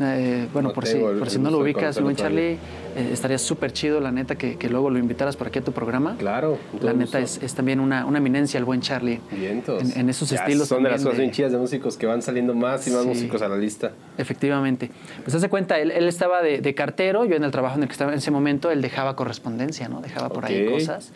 Eh, 0.00 0.48
bueno, 0.52 0.70
No 0.70 0.74
por, 0.74 0.86
si, 0.86 0.96
el- 0.96 1.18
por 1.18 1.28
si 1.28 1.38
no 1.38 1.50
lo 1.50 1.58
ubicas, 1.58 1.96
el 1.98 2.02
buen 2.04 2.16
conocerlo 2.16 2.38
Charlie, 2.40 2.58
eh, 2.96 3.10
estaría 3.12 3.36
súper 3.38 3.72
chido, 3.72 4.00
la 4.00 4.10
neta, 4.10 4.36
que, 4.36 4.56
que 4.56 4.68
luego 4.70 4.88
lo 4.88 4.98
invitaras 4.98 5.36
por 5.36 5.48
aquí 5.48 5.58
a 5.58 5.62
tu 5.62 5.72
programa. 5.72 6.16
Claro. 6.18 6.58
La 6.80 6.92
neta 6.94 7.18
es, 7.20 7.40
es 7.42 7.54
también 7.54 7.78
una, 7.78 8.06
una 8.06 8.18
eminencia 8.18 8.56
el 8.58 8.64
buen 8.64 8.80
Charlie. 8.80 9.20
Vientos. 9.30 9.82
En, 9.82 10.00
en 10.00 10.08
esos 10.10 10.30
Ya 10.30 10.38
estilos 10.38 10.66
Son 10.68 10.82
de 10.82 10.90
las 10.90 11.02
cosas 11.02 11.18
bien 11.18 11.30
chidas 11.30 11.52
de 11.52 11.58
músicos 11.58 11.96
que 11.98 12.06
van 12.06 12.22
saliendo 12.22 12.54
más 12.54 12.86
y 12.88 12.90
más 12.90 13.02
Sí. 13.02 13.08
músicos 13.08 13.42
a 13.42 13.48
la 13.48 13.56
lista. 13.58 13.92
Efectivamente. 14.16 14.90
Pues 15.24 15.34
hace 15.34 15.48
cuenta, 15.50 15.78
él, 15.78 15.90
él 15.90 16.08
estaba 16.08 16.40
de, 16.42 16.60
de 16.62 16.74
cartero, 16.74 17.24
yo 17.26 17.36
en 17.36 17.44
el 17.44 17.50
trabajo 17.50 17.76
en 17.76 17.82
el 17.82 17.88
que 17.88 17.92
estaba 17.92 18.12
en 18.12 18.18
ese 18.18 18.30
momento, 18.30 18.70
él 18.70 18.80
dejaba 18.80 19.14
correspondencia, 19.14 19.88
¿no? 19.88 20.00
Dejaba 20.00 20.30
por 20.30 20.46
ahí 20.46 20.66
cosas. 20.70 21.12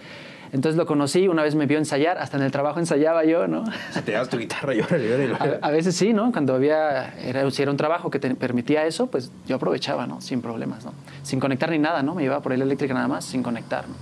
Entonces 0.57 0.79
lo 0.79 0.87
conocí, 0.87 1.29
una 1.29 1.43
vez 1.43 1.55
me 1.55 1.67
vio 1.67 1.77
ensayar, 1.77 2.17
hasta 2.17 2.39
en 2.39 2.43
el 2.43 2.51
trabajo 2.51 2.81
ensayaba 2.81 3.27
yo, 3.27 3.47
¿no? 3.47 3.65
Se 3.91 4.01
te 4.01 4.13
das 4.13 4.31
tu 4.31 4.39
guitarra 4.39 4.75
y 4.75 4.81
órale. 4.81 5.35
A, 5.35 5.67
a 5.67 5.71
veces 5.71 5.95
sí, 5.95 6.15
¿no? 6.15 6.33
Cuando 6.33 6.55
había, 6.55 7.13
era, 7.19 7.51
si 7.51 7.61
era 7.61 7.71
un 7.71 7.77
trabajo 7.77 8.11
que 8.11 8.19
te 8.19 8.35
permitía 8.35 8.87
eso, 8.87 9.07
pues 9.09 9.31
yo 9.47 9.57
aprovechaba, 9.57 10.07
¿no? 10.07 10.23
Sin 10.23 10.41
problemas, 10.41 10.83
¿no? 10.87 10.95
Sin 11.23 11.41
conectar 11.41 11.71
ni 11.71 11.79
nada, 11.79 12.03
¿no? 12.03 12.15
Me 12.15 12.23
llevaba 12.23 12.41
por 12.41 12.53
ahí 12.53 12.59
la 12.59 12.65
eléctrica 12.65 12.95
nada 12.95 13.07
más, 13.07 13.27
sin 13.27 13.43
conectar, 13.43 13.87
¿no? 13.87 13.95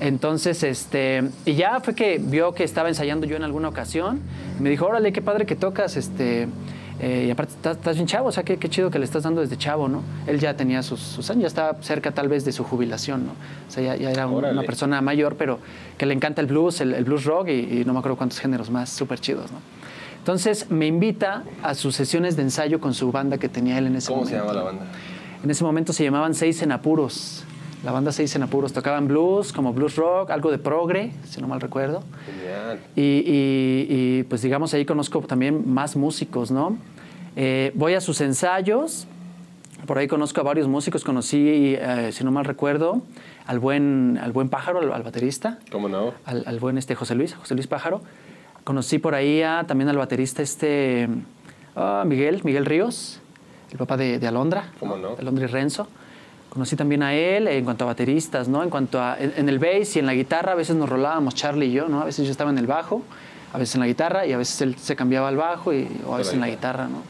Entonces, 0.00 0.62
este, 0.64 1.24
y 1.46 1.54
ya 1.54 1.80
fue 1.80 1.94
que 1.94 2.18
vio 2.18 2.52
que 2.52 2.62
estaba 2.62 2.90
ensayando 2.90 3.26
yo 3.26 3.36
en 3.36 3.42
alguna 3.42 3.70
ocasión, 3.70 4.20
y 4.58 4.62
me 4.62 4.68
dijo, 4.68 4.84
órale, 4.84 5.14
qué 5.14 5.22
padre 5.22 5.46
que 5.46 5.56
tocas, 5.56 5.96
este, 5.96 6.46
eh, 7.00 7.24
y 7.28 7.30
aparte 7.30 7.54
estás, 7.54 7.76
estás 7.78 7.94
bien 7.96 8.06
chavo, 8.06 8.28
o 8.28 8.32
sea, 8.32 8.42
qué, 8.42 8.58
qué 8.58 8.68
chido 8.68 8.90
que 8.90 8.98
le 8.98 9.04
estás 9.04 9.22
dando 9.22 9.40
desde 9.40 9.56
chavo, 9.56 9.88
¿no? 9.88 10.02
Él 10.26 10.38
ya 10.38 10.54
tenía 10.54 10.82
sus, 10.82 11.00
sus 11.00 11.30
años, 11.30 11.42
ya 11.42 11.46
estaba 11.48 11.82
cerca 11.82 12.12
tal 12.12 12.28
vez 12.28 12.44
de 12.44 12.52
su 12.52 12.62
jubilación, 12.64 13.26
¿no? 13.26 13.32
O 13.32 13.70
sea, 13.70 13.82
ya, 13.82 13.96
ya 13.96 14.10
era 14.10 14.26
un- 14.26 14.44
una 14.44 14.62
persona 14.62 15.00
mayor, 15.00 15.36
pero 15.36 15.58
que 15.96 16.04
le 16.06 16.14
encanta 16.14 16.40
el 16.40 16.46
blues, 16.46 16.80
el, 16.80 16.92
el 16.94 17.04
blues 17.04 17.24
rock 17.24 17.48
y, 17.48 17.80
y 17.80 17.84
no 17.86 17.92
me 17.94 17.98
acuerdo 18.00 18.16
cuántos 18.16 18.38
géneros 18.40 18.70
más 18.70 18.90
súper 18.90 19.18
chidos, 19.20 19.50
¿no? 19.50 19.58
Entonces 20.18 20.70
me 20.70 20.86
invita 20.86 21.44
a 21.62 21.74
sus 21.74 21.96
sesiones 21.96 22.36
de 22.36 22.42
ensayo 22.42 22.78
con 22.80 22.92
su 22.92 23.10
banda 23.10 23.38
que 23.38 23.48
tenía 23.48 23.78
él 23.78 23.86
en 23.86 23.96
ese 23.96 24.12
¿Cómo 24.12 24.26
se 24.26 24.32
momento. 24.36 24.52
llama 24.52 24.60
la 24.60 24.64
banda? 24.66 24.84
En 25.42 25.50
ese 25.50 25.64
momento 25.64 25.94
se 25.94 26.04
llamaban 26.04 26.34
Seis 26.34 26.60
en 26.60 26.72
Apuros. 26.72 27.44
La 27.84 27.92
banda 27.92 28.12
Seis 28.12 28.34
en 28.36 28.42
Apuros. 28.42 28.72
Tocaban 28.72 29.08
blues, 29.08 29.52
como 29.52 29.72
blues 29.72 29.96
rock, 29.96 30.30
algo 30.30 30.50
de 30.50 30.58
progre, 30.58 31.12
si 31.24 31.40
no 31.40 31.48
mal 31.48 31.60
recuerdo. 31.60 32.02
Genial. 32.26 32.78
Y, 32.94 33.00
y- 33.00 33.86
y, 33.88 34.22
pues 34.24 34.42
digamos 34.42 34.74
ahí 34.74 34.84
conozco 34.84 35.20
también 35.22 35.72
más 35.72 35.96
músicos, 35.96 36.50
¿no? 36.50 36.76
Eh, 37.36 37.72
voy 37.74 37.94
a 37.94 38.00
sus 38.02 38.20
ensayos, 38.20 39.06
por 39.86 39.96
ahí 39.96 40.08
conozco 40.08 40.40
a 40.40 40.44
varios 40.44 40.68
músicos, 40.68 41.04
conocí, 41.04 41.74
eh, 41.78 42.10
si 42.12 42.22
no 42.22 42.30
mal 42.32 42.44
recuerdo, 42.44 43.00
al 43.46 43.58
buen, 43.60 44.18
al 44.22 44.32
buen 44.32 44.50
pájaro, 44.50 44.80
al, 44.80 44.92
al 44.92 45.02
baterista, 45.02 45.58
¿Cómo 45.72 45.88
no? 45.88 46.12
al, 46.26 46.42
al 46.46 46.58
buen 46.58 46.76
este 46.76 46.94
José 46.94 47.14
Luis, 47.14 47.34
José 47.34 47.54
Luis 47.54 47.66
Pájaro. 47.66 48.02
Conocí 48.64 48.98
por 48.98 49.14
ahí 49.14 49.40
a- 49.42 49.64
también 49.66 49.88
al 49.88 49.96
baterista 49.96 50.42
este 50.42 51.08
ah, 51.76 52.04
Miguel, 52.06 52.42
Miguel 52.44 52.66
Ríos, 52.66 53.20
el 53.72 53.78
papá 53.78 53.96
de, 53.96 54.18
de 54.18 54.26
Alondra, 54.26 54.70
¿Cómo 54.78 54.98
no? 54.98 55.16
Alondra 55.18 55.44
y 55.44 55.46
Renzo. 55.48 55.88
Conocí 56.50 56.76
también 56.76 57.02
a 57.02 57.14
él 57.14 57.46
en 57.48 57.64
cuanto 57.64 57.84
a 57.84 57.86
bateristas, 57.86 58.48
¿no? 58.48 58.62
En 58.62 58.70
cuanto 58.70 59.00
a 59.00 59.16
en, 59.18 59.32
en 59.36 59.48
el 59.48 59.58
bass 59.58 59.96
y 59.96 60.00
en 60.00 60.06
la 60.06 60.14
guitarra 60.14 60.52
a 60.52 60.54
veces 60.56 60.76
nos 60.76 60.88
rolábamos 60.88 61.34
Charlie 61.34 61.66
y 61.66 61.72
yo, 61.72 61.88
¿no? 61.88 62.00
A 62.00 62.04
veces 62.04 62.26
yo 62.26 62.32
estaba 62.32 62.50
en 62.50 62.58
el 62.58 62.66
bajo, 62.66 63.02
a 63.52 63.58
veces 63.58 63.76
en 63.76 63.80
la 63.80 63.86
guitarra 63.86 64.26
y 64.26 64.32
a 64.32 64.36
veces 64.36 64.60
él 64.60 64.76
se 64.76 64.96
cambiaba 64.96 65.28
al 65.28 65.36
bajo 65.36 65.72
y, 65.72 65.88
o 66.06 66.14
a 66.14 66.18
veces 66.18 66.34
en 66.34 66.40
la 66.40 66.48
guitarra, 66.48 66.88
¿no? 66.88 67.02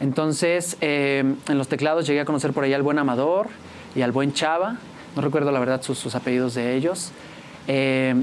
Entonces, 0.00 0.76
eh, 0.80 1.34
en 1.48 1.58
los 1.58 1.68
teclados 1.68 2.06
llegué 2.06 2.20
a 2.20 2.24
conocer 2.24 2.52
por 2.52 2.64
ahí 2.64 2.72
al 2.72 2.82
buen 2.82 2.98
Amador 2.98 3.46
y 3.94 4.02
al 4.02 4.12
buen 4.12 4.32
Chava. 4.32 4.76
No 5.14 5.22
recuerdo 5.22 5.52
la 5.52 5.60
verdad 5.60 5.80
sus, 5.82 5.98
sus 5.98 6.14
apellidos 6.14 6.54
de 6.54 6.74
ellos. 6.74 7.12
Eh, 7.68 8.14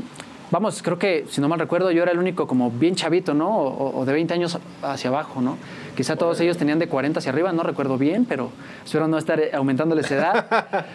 vamos, 0.51 0.83
creo 0.83 0.99
que, 0.99 1.25
si 1.29 1.41
no 1.41 1.49
mal 1.49 1.59
recuerdo, 1.59 1.91
yo 1.91 2.03
era 2.03 2.11
el 2.11 2.19
único 2.19 2.45
como 2.45 2.69
bien 2.69 2.95
chavito, 2.95 3.33
¿no? 3.33 3.49
O, 3.57 3.99
o 4.01 4.05
de 4.05 4.13
20 4.13 4.33
años 4.33 4.57
hacia 4.83 5.09
abajo, 5.09 5.41
¿no? 5.41 5.57
Quizá 5.95 6.15
todos 6.15 6.39
ellos 6.39 6.57
tenían 6.57 6.79
de 6.79 6.87
40 6.87 7.19
hacia 7.19 7.31
arriba, 7.31 7.51
no 7.51 7.63
recuerdo 7.63 7.97
bien, 7.97 8.25
pero 8.25 8.51
espero 8.83 9.07
no 9.07 9.17
estar 9.17 9.41
aumentándoles 9.53 10.09
edad. 10.11 10.45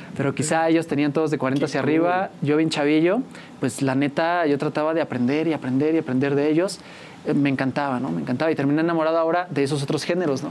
pero 0.17 0.35
quizá 0.35 0.69
ellos 0.69 0.87
tenían 0.87 1.13
todos 1.13 1.31
de 1.31 1.39
40 1.39 1.65
hacia 1.65 1.81
arriba, 1.81 2.31
yo 2.43 2.57
bien 2.57 2.71
chavillo. 2.71 3.21
Pues 3.61 3.83
la 3.83 3.95
neta, 3.95 4.47
yo 4.47 4.59
trataba 4.59 4.95
de 4.95 5.03
aprender 5.03 5.49
y 5.49 5.53
aprender 5.53 5.95
y 5.95 5.99
aprender 5.99 6.35
de 6.35 6.51
ellos. 6.51 6.81
Eh, 7.27 7.35
Me 7.35 7.51
encantaba, 7.51 8.01
¿no? 8.01 8.11
Me 8.11 8.23
encantaba 8.23 8.51
y 8.51 8.55
terminé 8.55 8.81
enamorado 8.81 9.19
ahora 9.19 9.47
de 9.51 9.65
esos 9.65 9.83
otros 9.83 10.05
géneros, 10.05 10.43
¿no? 10.43 10.51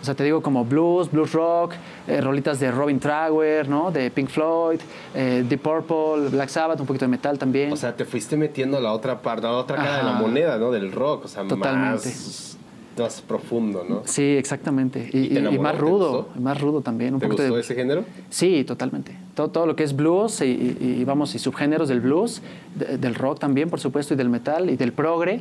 O 0.00 0.04
sea, 0.04 0.14
te 0.14 0.24
digo 0.24 0.42
como 0.42 0.64
blues, 0.64 1.10
blues 1.10 1.32
rock, 1.32 1.74
eh, 2.08 2.20
rolitas 2.20 2.58
de 2.58 2.70
Robin 2.70 2.98
Trower, 2.98 3.68
¿no? 3.68 3.90
De 3.90 4.10
Pink 4.10 4.28
Floyd, 4.28 4.80
eh, 5.14 5.44
Deep 5.46 5.60
Purple, 5.60 6.30
Black 6.30 6.48
Sabbath, 6.48 6.80
un 6.80 6.86
poquito 6.86 7.04
de 7.04 7.10
metal 7.10 7.38
también. 7.38 7.72
O 7.72 7.76
sea, 7.76 7.94
te 7.94 8.04
fuiste 8.04 8.36
metiendo 8.36 8.78
a 8.78 8.80
la 8.80 8.92
otra 8.92 9.20
parte, 9.20 9.46
a 9.46 9.50
la 9.50 9.58
otra 9.58 9.76
cara 9.76 9.98
de 9.98 10.04
la 10.04 10.12
moneda, 10.12 10.56
¿no? 10.58 10.70
Del 10.70 10.90
rock, 10.92 11.26
o 11.26 11.28
sea, 11.28 11.46
Totalmente. 11.46 12.08
más 12.08 12.50
más 13.00 13.20
profundo, 13.22 13.84
¿no? 13.88 14.02
Sí, 14.04 14.22
exactamente. 14.22 15.10
Y, 15.12 15.38
más 15.58 15.78
rudo, 15.78 16.28
más 16.38 16.60
rudo 16.60 16.80
también. 16.80 17.14
Un 17.14 17.20
¿Te 17.20 17.26
gustó 17.26 17.58
ese 17.58 17.74
género? 17.74 18.04
Sí, 18.28 18.64
totalmente. 18.64 19.16
Todo, 19.34 19.48
todo 19.48 19.66
lo 19.66 19.76
que 19.76 19.84
es 19.84 19.96
blues 19.96 20.40
y, 20.42 21.02
vamos, 21.04 21.34
y 21.34 21.38
subgéneros 21.38 21.88
del 21.88 22.00
blues, 22.00 22.42
del 22.74 23.14
rock 23.14 23.38
también, 23.38 23.70
por 23.70 23.80
supuesto, 23.80 24.14
y 24.14 24.16
del 24.16 24.28
metal 24.28 24.70
y 24.70 24.76
del 24.76 24.92
progre, 24.92 25.40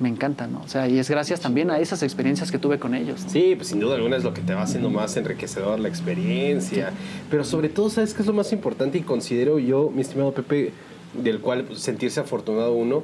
me 0.00 0.08
encanta, 0.08 0.46
¿no? 0.46 0.60
O 0.60 0.68
sea, 0.68 0.88
y 0.88 0.98
es 0.98 1.10
gracias 1.10 1.40
también 1.40 1.70
a 1.70 1.78
esas 1.78 2.02
experiencias 2.02 2.50
que 2.50 2.58
tuve 2.58 2.78
con 2.78 2.94
ellos. 2.94 3.24
Sí, 3.26 3.54
pues 3.56 3.68
sin 3.68 3.80
duda 3.80 3.96
alguna 3.96 4.16
es 4.16 4.24
lo 4.24 4.32
que 4.32 4.40
te 4.40 4.54
va 4.54 4.62
haciendo 4.62 4.90
más 4.90 5.16
enriquecedor 5.16 5.78
la 5.80 5.88
experiencia. 5.88 6.92
Pero 7.30 7.44
sobre 7.44 7.68
todo, 7.68 7.90
¿sabes 7.90 8.14
qué 8.14 8.22
es 8.22 8.26
lo 8.26 8.34
más 8.34 8.52
importante? 8.52 8.98
Y 8.98 9.02
considero 9.02 9.58
yo, 9.58 9.90
mi 9.90 10.02
estimado 10.02 10.32
Pepe, 10.32 10.72
del 11.14 11.40
cual 11.40 11.64
pues, 11.64 11.80
sentirse 11.80 12.20
afortunado 12.20 12.74
uno, 12.74 13.02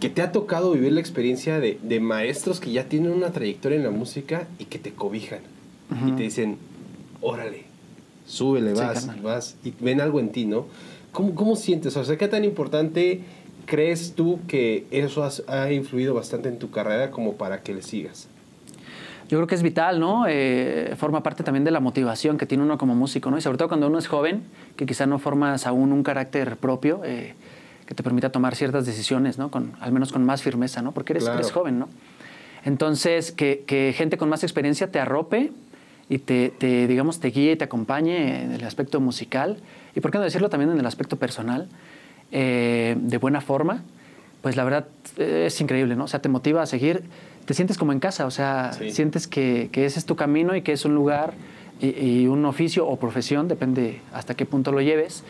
que 0.00 0.08
te 0.10 0.22
ha 0.22 0.32
tocado 0.32 0.72
vivir 0.72 0.92
la 0.92 1.00
experiencia 1.00 1.60
de, 1.60 1.78
de, 1.82 2.00
maestros 2.00 2.60
que 2.60 2.72
ya 2.72 2.84
tienen 2.84 3.12
una 3.12 3.30
trayectoria 3.30 3.76
en 3.76 3.84
la 3.84 3.90
música 3.90 4.46
y 4.58 4.66
que 4.66 4.78
te 4.78 4.92
cobijan 4.92 5.40
y 6.06 6.12
te 6.12 6.24
dicen, 6.24 6.58
órale, 7.20 7.64
súbele, 8.26 8.74
vas, 8.74 9.22
vas, 9.22 9.56
y 9.64 9.72
ven 9.80 10.00
algo 10.00 10.18
en 10.18 10.30
ti, 10.30 10.44
¿no? 10.44 10.66
¿Cómo, 11.12 11.34
cómo 11.34 11.56
sientes? 11.56 11.96
O 11.96 12.04
sea, 12.04 12.18
¿qué 12.18 12.26
tan 12.26 12.44
importante 12.44 13.20
crees 13.66 14.14
tú 14.14 14.40
que 14.48 14.86
eso 14.90 15.28
ha 15.48 15.72
influido 15.72 16.14
bastante 16.14 16.48
en 16.48 16.58
tu 16.58 16.70
carrera 16.70 17.10
como 17.10 17.34
para 17.34 17.62
que 17.62 17.74
le 17.74 17.82
sigas? 17.82 18.28
Yo 19.28 19.38
creo 19.38 19.46
que 19.46 19.54
es 19.54 19.62
vital, 19.62 20.00
¿no? 20.00 20.26
Eh, 20.28 20.94
forma 20.96 21.22
parte 21.22 21.42
también 21.42 21.64
de 21.64 21.70
la 21.70 21.80
motivación 21.80 22.36
que 22.36 22.46
tiene 22.46 22.62
uno 22.62 22.76
como 22.76 22.94
músico, 22.94 23.30
¿no? 23.30 23.38
Y 23.38 23.40
sobre 23.40 23.56
todo 23.56 23.68
cuando 23.68 23.86
uno 23.86 23.98
es 23.98 24.06
joven, 24.06 24.42
que 24.76 24.84
quizá 24.84 25.06
no 25.06 25.18
formas 25.18 25.66
aún 25.66 25.92
un 25.92 26.02
carácter 26.02 26.56
propio, 26.56 27.00
eh, 27.04 27.34
que 27.86 27.94
te 27.94 28.02
permita 28.02 28.30
tomar 28.30 28.54
ciertas 28.54 28.84
decisiones, 28.84 29.38
¿no? 29.38 29.50
Con, 29.50 29.72
al 29.80 29.92
menos 29.92 30.12
con 30.12 30.24
más 30.24 30.42
firmeza, 30.42 30.82
¿no? 30.82 30.92
Porque 30.92 31.14
eres, 31.14 31.26
eres 31.26 31.52
joven, 31.52 31.78
¿no? 31.78 31.88
Entonces, 32.64 33.32
que, 33.32 33.64
que, 33.66 33.94
gente 33.96 34.18
con 34.18 34.28
más 34.28 34.42
experiencia 34.42 34.90
te 34.90 34.98
arrope 34.98 35.52
y 36.08 36.18
te, 36.18 36.50
te, 36.50 36.86
digamos, 36.86 37.20
te 37.20 37.28
guíe 37.28 37.52
y 37.52 37.56
te 37.56 37.64
acompañe 37.64 38.44
en 38.44 38.52
el 38.52 38.64
aspecto 38.64 39.00
musical 39.00 39.58
y, 39.94 40.00
¿por 40.00 40.10
qué 40.10 40.18
no 40.18 40.24
decirlo 40.24 40.50
también 40.50 40.70
en 40.70 40.78
el 40.78 40.86
aspecto 40.86 41.16
personal, 41.16 41.68
eh, 42.32 42.96
de 42.98 43.18
buena 43.18 43.40
forma, 43.40 43.82
pues 44.42 44.56
la 44.56 44.64
verdad 44.64 44.86
eh, 45.18 45.44
es 45.46 45.60
increíble, 45.60 45.96
¿no? 45.96 46.04
O 46.04 46.08
sea, 46.08 46.20
te 46.20 46.28
motiva 46.28 46.62
a 46.62 46.66
seguir, 46.66 47.02
te 47.44 47.54
sientes 47.54 47.78
como 47.78 47.92
en 47.92 48.00
casa, 48.00 48.26
o 48.26 48.30
sea, 48.30 48.72
sientes 48.72 49.26
que, 49.26 49.68
que, 49.72 49.86
ese 49.86 49.98
es 49.98 50.06
tu 50.06 50.16
camino 50.16 50.56
y 50.56 50.62
que 50.62 50.72
es 50.72 50.84
un 50.84 50.94
lugar 50.94 51.34
y, 51.80 51.88
y 51.88 52.26
un 52.26 52.44
oficio 52.44 52.86
o 52.86 52.96
profesión, 52.96 53.48
depende 53.48 54.00
hasta 54.12 54.34
qué 54.34 54.46
punto 54.46 54.72
lo 54.72 54.80
lleves, 54.80 55.24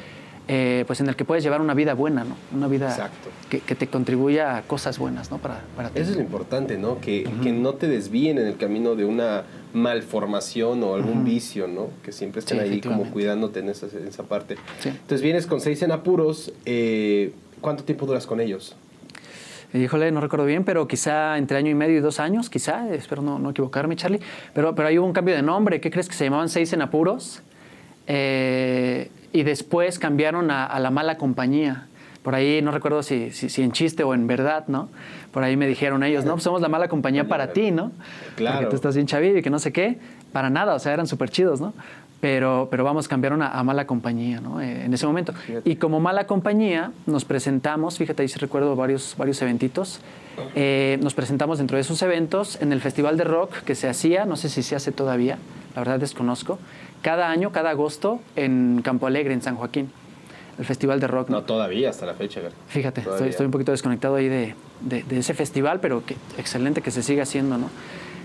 eh, 0.47 0.85
pues 0.87 1.01
en 1.01 1.09
el 1.09 1.17
que 1.17 1.25
puedes 1.25 1.43
llevar 1.43 1.63
una 1.63 1.73
vida 1.73 1.95
buena, 1.95 2.25
¿no? 2.25 2.37
Una 2.55 2.69
vida 2.69 3.11
que, 3.49 3.61
que, 3.61 3.75
te 3.75 3.87
contribuya 3.87 4.59
a 4.59 4.63
cosas 4.63 4.99
buenas, 4.99 5.31
¿no? 5.31 5.39
Para, 5.39 5.63
para 5.75 5.89
ti. 5.89 6.01
Eso 6.01 6.11
es 6.11 6.17
lo 6.17 6.23
importante, 6.23 6.77
¿no? 6.77 7.01
Que, 7.01 7.27
que, 7.43 7.51
no 7.53 7.75
te 7.75 7.89
desvíen 7.89 8.39
en 8.39 8.47
el 8.47 8.59
camino 8.59 8.95
de 8.95 9.07
una 9.07 9.45
malformación 9.73 10.83
o 10.83 10.95
algún 10.95 11.25
vicio, 11.25 11.67
¿no? 11.67 11.89
Que 12.03 12.13
siempre 12.13 12.41
estén 12.41 12.61
ahí 12.61 12.83
como 12.83 13.11
cuidándote 13.11 13.61
en 13.61 13.71
esa, 13.71 13.87
en 13.87 14.07
esa 14.07 14.25
parte. 14.25 14.57
Entonces 14.85 15.23
vienes 15.23 15.47
con 15.47 15.63
seis 15.63 15.83
en 15.83 15.93
apuros. 15.93 16.53
Eh, 16.67 17.33
¿Cuánto 17.63 17.85
tiempo 17.85 18.05
duras 18.05 18.27
con 18.27 18.41
ellos? 18.41 18.77
Híjole, 19.73 20.13
no 20.13 20.21
recuerdo 20.21 20.45
bien, 20.45 20.65
pero 20.65 20.87
quizá 20.87 21.39
entre 21.39 21.57
año 21.57 21.71
y 21.71 21.75
medio 21.75 21.97
y 21.97 22.01
dos 22.01 22.21
años, 22.21 22.51
quizá, 22.51 22.95
espero 22.95 23.23
no, 23.23 23.39
no 23.39 23.51
equivocarme, 23.51 23.97
Charlie. 23.97 24.21
Pero, 24.53 24.75
pero 24.75 24.89
ahí 24.89 24.99
hubo 24.99 25.07
un 25.07 25.15
cambio 25.15 25.35
de 25.35 25.43
nombre. 25.43 25.81
¿Qué 25.81 25.91
crees 25.91 26.09
que 26.09 26.15
se 26.15 26.25
llamaban 26.25 26.51
Seis 26.51 26.73
en 26.75 26.83
Apuros? 26.83 27.43
Eh, 28.07 29.11
y 29.35 29.43
después 29.43 29.99
cambiaron 29.99 30.53
a, 30.53 30.79
la 30.79 30.91
mala 30.93 31.19
compañía. 31.19 31.89
Por 32.23 32.37
ahí 32.37 32.63
no 32.63 32.71
recuerdo 32.71 33.03
si, 33.03 33.33
si, 33.33 33.63
en 33.63 33.73
chiste 33.73 34.05
o 34.05 34.15
en 34.15 34.29
verdad, 34.29 34.65
¿no? 34.69 34.89
Por 35.33 35.43
ahí 35.43 35.57
me 35.57 35.67
dijeron 35.67 36.05
ellos, 36.05 36.25
no, 36.25 36.35
pues 36.35 36.45
somos 36.45 36.63
la 36.63 36.69
mala 36.69 36.87
compañía 36.87 37.27
para 37.27 37.53
ti, 37.53 37.73
¿no? 37.73 37.91
Claro. 38.37 38.59
Porque 38.59 38.71
tú 38.71 38.77
estás 38.77 38.95
bien 38.95 39.09
chavillo 39.09 39.37
y 39.39 39.43
que 39.43 39.51
no 39.51 39.59
sé 39.59 39.73
qué. 39.73 39.99
Para 40.33 40.51
nada, 40.51 40.75
o 40.75 40.79
sea, 40.79 40.95
eran 40.95 41.09
súper 41.09 41.31
chidos, 41.31 41.61
¿no? 41.61 41.75
Pero, 42.21 42.69
pero 42.71 42.85
vamos, 42.85 43.09
cambiaron 43.09 43.43
a, 43.43 43.61
mala 43.65 43.89
compañía, 43.89 44.41
¿no? 44.41 44.61
Eh, 44.61 44.85
en 44.85 44.95
ese 44.95 45.05
momento. 45.05 45.35
Y 45.65 45.77
como 45.77 45.99
mala 45.99 46.29
compañía, 46.29 46.93
nos 47.05 47.25
presentamos, 47.25 47.99
fíjate, 47.99 48.23
ahí 48.23 48.29
sí 48.29 48.39
recuerdo 48.39 48.77
varios, 48.77 49.17
varios 49.19 49.43
eventitos. 49.43 50.01
Eh, 50.55 50.97
nos 51.03 51.13
presentamos 51.15 51.59
dentro 51.59 51.77
de 51.77 51.81
esos 51.81 52.01
eventos 52.03 52.63
en 52.63 52.73
el 52.73 52.81
Festival 52.81 53.17
de 53.17 53.25
Rock 53.25 53.63
que 53.65 53.75
se 53.75 53.89
hacía, 53.89 54.27
no 54.27 54.37
sé 54.37 54.49
si 54.49 54.63
se 54.63 54.77
hace 54.77 54.93
todavía, 54.93 55.39
la 55.75 55.81
verdad 55.81 55.99
desconozco 55.99 56.59
cada 57.05 57.29
año, 57.29 57.53
cada 57.53 57.69
agosto, 57.69 58.19
en 58.35 58.81
Campo 58.83 59.07
Alegre, 59.07 59.35
en 59.35 59.43
San 59.43 59.57
Joaquín. 59.57 59.93
El 60.59 60.65
Festival 60.65 61.01
de 61.01 61.07
Rock. 61.07 61.29
No, 61.29 61.43
todavía, 61.43 61.91
hasta 61.91 62.07
la 62.07 62.15
fecha. 62.15 62.41
Fíjate, 62.69 63.03
estoy, 63.29 63.45
un 63.45 63.53
poquito 63.53 63.73
desconectado 63.73 64.15
ahí 64.15 64.29
de, 64.29 64.55
ese 65.11 65.35
festival, 65.35 65.81
pero 65.81 66.07
que, 66.07 66.17
excelente 66.39 66.81
que 66.81 66.91
se 66.91 67.03
siga 67.03 67.25
haciendo, 67.25 67.59
¿no? 67.59 67.69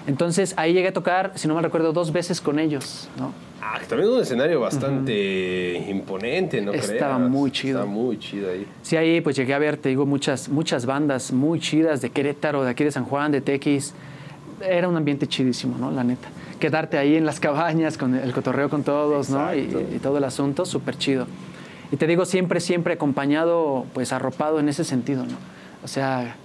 Entonces 0.07 0.53
ahí 0.55 0.73
llegué 0.73 0.88
a 0.88 0.93
tocar, 0.93 1.34
si 1.36 1.47
no 1.49 1.55
me 1.55 1.61
recuerdo, 1.61 1.91
dos 1.91 2.13
veces 2.13 2.39
con 2.39 2.57
ellos, 2.57 3.09
¿no? 3.17 3.34
Ah, 3.61 3.80
también 3.86 4.09
un 4.09 4.21
escenario 4.21 4.61
bastante 4.61 5.86
imponente, 5.89 6.61
¿no 6.61 6.71
Estaba 6.71 7.17
muy 7.17 7.51
chido. 7.51 7.80
Estaba 7.80 7.91
muy 7.91 8.17
chido 8.17 8.49
ahí. 8.49 8.65
Sí, 8.82 8.95
ahí 8.95 9.19
pues 9.19 9.36
llegué 9.36 9.53
a 9.53 9.59
ver, 9.59 9.75
te 9.75 9.89
digo, 9.89 10.05
muchas, 10.05 10.47
muchas 10.47 10.86
bandas 10.86 11.34
muy 11.34 11.59
chidas 11.59 12.01
de 12.01 12.11
Querétaro, 12.11 12.63
de 12.63 12.69
aquí 12.69 12.86
de 12.86 12.91
San 12.91 13.03
Juan, 13.03 13.34
de 13.34 13.41
Tequis. 13.41 13.93
Era 14.62 14.88
un 14.88 14.97
ambiente 14.97 15.28
chidísimo, 15.28 15.78
¿no? 15.78 15.91
La 15.91 16.03
neta 16.03 16.30
quedarte 16.60 16.97
ahí 16.97 17.16
en 17.16 17.26
las 17.26 17.39
cabañas 17.39 17.97
con 17.97 18.14
el 18.14 18.32
cotorreo 18.34 18.70
con 18.70 18.84
todos, 18.84 19.30
¿no? 19.30 19.55
Y, 19.55 19.99
todo 20.03 20.18
el 20.18 20.24
asunto, 20.24 20.66
súper 20.66 20.97
chido. 20.97 21.26
Y 21.91 21.97
te 21.97 22.05
digo, 22.05 22.26
siempre, 22.26 22.60
siempre 22.60 22.93
acompañado, 22.93 23.86
pues 23.93 24.14
arropado 24.14 24.60
en 24.60 24.70
ese 24.70 24.84
sentido, 24.84 25.26
¿no? 25.26 25.38
O 25.84 25.88
sea, 25.88 26.36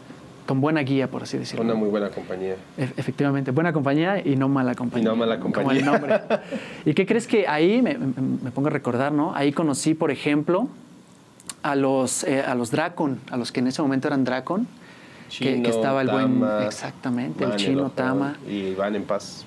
con 0.46 0.60
buena 0.60 0.80
guía, 0.80 1.10
por 1.10 1.24
así 1.24 1.36
decirlo. 1.36 1.64
Una 1.64 1.74
muy 1.74 1.88
buena 1.88 2.08
compañía. 2.08 2.54
E, 2.78 2.84
efectivamente, 2.96 3.50
buena 3.50 3.72
compañía 3.72 4.26
y 4.26 4.36
no 4.36 4.48
mala 4.48 4.74
compañía. 4.74 5.02
Y 5.02 5.12
no 5.12 5.16
mala 5.16 5.38
compañía. 5.40 5.68
Como 5.68 5.78
el 5.78 5.84
nombre. 5.84 6.20
¿Y 6.86 6.94
qué 6.94 7.04
crees 7.04 7.26
que 7.26 7.46
ahí, 7.46 7.82
me, 7.82 7.96
pongo 8.52 8.68
a 8.68 8.70
recordar, 8.70 9.12
¿no? 9.12 9.34
Ahí 9.34 9.52
conocí, 9.52 9.94
por 9.94 10.10
ejemplo, 10.10 10.68
a 11.62 11.74
los, 11.74 12.24
eh, 12.24 12.40
a 12.40 12.54
los 12.54 12.70
Dracon, 12.70 13.20
a 13.30 13.36
los 13.36 13.52
que 13.52 13.60
en 13.60 13.66
ese 13.66 13.82
momento 13.82 14.08
eran 14.08 14.24
Dracon. 14.24 14.66
Que, 15.38 15.68
estaba 15.68 16.02
el 16.02 16.08
buen. 16.08 16.42
Exactamente, 16.66 17.44
el 17.44 17.56
chino 17.56 17.90
Tama. 17.90 18.36
Y 18.48 18.74
van 18.74 18.96
en 18.96 19.04
paz. 19.04 19.46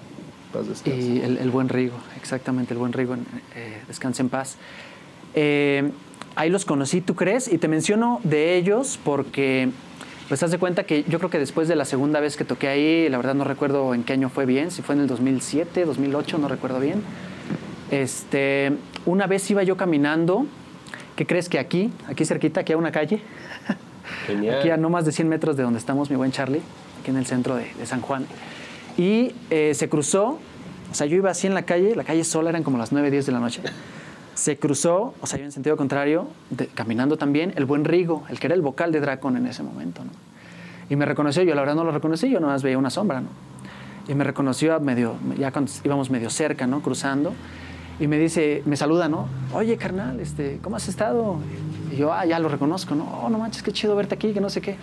Y 0.85 1.19
el, 1.19 1.51
buen 1.51 1.69
Rigo, 1.69 1.97
exactamente, 2.15 2.73
el 2.73 2.79
buen 2.79 2.93
Rigo, 2.93 3.15
eh, 3.55 3.81
descanse 3.88 4.21
en 4.21 4.29
paz. 4.29 4.57
Eh, 5.35 5.91
ahí 6.35 6.49
los 6.49 6.65
conocí, 6.65 7.01
¿tú 7.01 7.15
crees? 7.15 7.51
Y 7.51 7.57
te 7.57 7.67
menciono 7.67 8.21
de 8.23 8.55
ellos 8.55 8.99
porque, 9.03 9.69
pues, 10.29 10.41
haz 10.43 10.51
de 10.51 10.57
cuenta 10.57 10.83
que 10.83 11.03
yo 11.07 11.19
creo 11.19 11.29
que 11.29 11.39
después 11.39 11.67
de 11.67 11.75
la 11.75 11.85
segunda 11.85 12.19
vez 12.19 12.38
que 12.38 12.45
toqué 12.45 12.69
ahí, 12.69 13.09
la 13.09 13.17
verdad 13.17 13.35
no 13.35 13.43
recuerdo 13.43 13.93
en 13.93 14.03
qué 14.03 14.13
año 14.13 14.29
fue 14.29 14.45
bien, 14.45 14.71
si 14.71 14.81
fue 14.81 14.95
en 14.95 15.01
el 15.01 15.07
2007, 15.07 15.85
2008, 15.85 16.38
no 16.38 16.47
recuerdo 16.47 16.79
bien. 16.79 17.03
Este, 17.91 18.71
una 19.05 19.27
vez 19.27 19.49
iba 19.51 19.63
yo 19.63 19.77
caminando, 19.77 20.45
¿qué 21.15 21.27
crees 21.27 21.49
que 21.49 21.59
aquí, 21.59 21.91
aquí 22.07 22.25
cerquita, 22.25 22.61
aquí 22.61 22.73
a 22.73 22.77
una 22.77 22.91
calle? 22.91 23.21
Aquí 24.34 24.69
a 24.69 24.78
no 24.78 24.89
más 24.89 25.05
de 25.05 25.11
100 25.11 25.28
metros 25.28 25.57
de 25.57 25.63
donde 25.63 25.80
estamos, 25.80 26.09
mi 26.09 26.15
buen 26.15 26.32
Charlie, 26.32 26.61
aquí 27.01 27.11
en 27.11 27.17
el 27.17 27.25
centro 27.25 27.55
de, 27.55 27.67
San 27.86 28.01
Juan. 28.01 28.25
Y 28.97 29.34
eh, 29.49 29.73
se 29.73 29.89
cruzó, 29.89 30.39
o 30.91 30.93
sea, 30.93 31.07
yo 31.07 31.15
iba 31.15 31.30
así 31.30 31.47
en 31.47 31.53
la 31.53 31.63
calle, 31.63 31.95
la 31.95 32.03
calle 32.03 32.23
sola, 32.23 32.49
eran 32.49 32.63
como 32.63 32.78
las 32.78 32.91
9, 32.91 33.11
10 33.11 33.25
de 33.25 33.32
la 33.32 33.39
noche. 33.39 33.61
Se 34.34 34.57
cruzó, 34.57 35.13
o 35.21 35.28
sea, 35.28 35.39
yo 35.39 35.45
en 35.45 35.51
sentido 35.51 35.78
contrario, 35.78 36.28
caminando 36.75 37.17
también, 37.17 37.53
el 37.55 37.65
buen 37.65 37.86
Rigo, 37.86 38.23
el 38.30 38.39
que 38.39 38.47
era 38.47 38.55
el 38.55 38.61
vocal 38.61 38.91
de 38.91 38.99
Dracon 38.99 39.38
en 39.38 39.47
ese 39.47 39.63
momento. 39.63 40.01
Y 40.89 40.95
me 40.95 41.05
reconoció, 41.05 41.43
yo 41.43 41.55
la 41.55 41.61
verdad 41.61 41.75
no 41.75 41.84
lo 41.84 41.91
reconocí, 41.91 42.30
yo 42.30 42.39
nomás 42.39 42.63
veía 42.63 42.78
una 42.78 42.89
sombra, 42.89 43.21
¿no? 43.21 43.30
Y 44.07 44.13
me 44.13 44.23
reconoció 44.23 44.80
medio, 44.80 45.15
ya 45.38 45.51
cuando 45.51 45.71
íbamos 45.84 46.09
medio 46.09 46.30
cerca, 46.30 46.65
¿no? 46.65 46.82
Cruzando. 46.82 47.34
Y 47.99 48.07
me 48.07 48.17
dice, 48.17 48.61
me 48.65 48.78
saluda, 48.78 49.09
¿no? 49.09 49.28
Oye, 49.53 49.75
carnal, 49.75 50.19
este, 50.19 50.59
¿cómo 50.61 50.75
has 50.75 50.88
estado? 50.88 51.39
Y 51.91 51.97
yo, 51.97 52.13
ah, 52.13 52.25
ya 52.25 52.39
lo 52.39 52.49
reconozco, 52.49 52.95
¿no? 52.95 53.05
Oh, 53.23 53.29
no 53.29 53.38
manches, 53.38 53.63
qué 53.63 53.71
chido 53.71 53.95
verte 53.95 54.15
aquí, 54.15 54.33
que 54.33 54.41
no 54.41 54.49
sé 54.49 54.61
qué. 54.61 54.75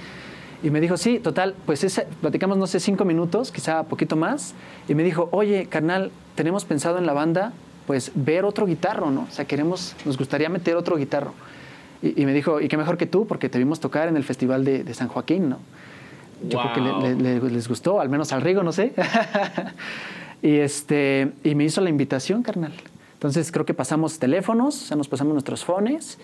Y 0.62 0.70
me 0.70 0.80
dijo, 0.80 0.96
sí, 0.96 1.18
total, 1.18 1.54
pues 1.66 1.84
ese, 1.84 2.06
platicamos, 2.22 2.56
no 2.56 2.66
sé, 2.66 2.80
cinco 2.80 3.04
minutos, 3.04 3.52
quizá 3.52 3.82
poquito 3.82 4.16
más. 4.16 4.54
Y 4.88 4.94
me 4.94 5.02
dijo, 5.02 5.28
oye, 5.30 5.66
carnal, 5.66 6.10
tenemos 6.34 6.64
pensado 6.64 6.96
en 6.96 7.04
la 7.04 7.12
banda, 7.12 7.52
pues 7.86 8.12
ver 8.14 8.46
otro 8.46 8.64
guitarro, 8.64 9.10
¿no? 9.10 9.26
O 9.30 9.30
sea, 9.30 9.44
queremos, 9.44 9.94
nos 10.06 10.16
gustaría 10.16 10.48
meter 10.48 10.76
otro 10.76 10.96
guitarro. 10.96 11.34
Y, 12.02 12.24
me 12.26 12.32
dijo, 12.32 12.60
y 12.60 12.68
qué 12.68 12.76
mejor 12.76 12.98
que 12.98 13.06
tú, 13.06 13.26
porque 13.26 13.48
te 13.48 13.58
vimos 13.58 13.80
tocar 13.80 14.08
en 14.08 14.16
el 14.16 14.24
Festival 14.24 14.64
de, 14.64 14.92
San 14.94 15.08
Joaquín, 15.08 15.48
¿no? 15.48 15.58
Yo 16.48 16.60
creo 16.60 17.40
que 17.40 17.50
les 17.50 17.68
gustó, 17.68 18.00
al 18.00 18.10
menos 18.10 18.32
al 18.32 18.42
Rigo, 18.42 18.62
no 18.62 18.72
sé. 18.72 18.92
y, 20.42 20.56
este, 20.56 21.32
y 21.44 21.54
me 21.54 21.64
hizo 21.64 21.80
la 21.80 21.88
invitación, 21.88 22.42
carnal. 22.42 22.72
Entonces 23.14 23.50
creo 23.52 23.64
que 23.64 23.72
pasamos 23.72 24.18
teléfonos, 24.18 24.82
o 24.82 24.86
sea, 24.86 24.96
nos 24.98 25.08
pasamos 25.08 25.32
nuestros 25.32 25.64
fones 25.64 26.18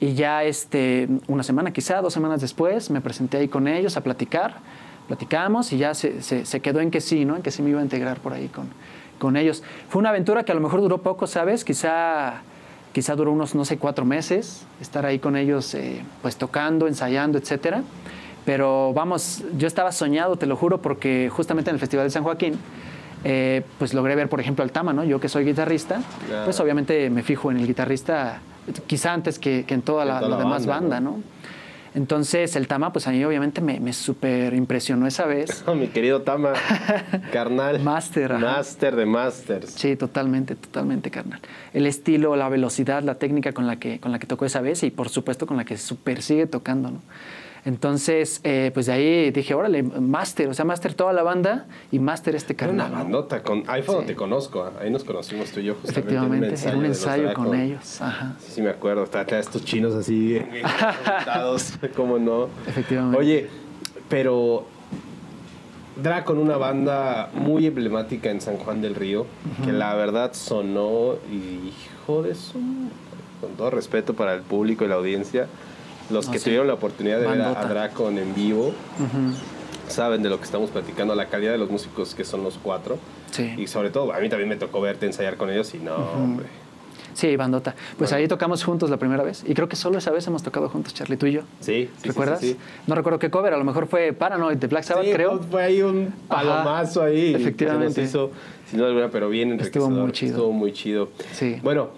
y 0.00 0.14
ya 0.14 0.44
este, 0.44 1.08
una 1.26 1.42
semana 1.42 1.72
quizá, 1.72 2.00
dos 2.02 2.12
semanas 2.12 2.40
después, 2.40 2.90
me 2.90 3.00
presenté 3.00 3.38
ahí 3.38 3.48
con 3.48 3.68
ellos 3.68 3.96
a 3.96 4.02
platicar 4.02 4.60
platicamos 5.06 5.72
y 5.72 5.78
ya 5.78 5.94
se, 5.94 6.22
se, 6.22 6.60
quedó 6.60 6.80
en 6.80 6.90
que 6.90 7.00
sí, 7.00 7.24
¿no? 7.24 7.36
En 7.36 7.42
que 7.42 7.50
sí 7.50 7.62
me 7.62 7.70
iba 7.70 7.80
a 7.80 7.82
integrar 7.82 8.18
por 8.18 8.32
ahí 8.32 8.48
con, 8.48 8.68
con 9.18 9.36
ellos. 9.36 9.62
Fue 9.88 10.00
una 10.00 10.10
aventura 10.10 10.44
que 10.44 10.52
a 10.52 10.54
lo 10.54 10.60
mejor 10.60 10.80
duró 10.80 10.98
poco, 10.98 11.26
¿sabes? 11.26 11.64
Quizá, 11.64 12.42
quizá 12.92 13.14
duró 13.14 13.32
unos, 13.32 13.54
no 13.54 13.64
sé, 13.64 13.78
cuatro 13.78 14.04
meses, 14.04 14.66
estar 14.80 15.06
ahí 15.06 15.18
con 15.18 15.36
ellos, 15.36 15.74
eh, 15.74 16.02
pues 16.22 16.36
tocando, 16.36 16.86
ensayando, 16.88 17.38
etcétera. 17.38 17.82
Pero 18.44 18.92
vamos, 18.94 19.42
yo 19.56 19.66
estaba 19.66 19.90
soñado, 19.92 20.36
te 20.36 20.46
lo 20.46 20.56
juro, 20.56 20.80
porque 20.80 21.30
justamente 21.32 21.70
en 21.70 21.74
el 21.74 21.80
Festival 21.80 22.06
de 22.06 22.10
San 22.10 22.22
Joaquín, 22.22 22.54
eh, 23.24 23.62
pues 23.78 23.92
logré 23.92 24.14
ver, 24.14 24.28
por 24.28 24.40
ejemplo, 24.40 24.62
al 24.62 24.70
Tama, 24.70 24.92
¿no? 24.92 25.04
Yo 25.04 25.18
que 25.18 25.28
soy 25.28 25.44
guitarrista, 25.44 26.00
pues 26.44 26.60
obviamente 26.60 27.10
me 27.10 27.22
fijo 27.22 27.50
en 27.50 27.56
el 27.58 27.66
guitarrista 27.66 28.40
quizá 28.86 29.12
antes 29.12 29.38
que, 29.38 29.64
en 29.68 29.82
toda 29.82 30.04
la, 30.04 30.20
demás 30.20 30.66
banda, 30.66 31.00
¿no? 31.00 31.20
Entonces 31.96 32.56
el 32.56 32.68
Tama, 32.68 32.92
pues 32.92 33.06
a 33.06 33.10
mí 33.10 33.24
obviamente 33.24 33.62
me, 33.62 33.80
me 33.80 33.94
súper 33.94 34.52
impresionó 34.52 35.06
esa 35.06 35.24
vez. 35.24 35.64
mi 35.74 35.88
querido 35.88 36.20
Tama, 36.20 36.52
carnal. 37.32 37.80
Master. 37.80 38.34
Master 38.34 38.96
de 38.96 39.06
masters. 39.06 39.70
Sí, 39.70 39.96
totalmente, 39.96 40.56
totalmente, 40.56 41.10
carnal. 41.10 41.40
El 41.72 41.86
estilo, 41.86 42.36
la 42.36 42.50
velocidad, 42.50 43.02
la 43.02 43.14
técnica 43.14 43.52
con 43.52 43.66
la 43.66 43.76
que, 43.76 43.98
con 43.98 44.12
la 44.12 44.18
que 44.18 44.26
tocó 44.26 44.44
esa 44.44 44.60
vez 44.60 44.82
y 44.82 44.90
por 44.90 45.08
supuesto 45.08 45.46
con 45.46 45.56
la 45.56 45.64
que 45.64 45.78
súper 45.78 46.20
sigue 46.20 46.46
tocando, 46.46 46.90
¿no? 46.90 47.00
Entonces, 47.66 48.40
eh, 48.44 48.70
pues 48.72 48.86
de 48.86 48.92
ahí 48.92 49.30
dije, 49.32 49.52
órale, 49.52 49.82
Master, 49.82 50.48
o 50.48 50.54
sea, 50.54 50.64
Master 50.64 50.94
toda 50.94 51.12
la 51.12 51.24
banda 51.24 51.66
y 51.90 51.98
Master 51.98 52.36
este 52.36 52.54
carnal. 52.54 52.92
Una 52.92 53.02
bandota, 53.02 53.42
con, 53.42 53.64
ahí 53.66 53.82
fue 53.82 53.96
donde 53.96 54.12
te 54.12 54.16
conozco, 54.16 54.70
ahí 54.80 54.88
nos 54.88 55.02
conocimos 55.02 55.50
tú 55.50 55.58
y 55.58 55.64
yo 55.64 55.74
justamente. 55.74 56.00
Efectivamente, 56.00 56.68
en 56.68 56.76
un 56.76 56.84
ensayo, 56.84 57.34
con 57.34 57.52
ellos. 57.56 58.00
Ajá. 58.00 58.36
Sí, 58.38 58.52
sí, 58.52 58.62
me 58.62 58.70
acuerdo, 58.70 59.02
acá 59.02 59.40
estos 59.40 59.64
chinos 59.64 59.96
así, 59.96 60.28
bien, 60.28 60.48
¿cómo 61.96 62.20
no? 62.20 62.48
Efectivamente. 62.68 63.18
Oye, 63.18 63.48
pero 64.08 64.64
Dracon, 66.00 66.38
una 66.38 66.58
banda 66.58 67.30
muy 67.34 67.66
emblemática 67.66 68.30
en 68.30 68.40
San 68.40 68.58
Juan 68.58 68.80
del 68.80 68.94
Río, 68.94 69.26
que 69.64 69.72
la 69.72 69.92
verdad 69.96 70.34
sonó, 70.34 71.14
hijo 71.32 72.22
de 72.22 72.36
su, 72.36 72.60
con 73.40 73.56
todo 73.56 73.70
respeto 73.70 74.14
para 74.14 74.34
el 74.34 74.42
público 74.42 74.84
y 74.84 74.88
la 74.88 74.94
audiencia, 74.94 75.48
los 76.10 76.28
que 76.28 76.38
tuvieron 76.38 76.66
la 76.66 76.74
oportunidad 76.74 77.20
de 77.20 77.26
ver 77.26 77.42
a, 77.42 77.64
Dracon 77.64 78.18
en 78.18 78.34
vivo 78.34 78.72
saben 79.88 80.22
de 80.22 80.28
lo 80.28 80.38
que 80.38 80.44
estamos 80.44 80.70
platicando, 80.70 81.14
la 81.14 81.26
calidad 81.26 81.52
de 81.52 81.58
los 81.58 81.70
músicos 81.70 82.14
que 82.14 82.24
son 82.24 82.42
los 82.42 82.58
cuatro. 82.58 82.98
Sí. 83.30 83.54
Y 83.56 83.66
sobre 83.66 83.90
todo, 83.90 84.12
a 84.12 84.18
mí 84.18 84.28
también 84.28 84.48
me 84.48 84.56
tocó 84.56 84.80
verte 84.80 85.06
ensayar 85.06 85.36
con 85.36 85.50
ellos 85.50 85.74
y 85.74 85.78
no, 85.78 85.94
hombre. 85.94 86.46
Sí, 87.14 87.34
bandota. 87.34 87.74
Pues 87.96 88.12
ahí 88.12 88.28
tocamos 88.28 88.62
juntos 88.62 88.90
la 88.90 88.98
primera 88.98 89.22
vez. 89.22 89.42
Y 89.46 89.54
creo 89.54 89.70
que 89.70 89.76
solo 89.76 89.96
esa 89.96 90.10
vez 90.10 90.26
hemos 90.26 90.42
tocado 90.42 90.68
juntos, 90.68 90.92
Charlie, 90.92 91.16
tú 91.16 91.24
y 91.24 91.32
yo. 91.32 91.42
Sí. 91.60 91.88
¿Recuerdas? 92.02 92.40
Sí, 92.40 92.58
no 92.86 92.94
recuerdo 92.94 93.18
qué 93.18 93.30
cover, 93.30 93.54
a 93.54 93.56
lo 93.56 93.64
mejor 93.64 93.86
fue 93.86 94.12
Paranoid 94.12 94.58
de 94.58 94.66
Black 94.66 94.84
Sabbath, 94.84 95.06
creo. 95.10 95.40
Fue 95.50 95.62
ahí 95.62 95.80
un 95.80 96.12
palomazo 96.28 97.02
ahí. 97.02 97.34
Efectivamente. 97.34 98.02
hizo, 98.02 98.32
sin 98.68 98.78
duda 98.78 98.88
alguna, 98.88 99.08
pero 99.08 99.30
bien 99.30 99.58
Estuvo 99.58 99.88
muy 99.88 100.12
chido. 100.12 100.32
Estuvo 100.32 100.52
muy 100.52 100.72
chido. 100.74 101.08
Sí. 101.32 101.58
Bueno, 101.62 101.88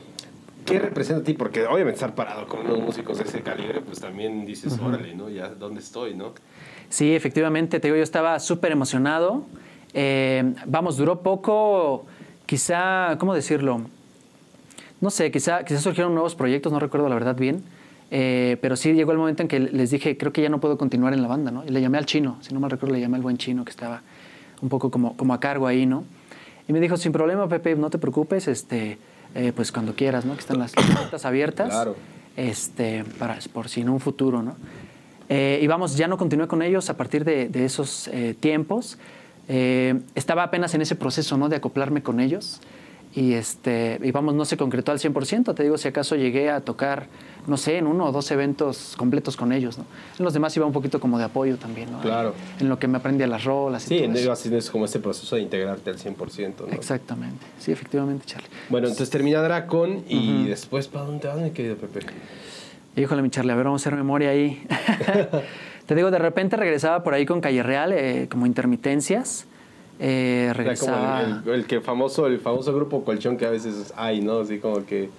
¿Qué 0.68 0.78
representa 0.78 1.22
a 1.22 1.24
ti? 1.24 1.32
Porque 1.32 1.64
obviamente 1.64 1.94
estar 1.94 2.14
parado 2.14 2.46
con 2.46 2.60
unos 2.60 2.80
músicos 2.80 3.16
de 3.16 3.24
ese 3.24 3.40
calibre, 3.40 3.80
pues 3.80 4.00
también 4.00 4.44
dices, 4.44 4.78
órale, 4.78 5.14
¿no? 5.14 5.30
Ya, 5.30 5.48
¿dónde 5.48 5.80
estoy, 5.80 6.14
no? 6.14 6.34
Sí, 6.90 7.14
efectivamente, 7.14 7.80
te 7.80 7.88
digo, 7.88 7.96
yo 7.96 8.02
estaba 8.02 8.38
súper 8.38 8.72
emocionado. 8.72 9.44
Eh, 9.94 10.54
vamos, 10.66 10.98
duró 10.98 11.22
poco, 11.22 12.04
quizá, 12.44 13.16
¿cómo 13.18 13.34
decirlo? 13.34 13.80
No 15.00 15.10
sé, 15.10 15.30
quizá, 15.30 15.64
quizá 15.64 15.80
surgieron 15.80 16.12
nuevos 16.12 16.34
proyectos, 16.34 16.70
no 16.70 16.80
recuerdo 16.80 17.08
la 17.08 17.14
verdad 17.14 17.36
bien. 17.36 17.62
Eh, 18.10 18.58
pero 18.60 18.76
sí 18.76 18.92
llegó 18.92 19.12
el 19.12 19.18
momento 19.18 19.42
en 19.42 19.48
que 19.48 19.60
les 19.60 19.90
dije, 19.90 20.18
creo 20.18 20.32
que 20.32 20.42
ya 20.42 20.50
no 20.50 20.60
puedo 20.60 20.76
continuar 20.76 21.14
en 21.14 21.22
la 21.22 21.28
banda, 21.28 21.50
¿no? 21.50 21.64
Y 21.64 21.70
le 21.70 21.80
llamé 21.80 21.96
al 21.96 22.04
chino, 22.04 22.36
si 22.42 22.52
no 22.52 22.60
mal 22.60 22.70
recuerdo, 22.70 22.94
le 22.94 23.00
llamé 23.00 23.16
al 23.16 23.22
buen 23.22 23.38
chino 23.38 23.64
que 23.64 23.70
estaba 23.70 24.02
un 24.60 24.68
poco 24.68 24.90
como, 24.90 25.16
como 25.16 25.32
a 25.32 25.40
cargo 25.40 25.66
ahí, 25.66 25.86
¿no? 25.86 26.04
Y 26.68 26.74
me 26.74 26.80
dijo, 26.80 26.98
sin 26.98 27.12
problema, 27.12 27.48
Pepe, 27.48 27.74
no 27.76 27.88
te 27.88 27.98
preocupes, 27.98 28.48
este, 28.48 28.98
eh, 29.34 29.52
pues 29.54 29.72
cuando 29.72 29.94
quieras, 29.94 30.24
¿no? 30.24 30.34
Que 30.34 30.40
están 30.40 30.58
las 30.58 30.72
puertas 30.94 31.24
abiertas. 31.24 31.70
Claro. 31.70 31.96
Este, 32.36 33.04
para, 33.18 33.38
por 33.52 33.68
si 33.68 33.80
en 33.80 33.88
un 33.88 34.00
futuro, 34.00 34.42
¿no? 34.42 34.56
Eh, 35.28 35.58
y 35.62 35.66
vamos, 35.66 35.96
ya 35.96 36.08
no 36.08 36.16
continué 36.16 36.46
con 36.46 36.62
ellos 36.62 36.88
a 36.88 36.96
partir 36.96 37.24
de, 37.24 37.50
esos 37.64 38.08
eh, 38.08 38.34
tiempos. 38.38 38.98
estaba 39.48 40.42
apenas 40.42 40.74
en 40.74 40.82
ese 40.82 40.94
proceso, 40.94 41.36
¿no? 41.36 41.48
De 41.48 41.56
acoplarme 41.56 42.02
con 42.02 42.20
ellos. 42.20 42.60
Y, 43.14 43.32
este, 43.32 43.98
y 44.02 44.10
vamos, 44.10 44.34
no 44.34 44.44
se 44.44 44.56
concretó 44.56 44.92
al 44.92 44.98
100%. 44.98 45.54
Te 45.54 45.62
digo, 45.62 45.78
si 45.78 45.88
acaso 45.88 46.14
llegué 46.16 46.50
a 46.50 46.60
tocar 46.60 47.08
no 47.48 47.56
sé, 47.56 47.78
en 47.78 47.86
uno 47.86 48.04
o 48.04 48.12
dos 48.12 48.30
eventos 48.30 48.94
completos 48.96 49.36
con 49.36 49.52
ellos, 49.52 49.78
¿no? 49.78 49.86
En 50.18 50.24
los 50.24 50.34
demás 50.34 50.54
iba 50.56 50.66
un 50.66 50.72
poquito 50.72 51.00
como 51.00 51.18
de 51.18 51.24
apoyo 51.24 51.56
también, 51.56 51.90
¿no? 51.90 52.00
Claro. 52.00 52.34
En, 52.60 52.68
lo 52.68 52.78
que 52.78 52.86
me 52.86 52.98
aprendí 52.98 53.24
a 53.24 53.26
las 53.26 53.44
rolas 53.44 53.90
y 53.90 53.98
sí, 53.98 54.08
todo 54.12 54.32
así 54.32 54.54
es 54.54 54.70
como 54.70 54.84
ese 54.84 55.00
proceso 55.00 55.34
de 55.34 55.42
integrarte 55.42 55.90
al 55.90 55.98
100%, 55.98 56.66
¿no? 56.66 56.72
Exactamente. 56.72 57.44
Sí, 57.58 57.72
efectivamente, 57.72 58.26
Charlie. 58.26 58.48
Bueno, 58.68 58.86
entonces 58.86 59.08
termina 59.10 59.40
Dracon 59.40 60.04
y 60.08 60.46
después, 60.46 60.88
¿para 60.88 61.06
dónde 61.06 61.26
vas, 61.26 61.38
mi 61.38 61.50
querido 61.50 61.76
Pepe? 61.76 62.00
Híjole, 62.96 63.22
mi 63.22 63.30
Charlie, 63.30 63.52
a 63.52 63.56
ver, 63.56 63.64
vamos 63.64 63.80
a 63.80 63.88
hacer 63.88 63.96
memoria 63.96 64.30
ahí. 64.30 64.62
Te 65.86 65.94
digo, 65.94 66.10
de 66.10 66.18
repente 66.18 66.56
regresaba 66.56 67.02
por 67.02 67.14
ahí 67.14 67.24
con 67.24 67.40
Calle 67.40 67.62
Real, 67.62 67.92
eh, 67.92 68.28
como 68.30 68.44
intermitencias. 68.44 69.46
Eh, 69.98 70.52
regresaba... 70.54 71.40
Como 71.42 71.54
el, 71.54 71.66
que 71.66 71.80
famoso, 71.80 72.26
el 72.26 72.38
famoso 72.38 72.74
grupo 72.74 73.04
colchón 73.04 73.36
que 73.36 73.46
a 73.46 73.50
veces 73.50 73.92
hay, 73.96 74.20
¿no? 74.20 74.40
Así 74.40 74.58
como 74.58 74.84
que 74.86 75.10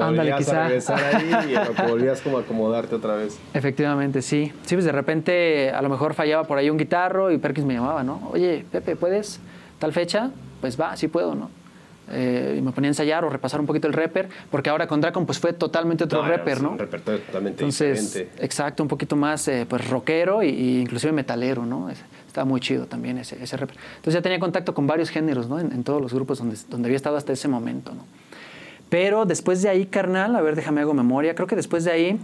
Ándale, 0.00 0.34
quizá. 0.36 0.64
a 0.64 0.68
regresar 0.68 1.16
ahí 1.16 1.30
y 1.54 1.82
volvías 1.88 2.20
como 2.20 2.38
a 2.38 2.40
acomodarte 2.42 2.94
otra 2.94 3.14
vez. 3.14 3.38
Efectivamente, 3.54 4.22
sí. 4.22 4.52
Sí, 4.66 4.74
pues 4.74 4.84
de 4.84 4.92
repente 4.92 5.70
a 5.70 5.80
lo 5.82 5.88
mejor 5.88 6.14
fallaba 6.14 6.44
por 6.44 6.58
ahí 6.58 6.68
un 6.68 6.76
guitarro 6.76 7.30
y 7.30 7.38
Perkins 7.38 7.66
me 7.66 7.74
llamaba, 7.74 8.02
¿no? 8.02 8.28
Oye, 8.32 8.64
Pepe, 8.70 8.96
¿puedes 8.96 9.40
tal 9.78 9.92
fecha? 9.92 10.30
Pues 10.60 10.78
va, 10.78 10.96
sí 10.96 11.08
puedo, 11.08 11.34
¿no? 11.34 11.50
Eh, 12.10 12.56
y 12.58 12.62
me 12.62 12.72
ponía 12.72 12.88
a 12.88 12.92
ensayar 12.92 13.24
o 13.24 13.30
repasar 13.30 13.60
un 13.60 13.66
poquito 13.66 13.86
el 13.86 13.92
rapper, 13.92 14.28
porque 14.50 14.70
ahora 14.70 14.86
con 14.86 15.00
Dracon 15.00 15.26
pues 15.26 15.38
fue 15.38 15.52
totalmente 15.52 16.04
otro 16.04 16.22
rapper, 16.22 16.62
¿no? 16.62 16.70
Un 16.70 16.78
repertorio 16.78 17.20
totalmente 17.20 17.62
Entonces, 17.62 18.14
diferente. 18.14 18.44
Exacto, 18.44 18.82
un 18.82 18.88
poquito 18.88 19.14
más 19.14 19.46
eh, 19.48 19.66
pues 19.68 19.88
rockero 19.88 20.40
e, 20.40 20.48
inclusive 20.48 21.12
metalero, 21.12 21.66
¿no? 21.66 21.90
Estaba 22.28 22.44
muy 22.44 22.60
chido 22.60 22.86
también 22.86 23.18
ese, 23.18 23.42
ese. 23.42 23.56
Entonces 23.56 24.14
ya 24.14 24.22
tenía 24.22 24.38
contacto 24.38 24.72
con 24.74 24.86
varios 24.86 25.10
géneros, 25.10 25.48
¿no? 25.48 25.58
En, 25.58 25.72
en 25.72 25.82
todos 25.82 26.00
los 26.00 26.14
grupos 26.14 26.38
donde, 26.38 26.56
donde 26.70 26.86
había 26.86 26.96
estado 26.96 27.16
hasta 27.16 27.32
ese 27.32 27.48
momento, 27.48 27.92
¿no? 27.92 28.04
Pero 28.88 29.26
después 29.26 29.60
de 29.62 29.68
ahí, 29.68 29.86
carnal, 29.86 30.34
a 30.36 30.40
ver, 30.40 30.54
déjame 30.54 30.80
hago 30.80 30.94
memoria, 30.94 31.34
creo 31.34 31.46
que 31.46 31.56
después 31.56 31.84
de 31.84 31.90
ahí 31.90 32.18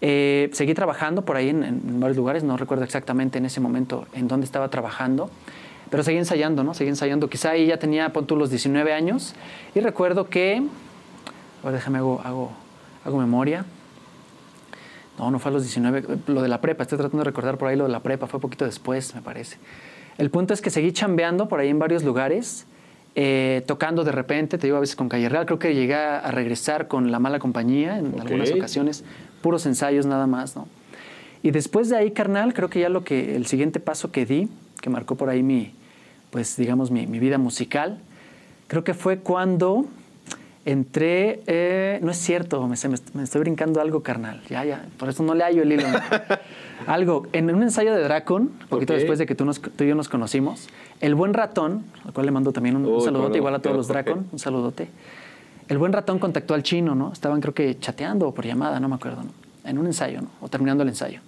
eh, 0.00 0.50
seguí 0.52 0.74
trabajando 0.74 1.24
por 1.24 1.36
ahí 1.36 1.50
en, 1.50 2.00
varios 2.00 2.16
lugares, 2.16 2.42
no 2.42 2.56
recuerdo 2.56 2.84
exactamente 2.84 3.38
en 3.38 3.46
ese 3.46 3.60
momento 3.60 4.06
en 4.12 4.28
dónde 4.28 4.44
estaba 4.44 4.68
trabajando, 4.68 5.30
pero 5.90 6.02
seguí 6.02 6.18
ensayando, 6.18 6.64
¿no? 6.64 6.74
Seguí 6.74 6.90
ensayando. 6.90 7.28
Quizá 7.28 7.50
ahí 7.50 7.66
ya 7.66 7.78
tenía, 7.78 8.12
pon 8.12 8.26
tú, 8.26 8.36
los 8.36 8.50
19 8.50 8.92
años 8.92 9.34
y 9.74 9.80
recuerdo 9.80 10.28
que, 10.28 10.62
a 11.62 11.66
ver, 11.66 11.74
déjame 11.74 11.98
hago, 11.98 12.20
hago, 12.24 12.52
hago 13.04 13.18
memoria. 13.18 13.64
No, 15.18 15.30
no 15.30 15.38
fue 15.38 15.50
a 15.50 15.52
los 15.54 15.62
19, 15.62 16.04
lo 16.26 16.42
de 16.42 16.48
la 16.48 16.60
prepa, 16.60 16.82
estoy 16.82 16.98
tratando 16.98 17.18
de 17.18 17.24
recordar 17.24 17.56
por 17.56 17.68
ahí 17.68 17.76
lo 17.76 17.84
de 17.84 17.90
la 17.90 18.00
prepa, 18.00 18.26
fue 18.26 18.40
poquito 18.40 18.64
después, 18.64 19.14
me 19.14 19.22
parece. 19.22 19.58
El 20.18 20.30
punto 20.30 20.54
es 20.54 20.60
que 20.60 20.70
seguí 20.70 20.92
chambeando 20.92 21.48
por 21.48 21.60
ahí 21.60 21.68
en 21.68 21.78
varios 21.78 22.02
lugares 22.02 22.66
eh, 23.16 23.62
tocando 23.66 24.02
de 24.02 24.10
repente, 24.10 24.58
te 24.58 24.66
digo 24.66 24.76
a 24.76 24.80
veces 24.80 24.96
con 24.96 25.08
Calle 25.08 25.28
Real, 25.28 25.46
creo 25.46 25.58
que 25.60 25.72
llegué 25.72 25.94
a 25.94 26.30
regresar 26.32 26.88
con 26.88 27.12
La 27.12 27.20
Mala 27.20 27.38
Compañía 27.38 27.98
en 27.98 28.20
algunas 28.20 28.50
ocasiones, 28.50 29.04
puros 29.40 29.66
ensayos 29.66 30.04
nada 30.04 30.26
más, 30.26 30.56
¿no? 30.56 30.66
Y 31.42 31.52
después 31.52 31.90
de 31.90 31.96
ahí, 31.96 32.10
carnal, 32.10 32.54
creo 32.54 32.70
que 32.70 32.80
ya 32.80 32.88
lo 32.88 33.04
que, 33.04 33.36
el 33.36 33.46
siguiente 33.46 33.78
paso 33.78 34.10
que 34.10 34.26
di, 34.26 34.48
que 34.80 34.90
marcó 34.90 35.14
por 35.14 35.28
ahí 35.28 35.42
mi, 35.42 35.74
pues 36.30 36.56
digamos, 36.56 36.90
mi, 36.90 37.06
mi 37.06 37.20
vida 37.20 37.38
musical, 37.38 38.00
creo 38.66 38.82
que 38.82 38.94
fue 38.94 39.18
cuando 39.18 39.86
entré, 40.64 41.42
eh, 41.46 41.98
no 42.02 42.10
es 42.10 42.16
cierto, 42.16 42.66
me, 42.66 42.76
me, 43.14 43.22
estoy 43.22 43.40
brincando 43.40 43.80
algo, 43.80 44.02
carnal, 44.02 44.40
ya, 44.48 44.64
ya, 44.64 44.84
por 44.98 45.08
eso 45.08 45.22
no 45.22 45.34
le 45.34 45.44
hallo 45.44 45.62
el 45.62 45.72
hilo. 45.72 45.86
algo, 46.86 47.26
en 47.32 47.54
un 47.54 47.62
ensayo 47.62 47.94
de 47.94 48.02
Dracon, 48.02 48.50
poquito 48.68 48.94
después 48.94 49.18
de 49.18 49.26
que 49.26 49.34
tú, 49.34 49.44
nos, 49.44 49.60
tú 49.60 49.84
y 49.84 49.88
yo 49.88 49.94
nos 49.94 50.08
conocimos, 50.08 50.68
el 51.00 51.14
buen 51.14 51.34
ratón, 51.34 51.84
al 52.04 52.12
cual 52.12 52.26
le 52.26 52.32
mando 52.32 52.52
también 52.52 52.76
un, 52.76 53.02
saludote, 53.02 53.38
igual 53.38 53.54
a 53.54 53.58
todos 53.58 53.76
los 53.76 53.88
Dracon, 53.88 54.26
un 54.32 54.38
saludote. 54.38 54.88
El 55.68 55.78
buen 55.78 55.92
ratón 55.92 56.18
contactó 56.18 56.54
al 56.54 56.62
chino, 56.62 56.94
¿no? 56.94 57.12
Estaban 57.12 57.40
creo 57.40 57.54
que 57.54 57.78
chateando 57.78 58.28
o 58.28 58.34
por 58.34 58.44
llamada, 58.44 58.80
no 58.80 58.88
me 58.88 58.96
acuerdo, 58.96 59.22
¿no? 59.22 59.30
En 59.68 59.78
un 59.78 59.86
ensayo, 59.86 60.20
¿no? 60.20 60.28
O 60.42 60.48
terminando 60.48 60.82
el 60.82 60.90
ensayo. 60.90 61.20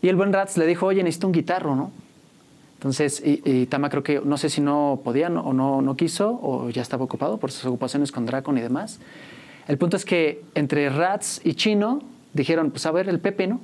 Y 0.00 0.08
el 0.08 0.16
buen 0.16 0.32
Rats 0.32 0.56
le 0.56 0.66
dijo, 0.66 0.86
oye, 0.86 1.02
necesito 1.02 1.26
un 1.26 1.32
guitarro, 1.32 1.76
¿no? 1.76 1.90
Entonces, 2.76 3.22
y, 3.24 3.66
Tama 3.66 3.88
creo 3.88 4.02
que, 4.02 4.20
no 4.20 4.36
sé 4.36 4.50
si 4.50 4.60
no 4.60 5.00
podía 5.02 5.28
o 5.28 5.52
no, 5.52 5.80
no 5.82 5.96
quiso 5.96 6.38
o 6.42 6.68
ya 6.70 6.82
estaba 6.82 7.04
ocupado 7.04 7.38
por 7.38 7.50
sus 7.50 7.64
ocupaciones 7.64 8.12
con 8.12 8.26
Dracon 8.26 8.58
y 8.58 8.60
demás. 8.60 9.00
El 9.66 9.78
punto 9.78 9.96
es 9.96 10.04
que 10.04 10.42
entre 10.54 10.90
Rats 10.90 11.40
y 11.42 11.54
Chino 11.54 12.02
dijeron, 12.34 12.70
pues 12.70 12.86
a 12.86 12.92
ver, 12.92 13.08
el 13.08 13.18
Pepe, 13.18 13.46
¿no? 13.46 13.60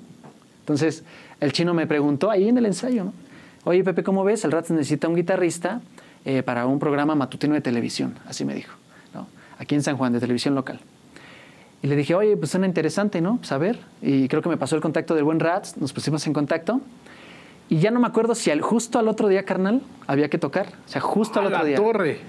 Entonces, 0.60 1.04
el 1.40 1.52
chino 1.52 1.74
me 1.74 1.86
preguntó 1.86 2.30
ahí 2.30 2.48
en 2.48 2.56
el 2.56 2.66
ensayo, 2.66 3.04
¿no? 3.04 3.12
Oye, 3.64 3.84
Pepe, 3.84 4.02
¿cómo 4.02 4.24
ves? 4.24 4.44
El 4.44 4.52
Rats 4.52 4.70
necesita 4.70 5.08
un 5.08 5.14
guitarrista 5.14 5.80
eh, 6.24 6.42
para 6.42 6.66
un 6.66 6.78
programa 6.78 7.14
matutino 7.14 7.54
de 7.54 7.60
televisión, 7.60 8.18
así 8.26 8.44
me 8.44 8.54
dijo, 8.54 8.72
¿no? 9.14 9.26
Aquí 9.58 9.74
en 9.74 9.82
San 9.82 9.96
Juan, 9.96 10.12
de 10.12 10.20
televisión 10.20 10.54
local. 10.54 10.80
Y 11.82 11.88
le 11.88 11.96
dije, 11.96 12.14
oye, 12.14 12.36
pues 12.36 12.50
suena 12.50 12.66
interesante, 12.66 13.20
¿no? 13.20 13.38
Pues 13.38 13.50
a 13.52 13.58
ver. 13.58 13.78
Y 14.00 14.28
creo 14.28 14.40
que 14.40 14.48
me 14.48 14.56
pasó 14.56 14.76
el 14.76 14.82
contacto 14.82 15.14
del 15.14 15.24
buen 15.24 15.40
Rats, 15.40 15.76
nos 15.76 15.92
pusimos 15.92 16.24
en 16.26 16.32
contacto. 16.32 16.80
Y 17.68 17.78
ya 17.78 17.90
no 17.90 18.00
me 18.00 18.06
acuerdo 18.06 18.34
si 18.34 18.50
al, 18.50 18.60
justo 18.60 18.98
al 18.98 19.08
otro 19.08 19.28
día, 19.28 19.44
carnal, 19.44 19.82
había 20.06 20.28
que 20.28 20.38
tocar. 20.38 20.66
O 20.86 20.88
sea, 20.88 21.00
justo 21.00 21.40
al 21.40 21.46
¡A 21.46 21.48
otro 21.48 21.58
la 21.60 21.64
día. 21.64 21.76
torre! 21.76 22.20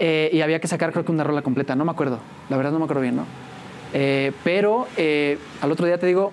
Eh, 0.00 0.30
y 0.32 0.40
había 0.40 0.60
que 0.60 0.68
sacar, 0.68 0.92
creo 0.92 1.04
que 1.04 1.12
una 1.12 1.24
rola 1.24 1.42
completa. 1.42 1.74
No 1.76 1.84
me 1.84 1.90
acuerdo. 1.90 2.18
La 2.48 2.56
verdad 2.56 2.72
no 2.72 2.78
me 2.78 2.84
acuerdo 2.84 3.02
bien, 3.02 3.16
¿no? 3.16 3.24
Eh, 3.94 4.32
pero 4.44 4.86
eh, 4.96 5.38
al 5.60 5.72
otro 5.72 5.86
día 5.86 5.98
te 5.98 6.06
digo, 6.06 6.32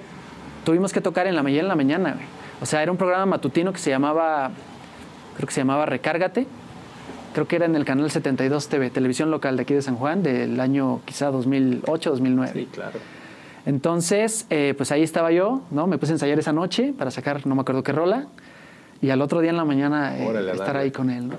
tuvimos 0.64 0.92
que 0.92 1.02
tocar 1.02 1.28
en 1.28 1.36
la 1.36 1.44
mañana 1.44 1.62
en 1.62 1.68
la 1.68 1.76
mañana, 1.76 2.14
güey. 2.14 2.26
O 2.62 2.66
sea, 2.66 2.82
era 2.82 2.92
un 2.92 2.98
programa 2.98 3.26
matutino 3.26 3.74
que 3.74 3.80
se 3.80 3.90
llamaba, 3.90 4.52
creo 5.36 5.48
que 5.48 5.54
se 5.54 5.62
llamaba 5.62 5.86
Recárgate. 5.86 6.48
Creo 7.34 7.48
que 7.50 7.58
era 7.58 7.66
en 7.66 7.76
el 7.76 7.84
canal 7.84 8.10
72 8.10 8.70
TV, 8.70 8.90
televisión 8.90 9.30
local 9.30 9.58
de 9.58 9.64
aquí 9.64 9.74
de 9.74 9.82
San 9.82 9.98
Juan, 9.98 10.24
del 10.24 10.58
año 10.62 11.02
quizá 11.04 11.32
2008, 11.32 12.12
2009. 12.12 12.52
Sí, 12.54 12.70
claro. 12.72 12.98
Entonces, 13.66 14.46
eh, 14.50 14.74
pues 14.78 14.92
ahí 14.92 15.02
estaba 15.02 15.32
yo, 15.32 15.62
¿no? 15.72 15.88
Me 15.88 15.98
puse 15.98 16.12
a 16.12 16.16
ensayar 16.16 16.38
esa 16.38 16.54
noche 16.54 16.94
para 16.98 17.12
sacar, 17.12 17.46
no 17.48 17.56
me 17.56 17.62
acuerdo 17.62 17.84
qué 17.84 17.92
rola. 17.92 18.28
Y 19.02 19.10
al 19.10 19.22
otro 19.22 19.42
día 19.42 19.50
en 19.50 19.58
la 19.58 19.66
mañana 19.66 20.18
eh, 20.18 20.28
Órale, 20.28 20.52
estar 20.52 20.78
ahí 20.78 20.92
con 20.92 21.10
él, 21.10 21.30
¿no? 21.30 21.36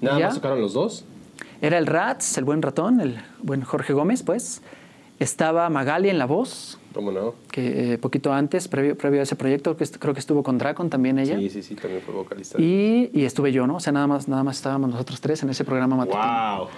¿Nada 0.00 0.18
más 0.18 0.34
tocaron 0.34 0.60
los 0.60 0.72
dos? 0.72 1.04
Era 1.60 1.78
el 1.78 1.86
Rats, 1.86 2.38
el 2.38 2.44
buen 2.44 2.62
ratón, 2.62 3.00
el 3.00 3.20
buen 3.42 3.62
Jorge 3.62 3.92
Gómez, 3.92 4.22
pues. 4.22 4.62
Estaba 5.18 5.68
Magali 5.68 6.08
en 6.10 6.18
la 6.18 6.26
voz, 6.26 6.78
¿Cómo 6.94 7.10
no? 7.10 7.34
que 7.50 7.94
eh, 7.94 7.98
poquito 7.98 8.32
antes, 8.32 8.68
previo, 8.68 8.96
previo 8.96 9.18
a 9.18 9.24
ese 9.24 9.34
proyecto, 9.34 9.76
que 9.76 9.84
creo 9.86 10.14
que 10.14 10.20
estuvo 10.20 10.44
con 10.44 10.58
Dracon 10.58 10.88
también 10.88 11.18
ella. 11.18 11.36
Sí, 11.38 11.50
sí, 11.50 11.62
sí, 11.64 11.74
también 11.74 12.02
fue 12.02 12.14
vocalista. 12.14 12.60
Y, 12.60 13.10
y 13.12 13.24
estuve 13.24 13.50
yo, 13.50 13.66
¿no? 13.66 13.76
O 13.76 13.80
sea, 13.80 13.92
nada 13.92 14.06
más, 14.06 14.28
nada 14.28 14.44
más 14.44 14.56
estábamos 14.56 14.90
nosotros 14.90 15.20
tres 15.20 15.42
en 15.42 15.50
ese 15.50 15.64
programa 15.64 15.96
matutino. 15.96 16.58
¡Wow! 16.58 16.68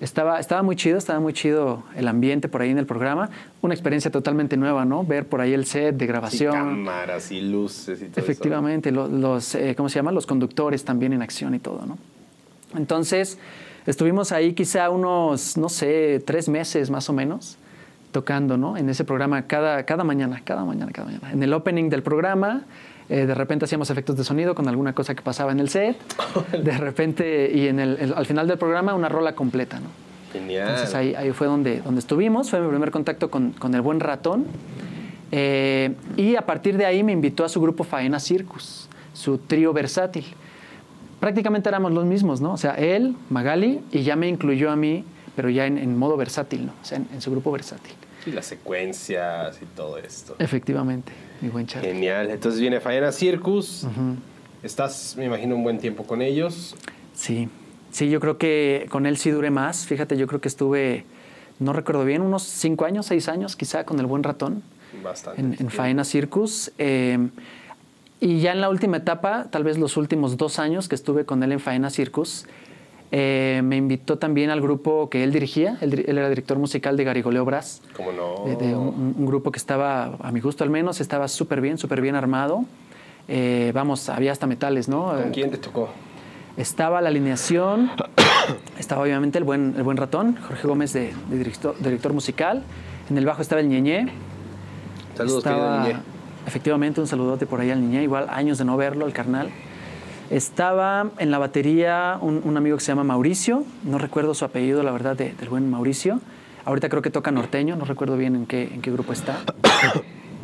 Estaba, 0.00 0.40
estaba 0.40 0.62
muy 0.62 0.76
chido, 0.76 0.96
estaba 0.96 1.20
muy 1.20 1.34
chido 1.34 1.82
el 1.94 2.08
ambiente 2.08 2.48
por 2.48 2.62
ahí 2.62 2.70
en 2.70 2.78
el 2.78 2.86
programa. 2.86 3.28
Una 3.60 3.74
experiencia 3.74 4.10
totalmente 4.10 4.56
nueva, 4.56 4.84
¿no? 4.86 5.04
Ver 5.04 5.26
por 5.28 5.40
ahí 5.42 5.52
el 5.52 5.66
set 5.66 5.94
de 5.96 6.06
grabación. 6.06 6.52
cámaras 6.54 7.30
y 7.30 7.42
luces 7.42 8.00
y 8.00 8.06
todo 8.06 8.22
Efectivamente, 8.24 8.92
lo- 8.92 9.08
los, 9.08 9.54
eh, 9.54 9.74
¿cómo 9.76 9.90
se 9.90 9.96
llama? 9.96 10.10
Los 10.12 10.26
conductores 10.26 10.84
también 10.84 11.12
en 11.12 11.20
acción 11.20 11.54
y 11.54 11.58
todo, 11.58 11.84
¿no? 11.86 11.98
Entonces, 12.74 13.38
estuvimos 13.86 14.32
ahí 14.32 14.54
quizá 14.54 14.88
unos, 14.90 15.56
no 15.58 15.68
sé, 15.68 16.22
tres 16.24 16.48
meses 16.48 16.88
más 16.90 17.10
o 17.10 17.12
menos, 17.12 17.58
tocando, 18.12 18.56
¿no? 18.56 18.76
En 18.78 18.88
ese 18.88 19.04
programa 19.04 19.42
cada, 19.46 19.84
cada 19.84 20.02
mañana, 20.04 20.40
cada 20.44 20.64
mañana, 20.64 20.92
cada 20.92 21.06
mañana. 21.08 21.30
En 21.32 21.42
el 21.42 21.52
opening 21.52 21.90
del 21.90 22.02
programa, 22.02 22.62
eh, 23.10 23.26
de 23.26 23.34
repente 23.34 23.64
hacíamos 23.66 23.90
efectos 23.90 24.16
de 24.16 24.24
sonido 24.24 24.54
con 24.54 24.68
alguna 24.68 24.94
cosa 24.94 25.14
que 25.14 25.20
pasaba 25.22 25.52
en 25.52 25.60
el 25.60 25.68
set. 25.68 25.96
De 26.64 26.78
repente, 26.78 27.50
y 27.54 27.68
en 27.68 27.78
el, 27.80 27.96
el- 27.98 28.14
al 28.14 28.24
final 28.24 28.46
del 28.46 28.56
programa, 28.56 28.94
una 28.94 29.08
rola 29.08 29.34
completa, 29.34 29.80
¿no? 29.80 29.88
Genial. 30.32 30.68
Entonces 30.68 30.94
ahí, 30.94 31.14
ahí 31.16 31.32
fue 31.32 31.46
donde, 31.48 31.80
donde 31.82 31.98
estuvimos, 31.98 32.48
fue 32.50 32.60
mi 32.60 32.68
primer 32.68 32.90
contacto 32.92 33.30
con, 33.30 33.50
con 33.50 33.74
el 33.74 33.80
buen 33.80 33.98
ratón. 34.00 34.46
Eh, 35.32 35.94
y 36.16 36.36
a 36.36 36.42
partir 36.46 36.76
de 36.76 36.86
ahí 36.86 37.02
me 37.02 37.12
invitó 37.12 37.44
a 37.44 37.48
su 37.48 37.60
grupo 37.60 37.84
Faena 37.84 38.18
Circus, 38.18 38.88
su 39.12 39.38
trío 39.38 39.72
versátil. 39.72 40.24
Prácticamente 41.20 41.68
éramos 41.68 41.92
los 41.92 42.04
mismos, 42.06 42.40
¿no? 42.40 42.52
O 42.52 42.56
sea, 42.56 42.72
él, 42.74 43.14
Magali, 43.28 43.80
y 43.92 44.02
ya 44.02 44.16
me 44.16 44.28
incluyó 44.28 44.70
a 44.70 44.76
mí, 44.76 45.04
pero 45.36 45.50
ya 45.50 45.66
en, 45.66 45.78
en 45.78 45.96
modo 45.98 46.16
versátil, 46.16 46.66
¿no? 46.66 46.72
O 46.80 46.84
sea, 46.84 46.98
en, 46.98 47.08
en 47.12 47.20
su 47.20 47.30
grupo 47.30 47.52
versátil. 47.52 47.92
Y 48.26 48.30
las 48.32 48.46
secuencias 48.46 49.58
y 49.62 49.66
todo 49.76 49.98
esto. 49.98 50.34
Efectivamente, 50.38 51.12
mi 51.40 51.48
buen 51.48 51.66
Charlie. 51.66 51.90
Genial. 51.92 52.30
Entonces 52.30 52.60
viene 52.60 52.80
Faena 52.80 53.12
Circus. 53.12 53.86
Estás, 54.62 55.14
me 55.16 55.24
imagino, 55.26 55.56
un 55.56 55.62
buen 55.62 55.78
tiempo 55.78 56.04
con 56.04 56.20
ellos. 56.22 56.74
Sí, 57.14 57.48
sí, 57.90 58.10
yo 58.10 58.20
creo 58.20 58.36
que 58.38 58.86
con 58.90 59.06
él 59.06 59.16
sí 59.16 59.30
duré 59.30 59.50
más. 59.50 59.86
Fíjate, 59.86 60.16
yo 60.18 60.26
creo 60.26 60.40
que 60.40 60.48
estuve, 60.48 61.04
no 61.58 61.72
recuerdo 61.72 62.04
bien, 62.04 62.20
unos 62.22 62.42
cinco 62.42 62.84
años, 62.84 63.06
seis 63.06 63.28
años 63.28 63.56
quizá 63.56 63.84
con 63.84 63.98
el 64.00 64.06
buen 64.06 64.22
ratón. 64.22 64.62
Bastante. 65.02 65.40
en, 65.40 65.56
en 65.58 65.70
Faena 65.70 66.04
Circus. 66.04 66.72
eh, 66.78 67.28
y 68.22 68.40
ya 68.40 68.52
en 68.52 68.60
la 68.60 68.68
última 68.68 68.98
etapa, 68.98 69.46
tal 69.50 69.64
vez 69.64 69.78
los 69.78 69.96
últimos 69.96 70.36
dos 70.36 70.58
años 70.58 70.88
que 70.88 70.94
estuve 70.94 71.24
con 71.24 71.42
él 71.42 71.52
en 71.52 71.60
Faena 71.60 71.88
Circus, 71.88 72.44
eh, 73.12 73.60
me 73.64 73.76
invitó 73.76 74.18
también 74.18 74.50
al 74.50 74.60
grupo 74.60 75.08
que 75.10 75.24
él 75.24 75.32
dirigía. 75.32 75.78
Él, 75.80 76.04
era 76.06 76.28
director 76.28 76.58
musical 76.58 76.96
de 76.96 77.04
Garigoleo 77.04 77.44
Brass, 77.44 77.82
¿Cómo 77.96 78.12
no? 78.12 78.44
de, 78.46 78.56
de 78.56 78.76
un, 78.76 79.14
un 79.18 79.26
grupo 79.26 79.50
que 79.50 79.58
estaba, 79.58 80.16
a 80.20 80.32
mi 80.32 80.40
gusto 80.40 80.64
al 80.64 80.70
menos, 80.70 81.00
estaba 81.00 81.28
súper 81.28 81.60
bien, 81.60 81.78
súper 81.78 82.00
bien 82.00 82.14
armado. 82.14 82.64
Eh, 83.28 83.70
vamos, 83.74 84.08
había 84.08 84.32
hasta 84.32 84.46
metales, 84.46 84.88
¿no? 84.88 85.12
¿Con 85.12 85.30
quién 85.30 85.50
te 85.50 85.58
tocó? 85.58 85.90
estaba 86.56 87.00
la 87.00 87.08
alineación, 87.08 87.90
estaba 88.78 89.02
obviamente 89.02 89.38
el 89.38 89.44
buen, 89.44 89.74
el 89.76 89.82
buen 89.82 89.96
ratón, 89.96 90.36
Jorge 90.46 90.66
Gómez 90.66 90.92
de, 90.92 91.14
de 91.30 91.38
director, 91.38 91.74
director 91.78 92.12
musical. 92.12 92.64
En 93.08 93.16
el 93.16 93.24
bajo 93.24 93.40
estaba 93.40 93.60
el 93.60 93.68
Ñeñé, 93.68 94.12
Saludos, 95.16 95.38
estaba, 95.38 95.82
Niñé. 95.82 95.96
Efectivamente, 96.46 97.00
un 97.00 97.06
saludote 97.06 97.46
por 97.46 97.60
ahí 97.60 97.70
al 97.70 97.80
niñé, 97.80 98.02
igual 98.02 98.26
años 98.30 98.58
de 98.58 98.64
no 98.64 98.76
verlo, 98.76 99.06
el 99.06 99.12
carnal. 99.12 99.50
Estaba 100.30 101.10
en 101.18 101.30
la 101.30 101.38
batería 101.38 102.16
un, 102.20 102.40
un 102.44 102.56
amigo 102.56 102.76
que 102.76 102.84
se 102.84 102.92
llama 102.92 103.02
Mauricio, 103.04 103.64
no 103.84 103.98
recuerdo 103.98 104.32
su 104.34 104.44
apellido, 104.44 104.82
la 104.82 104.92
verdad, 104.92 105.16
de- 105.16 105.32
del 105.34 105.48
buen 105.48 105.68
Mauricio. 105.68 106.20
Ahorita 106.64 106.88
creo 106.88 107.02
que 107.02 107.10
toca 107.10 107.30
norteño, 107.32 107.74
no 107.74 107.84
recuerdo 107.84 108.16
bien 108.16 108.36
en 108.36 108.46
qué, 108.46 108.62
en 108.72 108.80
qué 108.80 108.90
grupo 108.90 109.12
está. 109.12 109.38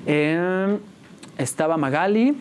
Eh, 0.09 0.78
estaba 1.37 1.76
Magali. 1.76 2.37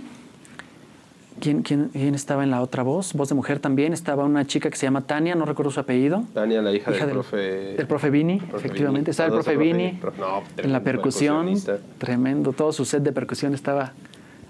¿Quién, 1.39 1.63
quién, 1.63 1.89
quién 1.91 2.13
estaba 2.13 2.43
en 2.43 2.51
la 2.51 2.61
otra 2.61 2.83
voz? 2.83 3.13
Voz 3.13 3.27
de 3.29 3.33
mujer 3.33 3.57
también. 3.57 3.91
Estaba 3.91 4.23
una 4.23 4.45
chica 4.45 4.69
que 4.69 4.77
se 4.77 4.85
llama 4.85 5.01
Tania, 5.01 5.33
no 5.33 5.45
recuerdo 5.45 5.71
su 5.71 5.79
apellido. 5.79 6.25
Tania, 6.35 6.61
la 6.61 6.71
hija, 6.71 6.91
Hija 6.91 6.99
del 6.99 7.07
del, 7.07 7.13
profe. 7.15 7.37
del 7.37 7.87
profe 7.87 8.09
Vini, 8.11 8.35
efectivamente. 8.55 9.09
Vini. 9.09 9.09
Estaba 9.09 9.27
el 9.29 9.33
profe 9.33 9.57
Vini 9.57 9.99
no, 10.19 10.43
en 10.57 10.71
la 10.71 10.81
percusión. 10.81 11.55
Tremendo. 11.97 12.53
Todo 12.53 12.71
su 12.71 12.85
set 12.85 13.01
de 13.01 13.11
percusión 13.11 13.55
estaba 13.55 13.93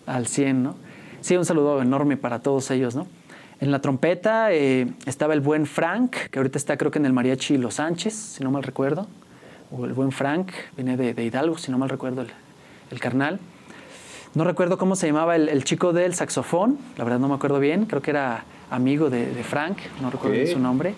al 0.06 0.28
100, 0.28 0.62
¿no? 0.64 0.76
Sí, 1.26 1.36
un 1.36 1.44
saludo 1.44 1.82
enorme 1.82 2.18
para 2.18 2.38
todos 2.38 2.70
ellos, 2.70 2.96
¿no? 2.96 3.08
En 3.60 3.72
la 3.72 3.82
trompeta 3.82 4.54
eh, 4.54 4.86
estaba 5.08 5.34
el 5.34 5.42
buen 5.42 5.66
Frank, 5.66 6.16
que 6.30 6.38
ahorita 6.38 6.60
está 6.60 6.78
creo 6.78 6.92
que 6.92 7.00
en 7.00 7.08
el 7.08 7.14
mariachi 7.14 7.58
Los 7.58 7.74
Sánchez, 7.74 8.14
si 8.14 8.44
no 8.44 8.52
mal 8.52 8.62
recuerdo. 8.62 9.08
O 9.72 9.86
el 9.86 9.94
buen 9.94 10.12
Frank, 10.12 10.52
viene 10.76 10.98
de, 10.98 11.16
de 11.16 11.26
Hidalgo, 11.26 11.58
si 11.58 11.72
no 11.72 11.80
mal 11.80 11.90
recuerdo 11.90 12.22
el, 12.22 12.28
el 12.92 13.00
carnal. 13.00 13.40
No 14.36 14.44
recuerdo 14.44 14.78
cómo 14.78 14.96
se 14.96 15.08
llamaba 15.08 15.36
el, 15.36 15.50
el 15.50 15.64
chico 15.64 15.94
del 15.94 16.14
saxofón, 16.14 16.78
la 16.96 17.04
verdad 17.04 17.18
no 17.18 17.28
me 17.28 17.34
acuerdo 17.34 17.60
bien, 17.60 17.88
creo 17.88 18.04
que 18.04 18.12
era 18.12 18.44
amigo 18.70 19.10
de, 19.10 19.26
de 19.26 19.44
Frank, 19.44 19.80
no 20.04 20.12
recuerdo 20.12 20.36
bien 20.36 20.48
su 20.48 20.60
nombre. 20.60 20.94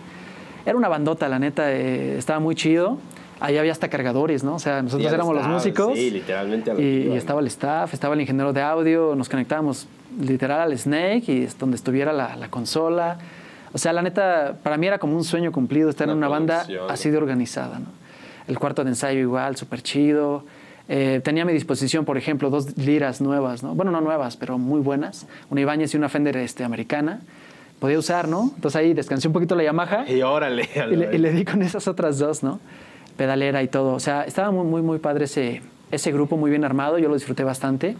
Era 0.65 0.75
una 0.75 0.89
bandota, 0.89 1.29
la 1.29 1.39
neta, 1.39 1.71
eh, 1.71 2.17
estaba 2.17 2.41
muy 2.41 2.55
chido. 2.55 2.97
Ahí 3.39 3.57
había 3.57 3.71
hasta 3.71 3.87
cargadores, 3.87 4.43
¿no? 4.43 4.55
O 4.55 4.59
sea, 4.59 4.81
nosotros 4.81 5.09
éramos 5.09 5.33
los 5.33 5.47
músicos. 5.47 5.97
sí, 5.97 6.11
literalmente 6.11 6.71
a 6.71 6.73
lo 6.73 6.81
y, 6.81 6.83
que 6.83 7.09
y 7.13 7.15
estaba 7.15 7.39
el 7.39 7.47
staff, 7.47 7.93
estaba 7.93 8.13
el 8.13 8.19
ingeniero 8.19 8.51
de 8.51 8.61
audio, 8.61 9.15
nos 9.15 9.29
conectábamos 9.29 9.87
literal 10.19 10.61
al 10.61 10.77
Snake 10.77 11.23
y 11.27 11.43
es 11.43 11.57
donde 11.57 11.75
estuviera 11.75 12.13
la, 12.13 12.35
la 12.35 12.49
consola. 12.49 13.17
O 13.73 13.77
sea, 13.77 13.93
la 13.93 14.01
neta, 14.01 14.55
para 14.63 14.77
mí 14.77 14.87
era 14.87 14.97
como 14.97 15.15
un 15.15 15.23
sueño 15.23 15.51
cumplido 15.51 15.89
estar 15.89 16.07
Una 16.07 16.13
en 16.13 16.17
una 16.17 16.27
banda 16.27 16.65
así 16.89 17.09
de 17.09 17.17
organizada, 17.17 17.79
¿no? 17.79 17.87
El 18.47 18.57
cuarto 18.57 18.83
de 18.83 18.91
ensayo 18.91 19.19
igual, 19.19 19.57
súper 19.57 19.81
chido. 19.81 20.43
Eh, 20.89 21.19
tenía 21.23 21.43
a 21.43 21.45
mi 21.45 21.51
disposición, 21.51 22.05
por 22.05 22.17
ejemplo, 22.17 22.49
dos 22.49 22.77
liras 22.77 23.19
nuevas, 23.19 23.61
¿no? 23.61 23.75
Bueno, 23.75 23.91
no 23.91 23.99
nuevas, 23.99 24.37
pero 24.37 24.57
muy 24.57 24.79
buenas. 24.79 25.27
Una 25.49 25.61
Ibáñez 25.61 25.93
y 25.93 25.97
una 25.97 26.07
Fender 26.07 26.37
este, 26.37 26.63
americana. 26.63 27.19
Podía 27.79 27.99
usar, 27.99 28.27
¿no? 28.27 28.51
Entonces 28.55 28.75
ahí 28.77 28.93
descansé 28.93 29.27
un 29.27 29.33
poquito 29.33 29.53
la 29.55 29.63
Yamaha 29.63 30.09
Y 30.09 30.21
órale. 30.21 30.67
y 30.91 30.95
le, 30.95 31.15
y 31.15 31.17
le 31.17 31.31
di 31.31 31.43
con 31.43 31.61
esas 31.61 31.87
otras 31.87 32.17
dos, 32.19 32.41
¿no? 32.41 32.59
Pedalera 33.17 33.61
y 33.63 33.67
todo. 33.67 33.93
O 33.93 33.99
sea, 33.99 34.23
estaba 34.23 34.49
muy, 34.51 34.65
muy, 34.65 34.81
muy 34.81 34.99
padre 34.99 35.25
ese, 35.25 35.61
ese 35.91 36.11
grupo, 36.13 36.37
muy 36.37 36.49
bien 36.49 36.63
armado. 36.63 36.97
Yo 36.97 37.09
lo 37.09 37.15
disfruté 37.15 37.43
bastante. 37.43 37.97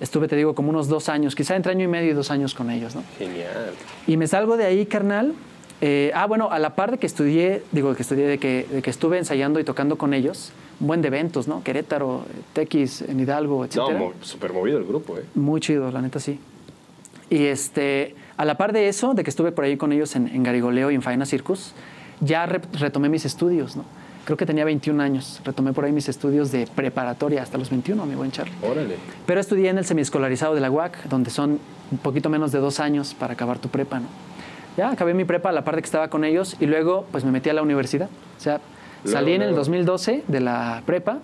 Estuve, 0.00 0.28
te 0.28 0.36
digo, 0.36 0.54
como 0.54 0.70
unos 0.70 0.88
dos 0.88 1.08
años, 1.08 1.34
quizá 1.34 1.56
entre 1.56 1.72
año 1.72 1.84
y 1.84 1.88
medio 1.88 2.10
y 2.10 2.14
dos 2.14 2.30
años 2.30 2.54
con 2.54 2.70
ellos, 2.70 2.94
¿no? 2.94 3.02
Genial. 3.18 3.72
Y 4.06 4.16
me 4.16 4.26
salgo 4.26 4.56
de 4.56 4.64
ahí, 4.66 4.84
carnal. 4.86 5.34
Eh, 5.80 6.10
ah, 6.14 6.26
bueno, 6.26 6.50
a 6.50 6.58
la 6.58 6.74
par 6.74 6.90
de 6.90 6.98
que 6.98 7.06
estudié, 7.06 7.62
digo 7.72 7.94
que 7.94 8.02
estudié, 8.02 8.26
de 8.26 8.38
que, 8.38 8.66
de 8.70 8.82
que 8.82 8.90
estuve 8.90 9.18
ensayando 9.18 9.58
y 9.60 9.64
tocando 9.64 9.96
con 9.96 10.12
ellos, 10.14 10.52
un 10.80 10.86
buen 10.88 11.00
de 11.02 11.08
eventos, 11.08 11.48
¿no? 11.48 11.62
Querétaro, 11.64 12.24
Tequis, 12.52 13.02
en 13.02 13.20
Hidalgo, 13.20 13.58
No, 13.58 13.64
etcétera. 13.64 13.98
mo- 13.98 14.12
súper 14.20 14.52
movido 14.52 14.78
el 14.78 14.84
grupo, 14.84 15.16
¿eh? 15.18 15.22
Muy 15.34 15.60
chido, 15.60 15.90
la 15.90 16.00
neta 16.02 16.20
sí. 16.20 16.38
Y 17.30 17.44
este, 17.46 18.14
a 18.36 18.44
la 18.44 18.56
par 18.56 18.72
de 18.72 18.88
eso, 18.88 19.14
de 19.14 19.24
que 19.24 19.30
estuve 19.30 19.50
por 19.52 19.64
ahí 19.64 19.76
con 19.76 19.92
ellos 19.92 20.14
en, 20.16 20.28
en 20.28 20.42
Garigoleo 20.42 20.90
y 20.90 20.94
en 20.94 21.02
Faena 21.02 21.26
Circus, 21.26 21.72
ya 22.20 22.46
re- 22.46 22.60
retomé 22.78 23.08
mis 23.08 23.24
estudios, 23.24 23.76
¿no? 23.76 23.84
Creo 24.26 24.36
que 24.36 24.44
tenía 24.44 24.64
21 24.66 25.02
años. 25.02 25.40
Retomé 25.44 25.72
por 25.72 25.84
ahí 25.84 25.92
mis 25.92 26.08
estudios 26.08 26.52
de 26.52 26.66
preparatoria 26.66 27.42
hasta 27.42 27.56
los 27.56 27.70
21, 27.70 28.04
mi 28.06 28.14
buen 28.16 28.30
Charlie. 28.32 28.52
Órale. 28.60 28.96
Pero 29.24 29.40
estudié 29.40 29.70
en 29.70 29.78
el 29.78 29.84
semiescolarizado 29.86 30.54
de 30.54 30.60
la 30.60 30.70
UAC, 30.70 31.04
donde 31.08 31.30
son 31.30 31.58
un 31.92 31.98
poquito 31.98 32.28
menos 32.28 32.50
de 32.52 32.58
dos 32.58 32.80
años 32.80 33.14
para 33.14 33.32
acabar 33.34 33.58
tu 33.60 33.68
prepa, 33.68 34.00
¿no? 34.00 34.06
Ya 34.76 34.90
acabé 34.90 35.14
mi 35.14 35.24
prepa 35.24 35.48
a 35.48 35.52
la 35.52 35.64
par 35.64 35.76
de 35.76 35.80
que 35.82 35.86
estaba 35.86 36.08
con 36.10 36.24
ellos 36.24 36.56
y 36.60 36.66
luego 36.66 37.06
pues 37.10 37.24
me 37.24 37.30
metí 37.30 37.48
a 37.48 37.54
la 37.54 37.62
universidad. 37.62 38.10
O 38.36 38.40
sea, 38.40 38.60
Luego, 39.04 39.18
salí 39.18 39.32
en 39.32 39.40
el 39.42 39.48
luego. 39.50 39.60
2012 39.60 40.24
de 40.26 40.40
la 40.40 40.82
prepa, 40.84 41.20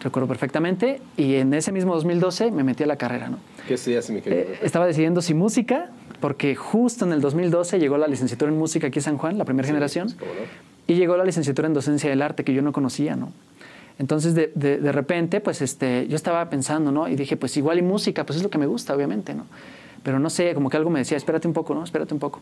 recuerdo 0.00 0.28
perfectamente, 0.28 1.00
y 1.16 1.36
en 1.36 1.54
ese 1.54 1.72
mismo 1.72 1.94
2012 1.94 2.50
me 2.52 2.62
metí 2.62 2.82
a 2.84 2.86
la 2.86 2.96
carrera, 2.96 3.30
¿no? 3.30 3.38
¿Qué 3.66 3.74
estudias, 3.74 4.08
mi 4.10 4.20
querido? 4.20 4.42
Eh, 4.42 4.58
estaba 4.62 4.86
decidiendo 4.86 5.22
si 5.22 5.32
música, 5.34 5.90
porque 6.20 6.54
justo 6.54 7.04
en 7.06 7.12
el 7.14 7.20
2012 7.20 7.78
llegó 7.80 7.96
la 7.98 8.06
licenciatura 8.06 8.50
en 8.52 8.58
música 8.58 8.88
aquí 8.88 8.98
en 8.98 9.02
San 9.02 9.16
Juan, 9.18 9.38
la 9.38 9.44
primera 9.44 9.66
Sí, 9.66 9.70
generación, 9.72 10.14
¿cómo 10.18 10.30
no? 10.34 10.67
Y 10.88 10.94
llegó 10.94 11.16
la 11.16 11.24
licenciatura 11.24 11.68
en 11.68 11.74
docencia 11.74 12.10
del 12.10 12.22
arte 12.22 12.42
que 12.42 12.52
yo 12.52 12.62
no 12.62 12.72
conocía, 12.72 13.14
¿no? 13.14 13.32
Entonces, 14.00 14.34
de, 14.34 14.50
de- 14.54 14.92
repente, 14.92 15.40
pues 15.40 15.60
este, 15.60 16.06
yo 16.08 16.16
estaba 16.16 16.48
pensando, 16.50 16.90
¿no? 16.92 17.08
Y 17.08 17.16
dije, 17.16 17.36
pues 17.36 17.56
igual 17.56 17.78
y 17.78 17.82
música, 17.82 18.24
pues 18.24 18.36
es 18.36 18.42
lo 18.42 18.50
que 18.50 18.58
me 18.58 18.66
gusta, 18.66 18.94
obviamente, 18.94 19.34
¿no? 19.34 19.46
pero 20.02 20.18
no 20.18 20.30
sé, 20.30 20.54
como 20.54 20.70
que 20.70 20.76
algo 20.76 20.90
me 20.90 21.00
decía, 21.00 21.16
espérate 21.16 21.48
un 21.48 21.52
poco, 21.52 21.74
¿no? 21.74 21.84
Espérate 21.84 22.14
un 22.14 22.20
poco. 22.20 22.40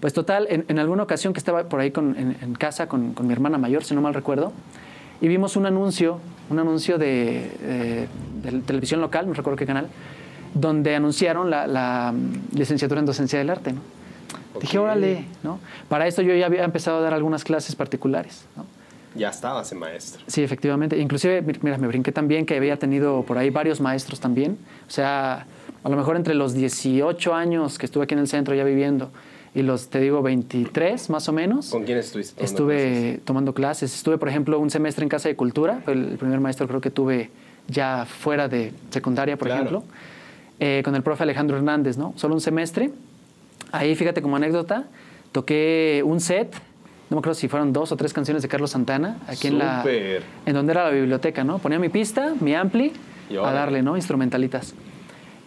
Pues 0.00 0.12
total, 0.12 0.46
en, 0.50 0.78
alguna 0.78 1.04
ocasión 1.04 1.32
que 1.32 1.38
estaba 1.38 1.68
por 1.68 1.80
ahí 1.80 1.90
con, 1.90 2.16
en, 2.18 2.54
casa 2.54 2.88
con, 2.88 3.14
con, 3.14 3.26
mi 3.26 3.32
hermana 3.32 3.56
mayor, 3.56 3.84
si 3.84 3.94
no 3.94 4.02
mal 4.02 4.12
recuerdo, 4.12 4.52
y 5.20 5.28
vimos 5.28 5.56
un 5.56 5.64
anuncio, 5.64 6.18
un 6.50 6.58
anuncio 6.58 6.98
de, 6.98 8.08
televisión 8.66 9.00
local, 9.00 9.26
no 9.26 9.32
recuerdo 9.32 9.56
qué 9.56 9.64
canal, 9.66 9.86
donde 10.52 10.94
anunciaron 10.94 11.48
la, 11.48 11.66
la 11.66 12.12
licenciatura 12.52 13.00
en 13.00 13.06
docencia 13.06 13.38
del 13.38 13.48
arte, 13.48 13.72
¿no? 13.72 13.80
Dije, 14.60 14.78
órale, 14.78 15.24
¿no? 15.42 15.58
Para 15.88 16.06
esto 16.06 16.22
yo 16.22 16.34
ya 16.34 16.46
había 16.46 16.64
empezado 16.64 16.98
a 16.98 17.00
dar 17.00 17.14
algunas 17.14 17.44
clases 17.44 17.74
particulares, 17.74 18.44
¿no? 18.56 18.64
Ya 19.14 19.30
estabas 19.30 19.72
en 19.72 19.78
maestro. 19.78 20.22
Sí, 20.26 20.42
efectivamente. 20.42 20.98
Inclusive, 20.98 21.42
mira, 21.62 21.78
me 21.78 21.86
brinqué 21.86 22.12
también 22.12 22.44
que 22.44 22.56
había 22.56 22.78
tenido 22.78 23.22
por 23.22 23.38
ahí 23.38 23.48
varios 23.48 23.80
maestros 23.80 24.20
también. 24.20 24.58
O 24.86 24.90
sea, 24.90 25.46
a 25.82 25.88
lo 25.88 25.96
mejor 25.96 26.16
entre 26.16 26.34
los 26.34 26.52
18 26.52 27.34
años 27.34 27.78
que 27.78 27.86
estuve 27.86 28.04
aquí 28.04 28.14
en 28.14 28.20
el 28.20 28.28
centro 28.28 28.54
ya 28.54 28.64
viviendo 28.64 29.10
y 29.56 29.62
los, 29.62 29.88
te 29.88 30.00
digo, 30.00 30.20
23 30.20 31.08
más 31.08 31.30
o 31.30 31.32
menos. 31.32 31.70
¿Con 31.70 31.84
quién 31.84 31.96
estuviste 31.96 32.34
tomando 32.34 32.44
Estuve 32.44 33.20
tomando 33.24 33.54
clases. 33.54 33.94
Estuve, 33.94 34.18
por 34.18 34.28
ejemplo, 34.28 34.58
un 34.58 34.68
semestre 34.68 35.02
en 35.02 35.08
Casa 35.08 35.30
de 35.30 35.36
Cultura. 35.36 35.80
Fue 35.82 35.94
el 35.94 36.18
primer 36.18 36.40
maestro 36.40 36.68
creo 36.68 36.82
que 36.82 36.90
tuve 36.90 37.30
ya 37.66 38.04
fuera 38.04 38.48
de 38.48 38.74
secundaria, 38.90 39.38
por 39.38 39.48
ejemplo. 39.48 39.82
Eh, 40.60 40.82
con 40.84 40.94
el 40.94 41.02
profe 41.02 41.22
Alejandro 41.22 41.56
Hernández, 41.56 41.96
¿no? 41.96 42.12
Solo 42.16 42.34
un 42.34 42.42
semestre. 42.42 42.90
Ahí, 43.72 43.94
fíjate, 43.94 44.22
como 44.22 44.36
anécdota, 44.36 44.84
toqué 45.32 46.02
un 46.04 46.20
set 46.20 46.54
no 47.08 47.16
me 47.16 47.18
acuerdo 47.20 47.34
si 47.34 47.46
fueron 47.46 47.72
dos 47.72 47.92
o 47.92 47.96
tres 47.96 48.12
canciones 48.12 48.42
de 48.42 48.48
Carlos 48.48 48.72
Santana, 48.72 49.18
aquí 49.28 49.46
en 49.46 49.58
la 49.58 49.84
en 49.86 50.54
donde 50.54 50.72
era 50.72 50.84
la 50.84 50.90
biblioteca, 50.90 51.44
¿no? 51.44 51.58
Ponía 51.58 51.78
mi 51.78 51.88
pista, 51.88 52.34
mi 52.40 52.52
ampli, 52.52 52.92
a 53.30 53.52
darle, 53.52 53.80
¿no? 53.82 53.96
Instrumentalitas. 53.96 54.74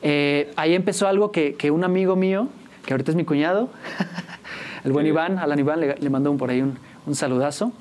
Eh, 0.02 0.54
ahí 0.56 0.74
empezó 0.74 1.10
algo 1.10 1.34
que, 1.34 1.56
que, 1.56 1.70
un 1.70 1.84
amigo 1.84 2.16
mío, 2.16 2.48
que 2.86 2.94
ahorita 2.94 3.12
es 3.12 3.18
mi 3.18 3.26
cuñado, 3.26 3.70
el 4.86 4.94
buen 4.94 5.06
Iván, 5.06 5.38
Alan 5.38 5.60
Iván, 5.60 5.82
le, 5.82 6.10
mandó 6.10 6.32
un, 6.32 6.38
por 6.38 6.50
ahí 6.50 6.62
un, 6.62 6.78
un 7.06 7.16
saludazo. 7.16 7.74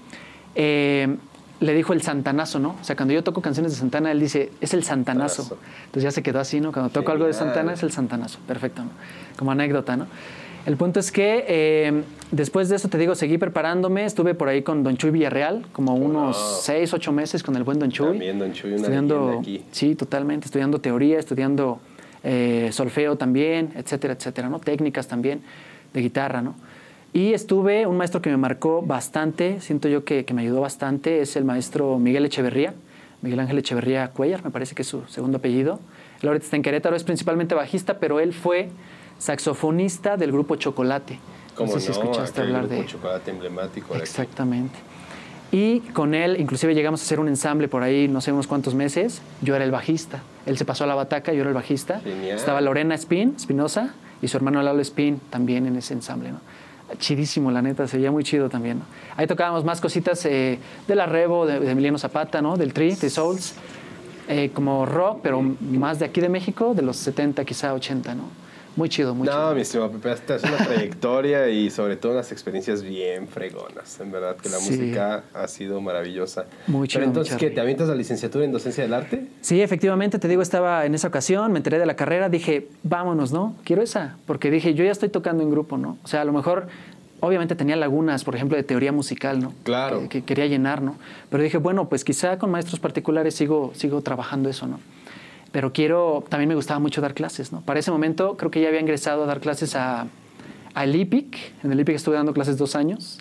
Eh, 0.56 1.16
le 1.60 1.74
dijo 1.74 1.92
el 1.92 2.02
santanazo, 2.02 2.58
¿no? 2.58 2.76
O 2.80 2.84
sea, 2.84 2.94
cuando 2.94 3.14
yo 3.14 3.24
toco 3.24 3.42
canciones 3.42 3.72
de 3.72 3.78
Santana, 3.78 4.12
él 4.12 4.20
dice, 4.20 4.52
es 4.60 4.74
el 4.74 4.84
santanazo. 4.84 5.58
Entonces 5.86 6.02
ya 6.04 6.10
se 6.10 6.22
quedó 6.22 6.38
así, 6.38 6.60
¿no? 6.60 6.72
Cuando 6.72 6.90
toco 6.90 7.10
algo 7.10 7.26
de 7.26 7.32
Santana 7.32 7.72
es 7.72 7.82
el 7.82 7.90
santanazo. 7.90 8.38
Perfecto, 8.46 8.84
¿no? 8.84 8.90
Como 9.36 9.50
anécdota, 9.50 9.96
¿no? 9.96 10.06
El 10.66 10.76
punto 10.76 11.00
es 11.00 11.10
que 11.10 11.44
eh, 11.48 12.02
después 12.30 12.68
de 12.68 12.76
eso, 12.76 12.88
te 12.88 12.98
digo, 12.98 13.14
seguí 13.14 13.38
preparándome. 13.38 14.04
Estuve 14.04 14.34
por 14.34 14.48
ahí 14.48 14.62
con 14.62 14.82
Don 14.82 14.96
Chuy 14.96 15.10
Villarreal, 15.10 15.64
como 15.72 15.94
unos 15.94 16.60
seis, 16.62 16.92
ocho 16.92 17.10
meses 17.10 17.42
con 17.42 17.56
el 17.56 17.64
buen 17.64 17.78
Don 17.78 17.90
Chuy. 17.90 18.08
También 18.08 18.38
Don 18.38 18.52
Chuy, 18.52 18.72
una 18.72 18.82
estudiando, 18.82 19.38
aquí. 19.40 19.64
Sí, 19.72 19.94
totalmente. 19.94 20.44
Estudiando 20.44 20.80
teoría, 20.80 21.18
estudiando 21.18 21.80
eh, 22.22 22.68
solfeo 22.70 23.16
también, 23.16 23.72
etcétera, 23.76 24.14
etcétera, 24.14 24.48
¿no? 24.48 24.60
Técnicas 24.60 25.08
también 25.08 25.40
de 25.94 26.00
guitarra, 26.02 26.42
¿no? 26.42 26.54
Y 27.12 27.32
estuve, 27.32 27.86
un 27.86 27.96
maestro 27.96 28.20
que 28.20 28.30
me 28.30 28.36
marcó 28.36 28.82
bastante, 28.82 29.60
siento 29.60 29.88
yo 29.88 30.04
que, 30.04 30.24
que 30.24 30.34
me 30.34 30.42
ayudó 30.42 30.60
bastante, 30.60 31.20
es 31.20 31.36
el 31.36 31.44
maestro 31.44 31.98
Miguel 31.98 32.24
Echeverría, 32.26 32.74
Miguel 33.22 33.40
Ángel 33.40 33.58
Echeverría 33.58 34.08
Cuellar, 34.10 34.44
me 34.44 34.50
parece 34.50 34.74
que 34.74 34.82
es 34.82 34.88
su 34.88 35.04
segundo 35.06 35.38
apellido. 35.38 35.80
Él 36.22 36.28
ahorita 36.28 36.44
está 36.44 36.56
en 36.56 36.62
Querétaro, 36.62 36.96
es 36.96 37.04
principalmente 37.04 37.54
bajista, 37.54 37.98
pero 37.98 38.20
él 38.20 38.32
fue 38.32 38.68
saxofonista 39.18 40.16
del 40.16 40.32
grupo 40.32 40.56
Chocolate. 40.56 41.18
no 41.58 41.66
sé 41.68 41.80
si 41.80 41.90
escuchaste 41.90 42.40
hablar 42.40 42.68
de 42.68 42.84
Chocolate 42.86 43.30
emblemático. 43.30 43.94
Exactamente. 43.96 44.78
Y 45.50 45.80
con 45.80 46.14
él, 46.14 46.38
inclusive 46.38 46.74
llegamos 46.74 47.00
a 47.00 47.04
hacer 47.04 47.20
un 47.20 47.28
ensamble 47.28 47.68
por 47.68 47.82
ahí, 47.82 48.06
no 48.06 48.20
sé, 48.20 48.32
unos 48.32 48.46
cuantos 48.46 48.74
meses. 48.74 49.22
Yo 49.40 49.56
era 49.56 49.64
el 49.64 49.70
bajista. 49.70 50.22
Él 50.44 50.58
se 50.58 50.66
pasó 50.66 50.84
a 50.84 50.86
la 50.86 50.94
bataca, 50.94 51.32
yo 51.32 51.40
era 51.40 51.48
el 51.48 51.54
bajista. 51.54 52.02
Estaba 52.04 52.60
Lorena 52.60 52.94
Spin, 52.96 53.34
Espinosa, 53.36 53.94
y 54.20 54.28
su 54.28 54.36
hermano 54.36 54.62
Lalo 54.62 54.80
Spin 54.82 55.20
también 55.30 55.66
en 55.66 55.76
ese 55.76 55.94
ensamble, 55.94 56.32
¿no? 56.32 56.40
Chidísimo, 56.98 57.50
la 57.50 57.60
neta, 57.60 57.86
se 57.86 57.98
veía 57.98 58.10
muy 58.10 58.24
chido 58.24 58.48
también, 58.48 58.80
Ahí 59.16 59.26
tocábamos 59.26 59.64
más 59.64 59.80
cositas 59.80 60.24
eh, 60.24 60.58
de 60.86 60.94
la 60.94 61.06
Revo, 61.06 61.44
de, 61.44 61.70
Emiliano 61.70 61.98
Zapata, 61.98 62.40
¿no? 62.40 62.56
Del 62.56 62.72
Tri, 62.72 62.94
de 62.94 63.10
Souls. 63.10 63.54
Eh, 64.30 64.50
como 64.52 64.84
rock, 64.84 65.20
pero 65.22 65.40
más 65.40 66.00
de 66.00 66.04
aquí 66.04 66.20
de 66.20 66.28
México, 66.28 66.74
de 66.74 66.82
los 66.82 66.98
70, 66.98 67.46
quizá 67.46 67.72
80, 67.72 68.14
¿no? 68.14 68.24
Muy 68.78 68.88
chido, 68.88 69.12
muy 69.12 69.26
chido. 69.26 69.48
No, 69.48 69.54
mi 69.56 69.62
estimado 69.62 69.90
Pepe, 69.90 70.12
esta 70.12 70.36
es 70.36 70.44
una 70.44 70.56
trayectoria 70.56 71.48
y 71.48 71.68
sobre 71.68 71.96
todo 71.96 72.12
unas 72.12 72.30
experiencias 72.30 72.80
bien 72.84 73.26
fregonas. 73.26 73.98
En 73.98 74.12
verdad 74.12 74.36
que 74.36 74.48
la 74.48 74.60
música 74.60 75.24
ha 75.34 75.48
sido 75.48 75.80
maravillosa. 75.80 76.46
Muy 76.68 76.86
chido. 76.86 77.00
Pero 77.00 77.10
entonces, 77.10 77.36
¿qué? 77.36 77.50
¿Te 77.50 77.60
avientas 77.60 77.88
la 77.88 77.96
licenciatura 77.96 78.44
en 78.44 78.52
docencia 78.52 78.84
del 78.84 78.94
arte? 78.94 79.26
Sí, 79.40 79.60
efectivamente, 79.60 80.20
te 80.20 80.28
digo, 80.28 80.42
estaba 80.42 80.86
en 80.86 80.94
esa 80.94 81.08
ocasión, 81.08 81.50
me 81.50 81.58
enteré 81.58 81.80
de 81.80 81.86
la 81.86 81.96
carrera, 81.96 82.28
dije, 82.28 82.68
vámonos, 82.84 83.32
¿no? 83.32 83.56
Quiero 83.64 83.82
esa. 83.82 84.16
Porque 84.26 84.48
dije, 84.48 84.74
yo 84.74 84.84
ya 84.84 84.92
estoy 84.92 85.08
tocando 85.08 85.42
en 85.42 85.50
grupo, 85.50 85.76
¿no? 85.76 85.98
O 86.04 86.06
sea, 86.06 86.20
a 86.20 86.24
lo 86.24 86.32
mejor 86.32 86.68
obviamente 87.18 87.56
tenía 87.56 87.74
lagunas, 87.74 88.22
por 88.22 88.36
ejemplo, 88.36 88.56
de 88.56 88.62
teoría 88.62 88.92
musical, 88.92 89.40
¿no? 89.40 89.52
Claro. 89.64 90.08
Que, 90.08 90.22
quería 90.22 90.46
llenar, 90.46 90.82
¿no? 90.82 90.96
Pero 91.30 91.42
dije, 91.42 91.58
bueno, 91.58 91.88
pues 91.88 92.04
quizá 92.04 92.38
con 92.38 92.52
maestros 92.52 92.78
particulares 92.78 93.34
sigo, 93.34 93.72
sigo 93.74 94.02
trabajando 94.02 94.48
eso, 94.48 94.68
¿no? 94.68 94.78
Pero 95.52 95.72
quiero, 95.72 96.24
también 96.28 96.48
me 96.48 96.54
gustaba 96.54 96.78
mucho 96.80 97.00
dar 97.00 97.14
clases, 97.14 97.52
¿no? 97.52 97.60
Para 97.62 97.80
ese 97.80 97.90
momento 97.90 98.36
creo 98.36 98.50
que 98.50 98.60
ya 98.60 98.68
había 98.68 98.80
ingresado 98.80 99.24
a 99.24 99.26
dar 99.26 99.40
clases 99.40 99.74
a, 99.76 100.06
al 100.74 100.94
IPIC, 100.94 101.36
en 101.64 101.72
el 101.72 101.80
IPIC 101.80 101.96
estuve 101.96 102.16
dando 102.16 102.32
clases 102.32 102.58
dos 102.58 102.76
años, 102.76 103.18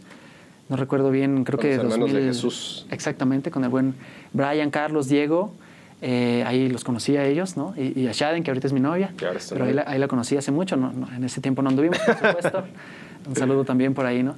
no 0.70 0.76
recuerdo 0.76 1.12
bien, 1.12 1.44
creo 1.44 1.58
con 1.58 1.70
que... 1.70 1.78
Los 1.78 1.98
2000, 1.98 2.14
de 2.14 2.24
Jesús. 2.24 2.86
Exactamente, 2.92 3.52
con 3.52 3.64
el 3.64 3.70
buen 3.70 3.96
Brian, 4.34 4.70
Carlos, 4.70 5.08
Diego, 5.08 5.54
eh, 6.02 6.44
ahí 6.46 6.70
los 6.70 6.84
conocí 6.84 7.16
a 7.18 7.26
ellos, 7.26 7.58
¿no? 7.58 7.74
Y, 7.78 8.08
a 8.08 8.12
Shaden, 8.12 8.44
que 8.44 8.52
ahorita 8.52 8.68
es 8.68 8.74
mi 8.74 8.80
novia, 8.80 9.14
pero 9.50 9.66
ahí 9.66 9.74
la, 9.74 9.84
ahí 9.88 9.98
la, 9.98 10.08
conocí 10.08 10.36
hace 10.38 10.52
mucho, 10.52 10.76
¿no? 10.76 10.94
en 11.16 11.24
ese 11.24 11.42
tiempo 11.42 11.62
no 11.62 11.70
anduvimos, 11.70 11.98
por 12.00 12.16
supuesto. 12.16 12.64
Un 13.28 13.36
saludo 13.36 13.66
también 13.66 13.94
por 13.94 14.06
ahí, 14.06 14.24
¿no? 14.24 14.36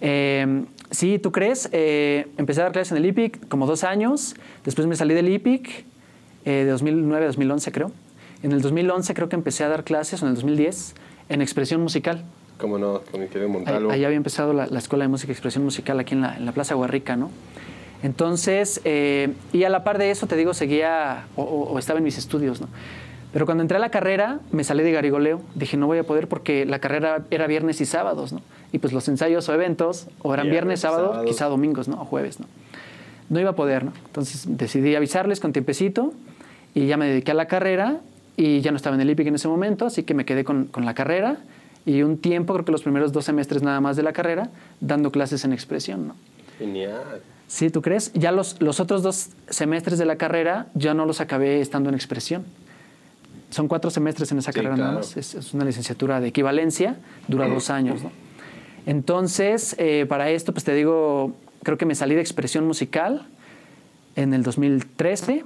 Eh, 0.00 0.64
sí, 0.90 1.18
¿tú 1.18 1.30
crees? 1.30 1.68
Eh, 1.72 2.26
empecé 2.36 2.60
a 2.60 2.64
dar 2.64 2.72
clases 2.72 2.92
en 2.92 2.98
el 2.98 3.06
IPIC 3.06 3.48
como 3.48 3.66
dos 3.66 3.84
años, 3.84 4.34
después 4.64 4.86
me 4.86 4.96
salí 4.96 5.14
del 5.14 5.28
IPIC, 5.28 5.84
eh, 6.44 6.64
de 6.64 6.70
2009 6.70 7.26
2011 7.26 7.72
creo. 7.72 7.92
En 8.42 8.52
el 8.52 8.60
2011 8.60 9.14
creo 9.14 9.28
que 9.28 9.36
empecé 9.36 9.64
a 9.64 9.68
dar 9.68 9.84
clases, 9.84 10.22
o 10.22 10.26
en 10.26 10.30
el 10.30 10.34
2010, 10.34 10.94
en 11.30 11.40
expresión 11.40 11.80
musical. 11.80 12.24
¿Cómo 12.58 12.78
no? 12.78 13.00
Con 13.10 13.26
querido 13.28 13.48
Montalvo. 13.48 13.90
Ahí, 13.90 14.04
había 14.04 14.16
empezado 14.16 14.52
la, 14.52 14.64
Escuela 14.64 15.04
de 15.04 15.08
Música 15.08 15.32
y 15.32 15.34
Expresión 15.34 15.64
Musical 15.64 15.98
aquí 15.98 16.14
en 16.14 16.20
la, 16.20 16.36
en 16.36 16.44
la 16.44 16.52
Plaza 16.52 16.74
Guarrica, 16.74 17.16
¿no? 17.16 17.30
Entonces, 18.04 18.82
eh, 18.84 19.32
y 19.54 19.64
a 19.64 19.70
la 19.70 19.82
par 19.82 19.96
de 19.96 20.10
eso, 20.10 20.26
te 20.26 20.36
digo, 20.36 20.52
seguía 20.52 21.24
o, 21.36 21.78
estaba 21.78 21.98
en 22.00 22.04
mis 22.04 22.18
estudios, 22.18 22.60
¿no? 22.60 22.68
Pero 23.32 23.46
cuando 23.46 23.62
entré 23.62 23.78
a 23.78 23.80
la 23.80 23.88
carrera, 23.88 24.40
me 24.52 24.62
salí 24.62 24.84
de 24.84 24.92
garigoleo. 24.92 25.40
Dije, 25.54 25.78
no 25.78 25.86
voy 25.86 25.96
a 25.96 26.04
poder 26.04 26.28
porque 26.28 26.66
la 26.66 26.80
carrera 26.80 27.24
era 27.30 27.46
viernes 27.46 27.80
y 27.80 27.86
sábados, 27.86 28.34
¿no? 28.34 28.42
Y 28.72 28.78
pues 28.78 28.92
los 28.92 29.08
ensayos 29.08 29.48
o 29.48 29.54
eventos 29.54 30.08
o 30.20 30.34
eran 30.34 30.50
viernes, 30.50 30.80
sábado, 30.80 31.24
quizá 31.24 31.46
domingos, 31.46 31.88
¿no? 31.88 32.02
O 32.02 32.04
jueves, 32.04 32.40
¿no? 32.40 32.46
No 33.30 33.40
iba 33.40 33.50
a 33.50 33.56
poder, 33.56 33.86
¿no? 33.86 33.94
Entonces 34.04 34.44
decidí 34.46 34.94
avisarles 34.94 35.40
con 35.40 35.54
tiempecito 35.54 36.12
y 36.74 36.86
ya 36.86 36.96
me 36.96 37.06
dediqué 37.06 37.30
a 37.30 37.34
la 37.34 37.46
carrera 37.46 38.00
y 38.36 38.60
ya 38.60 38.70
no 38.70 38.76
estaba 38.76 38.96
en 38.96 39.02
el 39.02 39.10
IPIC 39.10 39.28
en 39.28 39.34
ese 39.36 39.48
momento, 39.48 39.86
así 39.86 40.02
que 40.02 40.14
me 40.14 40.24
quedé 40.24 40.44
con, 40.44 40.66
con, 40.66 40.84
la 40.84 40.94
carrera 40.94 41.38
y 41.86 42.02
un 42.02 42.18
tiempo, 42.18 42.52
creo 42.54 42.64
que 42.64 42.72
los 42.72 42.82
primeros 42.82 43.12
dos 43.12 43.24
semestres 43.24 43.62
nada 43.62 43.80
más 43.80 43.96
de 43.96 44.02
la 44.02 44.12
carrera, 44.12 44.50
dando 44.80 45.12
clases 45.12 45.44
en 45.44 45.52
expresión. 45.52 46.08
¿no? 46.08 46.16
Genial. 46.58 47.22
Sí, 47.46 47.70
¿tú 47.70 47.82
crees? 47.82 48.12
Ya 48.14 48.32
los, 48.32 48.60
los 48.60 48.80
otros 48.80 49.02
dos 49.02 49.28
semestres 49.48 49.98
de 49.98 50.06
la 50.06 50.16
carrera 50.16 50.66
ya 50.74 50.94
no 50.94 51.06
los 51.06 51.20
acabé 51.20 51.60
estando 51.60 51.90
en 51.90 51.94
expresión. 51.94 52.44
Son 53.50 53.68
cuatro 53.68 53.90
semestres 53.90 54.32
en 54.32 54.38
esa 54.38 54.52
carrera 54.52 54.76
nada 54.76 54.92
más. 54.92 55.16
Es, 55.16 55.34
es, 55.34 55.54
una 55.54 55.64
licenciatura 55.64 56.20
de 56.20 56.28
equivalencia, 56.28 56.96
dura 57.28 57.46
dos 57.46 57.70
años. 57.70 58.02
¿no? 58.02 58.10
Entonces, 58.86 59.76
eh, 59.78 60.06
para 60.08 60.30
esto, 60.30 60.52
pues 60.52 60.64
te 60.64 60.74
digo, 60.74 61.36
creo 61.62 61.78
que 61.78 61.86
me 61.86 61.94
salí 61.94 62.14
de 62.14 62.20
expresión 62.20 62.66
musical 62.66 63.26
en 64.16 64.34
el 64.34 64.42
2013 64.42 65.44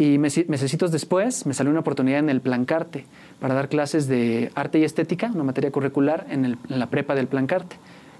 y 0.00 0.16
meses 0.16 0.46
después 0.90 1.44
me 1.44 1.52
salió 1.52 1.70
una 1.70 1.80
oportunidad 1.80 2.20
en 2.20 2.30
el 2.30 2.40
Plancarte 2.40 3.04
para 3.38 3.52
dar 3.52 3.68
clases 3.68 4.08
de 4.08 4.50
arte 4.54 4.78
y 4.78 4.84
estética, 4.84 5.30
una 5.34 5.44
materia 5.44 5.70
curricular 5.70 6.26
en, 6.30 6.46
el, 6.46 6.56
en 6.70 6.78
la 6.78 6.86
prepa 6.88 7.14
del 7.14 7.26
Plancarte, 7.26 7.76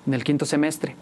en 0.07 0.13
el 0.13 0.23
quinto 0.23 0.45
semestre. 0.45 0.95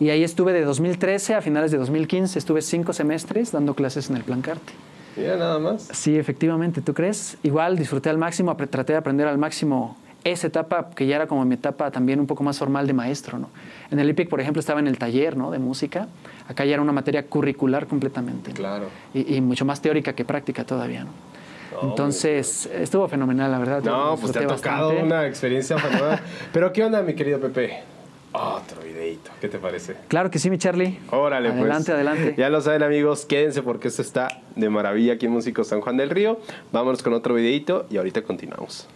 Y 0.00 0.08
ahí 0.08 0.24
estuve 0.24 0.54
de 0.54 0.64
2013 0.64 1.34
a 1.34 1.42
finales 1.42 1.70
de 1.70 1.76
2015, 1.76 2.38
estuve 2.38 2.62
cinco 2.62 2.94
semestres 2.94 3.52
dando 3.52 3.74
clases 3.74 4.08
en 4.08 4.16
el 4.16 4.24
Plancarte. 4.24 4.72
¿Ya 5.18 5.36
nada 5.36 5.58
más? 5.58 5.90
Sí, 5.92 6.16
efectivamente, 6.16 6.80
¿tú 6.80 6.94
crees? 6.94 7.36
Igual 7.42 7.76
disfruté 7.76 8.08
al 8.08 8.16
máximo, 8.16 8.56
traté 8.56 8.94
de 8.94 8.98
aprender 8.98 9.28
al 9.28 9.36
máximo 9.36 9.98
esa 10.24 10.46
etapa 10.46 10.90
que 10.90 11.06
ya 11.06 11.16
era 11.16 11.26
como 11.26 11.44
mi 11.44 11.54
etapa 11.54 11.90
también 11.90 12.20
un 12.20 12.26
poco 12.26 12.42
más 12.42 12.58
formal 12.58 12.86
de 12.86 12.94
maestro, 12.94 13.38
¿no? 13.38 13.50
En 13.90 13.98
el 13.98 14.08
IPIC, 14.10 14.30
por 14.30 14.40
ejemplo, 14.40 14.60
estaba 14.60 14.80
en 14.80 14.86
el 14.86 14.98
taller, 14.98 15.36
¿no? 15.36 15.50
De 15.50 15.58
música. 15.58 16.08
Acá 16.48 16.64
ya 16.64 16.74
era 16.74 16.82
una 16.82 16.92
materia 16.92 17.26
curricular 17.26 17.86
completamente. 17.86 18.52
Claro. 18.52 18.86
Y, 19.14 19.40
mucho 19.40 19.64
más 19.64 19.80
teórica 19.80 20.14
que 20.14 20.24
práctica 20.24 20.64
todavía, 20.64 21.04
¿no? 21.04 21.10
Entonces, 21.82 22.66
estuvo 22.72 23.06
fenomenal, 23.08 23.50
la 23.50 23.58
verdad. 23.58 23.82
No, 23.82 24.16
pues 24.18 24.32
te 24.32 24.38
ha 24.38 24.46
tocado 24.46 24.90
una 24.90 25.26
experiencia 25.26 25.76
fenomenal. 25.80 26.20
Pero, 26.52 26.72
¿qué 26.72 26.84
onda, 26.84 27.02
mi 27.02 27.14
querido 27.14 27.38
Pepe? 27.40 27.82
Otro 28.32 28.82
videito, 28.82 29.30
¿qué 29.40 29.48
te 29.48 29.58
parece? 29.58 29.96
Claro 30.08 30.30
que 30.30 30.38
sí, 30.38 30.50
mi 30.50 30.58
Charlie. 30.58 30.98
Órale, 31.10 31.50
pues. 31.50 31.60
Adelante, 31.60 31.92
adelante. 31.92 32.34
Ya 32.36 32.50
lo 32.50 32.60
saben, 32.60 32.82
amigos, 32.82 33.24
quédense 33.24 33.62
porque 33.62 33.88
esto 33.88 34.02
está 34.02 34.42
de 34.54 34.68
maravilla 34.68 35.14
aquí 35.14 35.26
en 35.26 35.32
Músicos 35.32 35.68
San 35.68 35.80
Juan 35.80 35.96
del 35.96 36.10
Río. 36.10 36.38
Vámonos 36.70 37.02
con 37.02 37.14
otro 37.14 37.34
videito 37.34 37.86
y 37.90 37.96
ahorita 37.96 38.22
continuamos. 38.22 38.86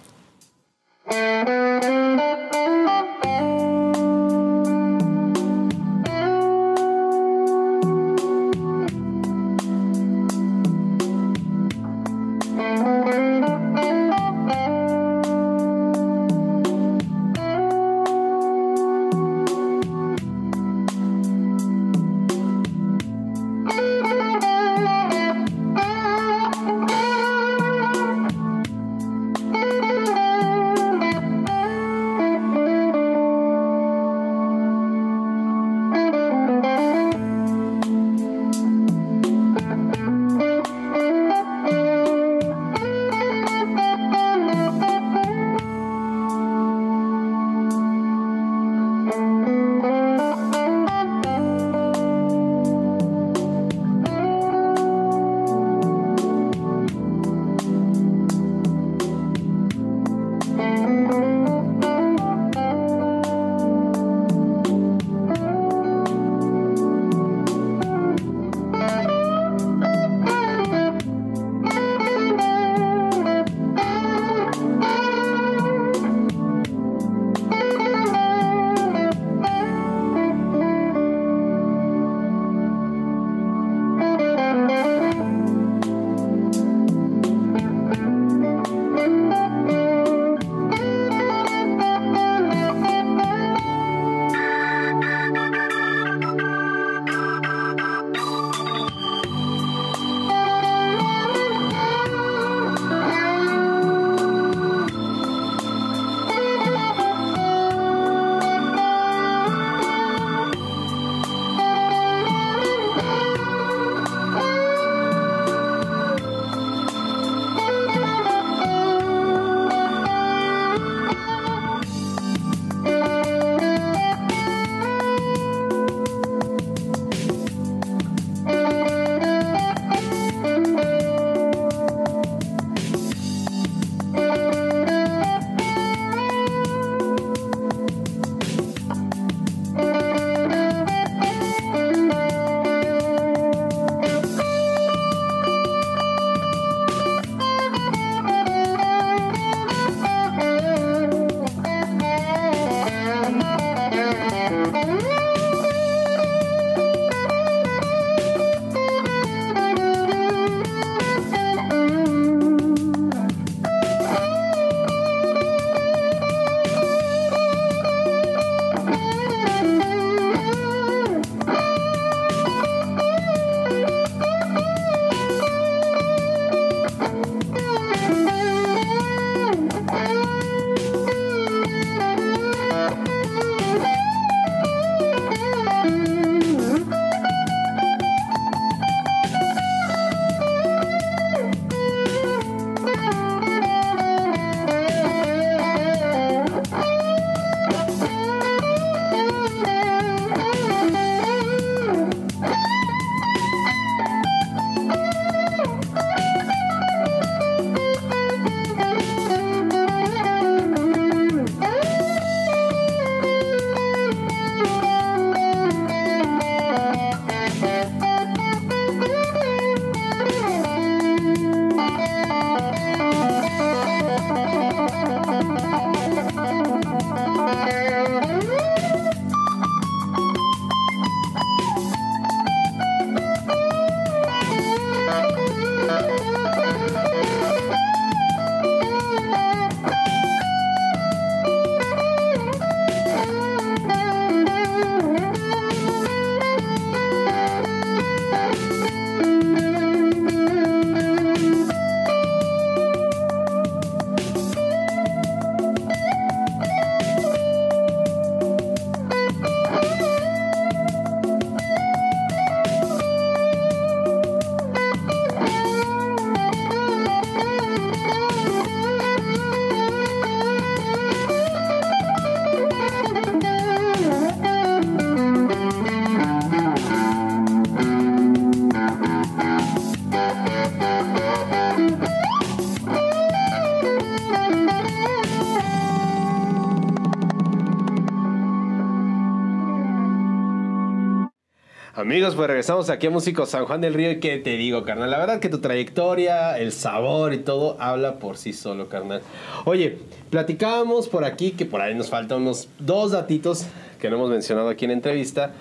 Amigos, 292.21 292.37
pues 292.37 292.49
regresamos 292.49 292.91
aquí 292.91 293.07
a 293.07 293.11
Músico 293.11 293.47
San 293.47 293.65
Juan 293.65 293.81
del 293.81 293.95
Río 293.95 294.11
y 294.11 294.21
qué 294.21 294.37
te 294.37 294.59
digo, 294.59 294.85
carnal. 294.85 295.11
La 295.11 295.19
verdad 295.19 295.41
que 295.41 295.49
tu 295.49 295.61
trayectoria, 295.61 296.59
el 296.59 296.71
sabor 296.71 297.33
y 297.33 297.39
todo 297.39 297.79
habla 297.81 298.19
por 298.19 298.37
sí 298.37 298.53
solo, 298.53 298.91
carnal. 298.91 299.23
Oye, 299.65 299.97
platicábamos 300.29 301.09
por 301.09 301.25
aquí 301.25 301.53
que 301.53 301.65
por 301.65 301.81
ahí 301.81 301.95
nos 301.95 302.11
faltan 302.11 302.43
unos 302.43 302.69
dos 302.79 303.13
datitos 303.13 303.65
que 303.99 304.11
no 304.11 304.17
hemos 304.17 304.29
mencionado 304.29 304.69
aquí 304.69 304.85
en 304.85 304.91
entrevista. 304.91 305.55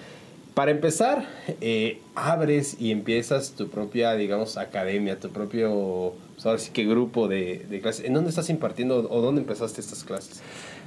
Para 0.53 0.71
empezar, 0.71 1.25
eh, 1.61 2.01
abres 2.13 2.75
y 2.77 2.91
empiezas 2.91 3.51
tu 3.51 3.69
propia, 3.69 4.15
digamos, 4.15 4.57
academia, 4.57 5.17
tu 5.17 5.29
propio, 5.29 6.11
pues 6.33 6.45
ahora 6.45 6.59
sí 6.59 6.71
que 6.71 6.83
grupo 6.83 7.29
de, 7.29 7.67
de 7.69 7.79
clases. 7.79 8.03
¿En 8.03 8.13
dónde 8.13 8.31
estás 8.31 8.49
impartiendo 8.49 9.07
o 9.09 9.21
dónde 9.21 9.39
empezaste 9.39 9.79
estas 9.79 10.03
clases? 10.03 10.41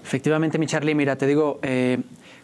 Efectivamente, 0.04 0.58
mi 0.58 0.66
Charlie, 0.66 0.94
mira, 0.94 1.16
te 1.16 1.26
digo, 1.26 1.60
eh, 1.62 1.96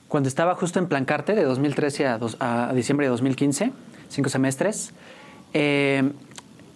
cuando 0.08 0.28
estaba 0.28 0.54
justo 0.54 0.78
en 0.78 0.86
Plancarte, 0.86 1.34
de 1.34 1.44
2013 1.44 2.06
a, 2.06 2.18
dos- 2.18 2.36
a 2.40 2.72
diciembre 2.74 3.06
de 3.06 3.10
2015, 3.10 3.72
cinco 4.08 4.28
semestres, 4.30 4.92
eh, 5.54 6.10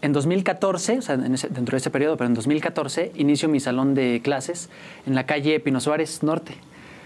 en 0.03 0.13
2014, 0.13 0.99
o 0.99 1.03
sea, 1.03 1.15
en 1.15 1.33
ese- 1.35 1.49
dentro 1.49 1.73
de 1.73 1.79
ese 1.79 1.91
periodo, 1.91 2.17
pero 2.17 2.29
en 2.29 2.35
2014, 2.35 3.13
inicio 3.15 3.49
mi 3.49 3.61
salón 3.61 3.95
de 3.95 4.21
clases 4.23 4.69
en 5.07 5.15
la 5.15 5.25
calle 5.27 5.61
Pino 5.61 5.81
Suárez 5.81 6.23
Norte. 6.23 6.55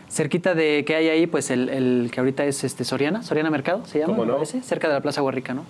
Cerquita 0.09 0.55
de 0.55 0.85
que 0.87 0.95
hay 0.95 1.09
ahí, 1.09 1.27
pues 1.27 1.51
el, 1.51 1.69
el 1.69 2.11
que 2.13 2.21
ahorita 2.21 2.45
es 2.45 2.65
este 2.65 2.85
Soriana, 2.85 3.23
Soriana 3.23 3.51
Mercado, 3.51 3.85
se 3.87 3.99
llama, 3.99 4.13
¿Cómo 4.15 4.23
me 4.25 4.29
no? 4.29 4.35
parece, 4.35 4.63
cerca 4.63 4.89
de 4.89 4.95
la 4.95 5.01
Plaza 5.01 5.21
Guarrica, 5.21 5.53
¿no? 5.53 5.65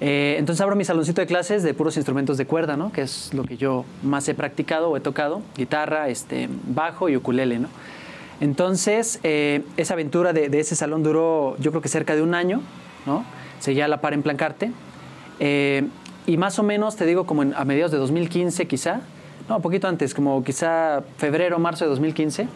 Eh, 0.00 0.36
entonces 0.38 0.60
abro 0.60 0.76
mi 0.76 0.84
saloncito 0.84 1.20
de 1.20 1.26
clases 1.26 1.62
de 1.64 1.74
puros 1.74 1.96
instrumentos 1.96 2.36
de 2.38 2.46
cuerda, 2.46 2.76
¿no? 2.76 2.92
Que 2.92 3.02
es 3.02 3.34
lo 3.34 3.42
que 3.42 3.56
yo 3.56 3.84
más 4.04 4.28
he 4.28 4.34
practicado 4.34 4.90
o 4.90 4.96
he 4.96 5.00
tocado, 5.00 5.42
guitarra, 5.56 6.08
este, 6.08 6.48
bajo 6.68 7.08
y 7.08 7.16
ukulele, 7.16 7.58
¿no? 7.58 7.68
Entonces, 8.40 9.18
eh, 9.24 9.64
esa 9.76 9.94
aventura 9.94 10.32
de, 10.32 10.46
ese 10.58 10.76
salón 10.76 11.02
duró, 11.02 11.56
yo 11.58 11.70
creo 11.70 11.82
que 11.82 11.88
cerca 11.88 12.14
de 12.14 12.22
un 12.22 12.34
año, 12.34 12.62
¿no? 13.06 13.24
Seguía 13.58 13.88
la 13.88 14.00
par 14.00 14.14
en 14.14 14.22
Plancarte. 14.22 14.70
Eh, 15.40 15.86
y 16.26 16.36
más 16.36 16.58
o 16.58 16.62
menos, 16.62 16.96
te 16.96 17.06
digo, 17.06 17.26
como 17.26 17.42
a 17.42 17.64
mediados 17.64 17.90
de 17.90 17.98
2015 17.98 18.66
quizá, 18.66 19.00
no, 19.48 19.60
poquito 19.60 19.88
antes, 19.88 20.14
como 20.14 20.44
quizá 20.44 21.02
febrero, 21.16 21.58
marzo 21.58 21.84
de 21.84 21.90
2015, 21.90 22.48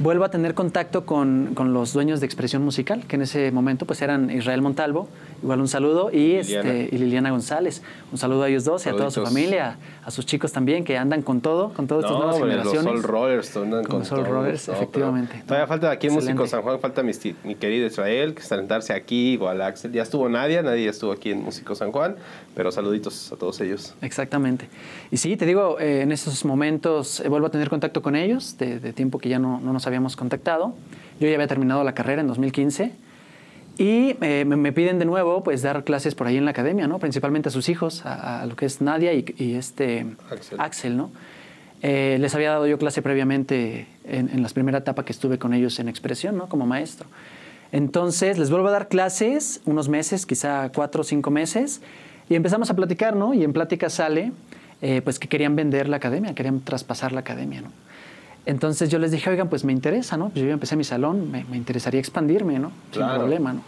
vuelvo 0.00 0.24
a 0.24 0.30
tener 0.30 0.54
contacto 0.54 1.06
con, 1.06 1.52
con 1.54 1.72
los 1.72 1.92
dueños 1.92 2.20
de 2.20 2.26
Expresión 2.26 2.62
Musical, 2.64 3.06
que 3.06 3.16
en 3.16 3.22
ese 3.22 3.50
momento 3.52 3.86
pues 3.86 4.02
eran 4.02 4.30
Israel 4.30 4.60
Montalvo, 4.60 5.08
igual 5.46 5.60
un 5.60 5.68
saludo, 5.68 6.10
y, 6.12 6.42
Liliana. 6.42 6.72
este, 6.72 6.94
y 6.94 6.98
Liliana 6.98 7.30
González. 7.30 7.80
Un 8.10 8.18
saludo 8.18 8.42
a 8.42 8.48
ellos 8.48 8.64
dos 8.64 8.84
y 8.86 8.88
a 8.88 8.92
toda 8.92 9.12
su 9.12 9.22
familia, 9.22 9.78
a 10.04 10.10
sus 10.10 10.26
chicos 10.26 10.50
también, 10.50 10.82
que 10.82 10.98
andan 10.98 11.22
con 11.22 11.40
todo, 11.40 11.72
con 11.72 11.86
todas 11.86 12.04
estas 12.04 12.16
nuevas 12.16 12.34
hombre, 12.34 12.50
generaciones. 12.50 12.84
Los 12.84 13.02
Soul 13.02 13.02
Rollers 13.04 13.56
andan 13.56 13.82
Con 13.84 13.90
con, 13.90 13.98
los 14.00 14.08
Soul 14.08 14.24
todo, 14.24 14.32
Rollers, 14.32 14.62
pero 14.66 14.78
efectivamente. 14.78 15.42
Todavía 15.46 15.68
falta 15.68 15.90
aquí 15.92 16.08
en 16.08 16.14
Músico. 16.14 16.46
San 16.48 16.62
Juan, 16.62 16.80
falta 16.80 17.04
mi, 17.04 17.12
querido 17.54 17.86
Israel, 17.86 18.34
que 18.34 18.42
está 18.42 18.56
sentarse 18.56 18.92
aquí, 18.92 19.34
igual 19.34 19.62
Axel. 19.62 19.92
Ya 19.92 20.02
estuvo 20.02 20.28
Nadia, 20.28 20.62
ya 20.62 20.90
estuvo 20.90 21.12
aquí 21.12 21.30
en 21.30 21.44
Músico 21.44 21.76
San 21.76 21.92
Juan, 21.92 22.16
pero 22.56 22.72
saluditos 22.72 23.32
a 23.32 23.36
todos 23.36 23.60
ellos. 23.60 23.94
Exactamente. 24.02 24.68
Y 25.12 25.16
sí, 25.18 25.36
te 25.36 25.46
digo, 25.46 25.78
eh, 25.78 26.00
en 26.00 26.10
esos 26.10 26.44
momentos 26.44 27.20
eh, 27.20 27.28
vuelvo 27.28 27.46
a 27.46 27.50
tener 27.50 27.68
contacto 27.70 28.02
con 28.02 28.16
ellos, 28.16 28.58
de, 28.58 28.80
de 28.80 28.92
tiempo 28.92 29.20
que 29.20 29.28
ya 29.28 29.38
no, 29.38 29.60
no 29.60 29.72
nos 29.72 29.86
habíamos 29.86 30.16
contactado. 30.16 30.74
Yo 31.20 31.28
ya 31.28 31.34
había 31.34 31.46
terminado 31.46 31.84
la 31.84 31.94
carrera 31.94 32.20
en 32.20 32.26
2015 32.26 33.05
y 33.78 34.16
eh, 34.20 34.44
me, 34.46 34.56
me 34.56 34.72
piden 34.72 34.98
de 34.98 35.04
nuevo 35.04 35.42
pues 35.42 35.62
dar 35.62 35.84
clases 35.84 36.14
por 36.14 36.26
ahí 36.26 36.36
en 36.36 36.44
la 36.44 36.52
academia, 36.52 36.86
¿no? 36.86 36.98
Principalmente 36.98 37.48
a 37.50 37.52
sus 37.52 37.68
hijos, 37.68 38.06
a, 38.06 38.42
a 38.42 38.46
lo 38.46 38.56
que 38.56 38.66
es 38.66 38.80
Nadia 38.80 39.12
y, 39.12 39.24
y 39.36 39.54
este 39.54 40.06
Axel. 40.58 40.96
¿no? 40.96 41.10
Eh, 41.82 42.16
les 42.20 42.34
había 42.34 42.50
dado 42.50 42.66
yo 42.66 42.78
clase 42.78 43.02
previamente 43.02 43.86
en, 44.04 44.30
en 44.30 44.42
la 44.42 44.48
primera 44.48 44.78
etapa 44.78 45.04
que 45.04 45.12
estuve 45.12 45.38
con 45.38 45.52
ellos 45.52 45.78
en 45.78 45.88
expresión, 45.88 46.36
¿no? 46.36 46.48
Como 46.48 46.66
maestro. 46.66 47.06
Entonces 47.70 48.38
les 48.38 48.50
vuelvo 48.50 48.68
a 48.68 48.70
dar 48.70 48.88
clases 48.88 49.60
unos 49.66 49.88
meses, 49.88 50.24
quizá 50.24 50.70
cuatro 50.74 51.02
o 51.02 51.04
cinco 51.04 51.30
meses, 51.30 51.82
y 52.30 52.34
empezamos 52.34 52.70
a 52.70 52.74
platicar, 52.74 53.14
¿no? 53.14 53.34
Y 53.34 53.44
en 53.44 53.52
plática 53.52 53.90
sale, 53.90 54.32
eh, 54.80 55.02
pues 55.02 55.18
que 55.18 55.28
querían 55.28 55.54
vender 55.54 55.88
la 55.88 55.98
academia, 55.98 56.34
querían 56.34 56.60
traspasar 56.60 57.12
la 57.12 57.20
academia, 57.20 57.60
¿no? 57.60 57.68
Entonces 58.46 58.88
yo 58.90 58.98
les 58.98 59.10
dije, 59.10 59.28
oigan, 59.28 59.48
pues 59.48 59.64
me 59.64 59.72
interesa, 59.72 60.16
¿no? 60.16 60.28
Pues 60.30 60.40
yo 60.42 60.46
ya 60.46 60.52
empecé 60.54 60.76
mi 60.76 60.84
salón, 60.84 61.30
me, 61.30 61.44
me 61.44 61.56
interesaría 61.56 62.00
expandirme, 62.00 62.58
¿no? 62.58 62.70
Claro. 62.92 63.12
Sin 63.12 63.18
problema, 63.20 63.52
¿no? 63.54 63.60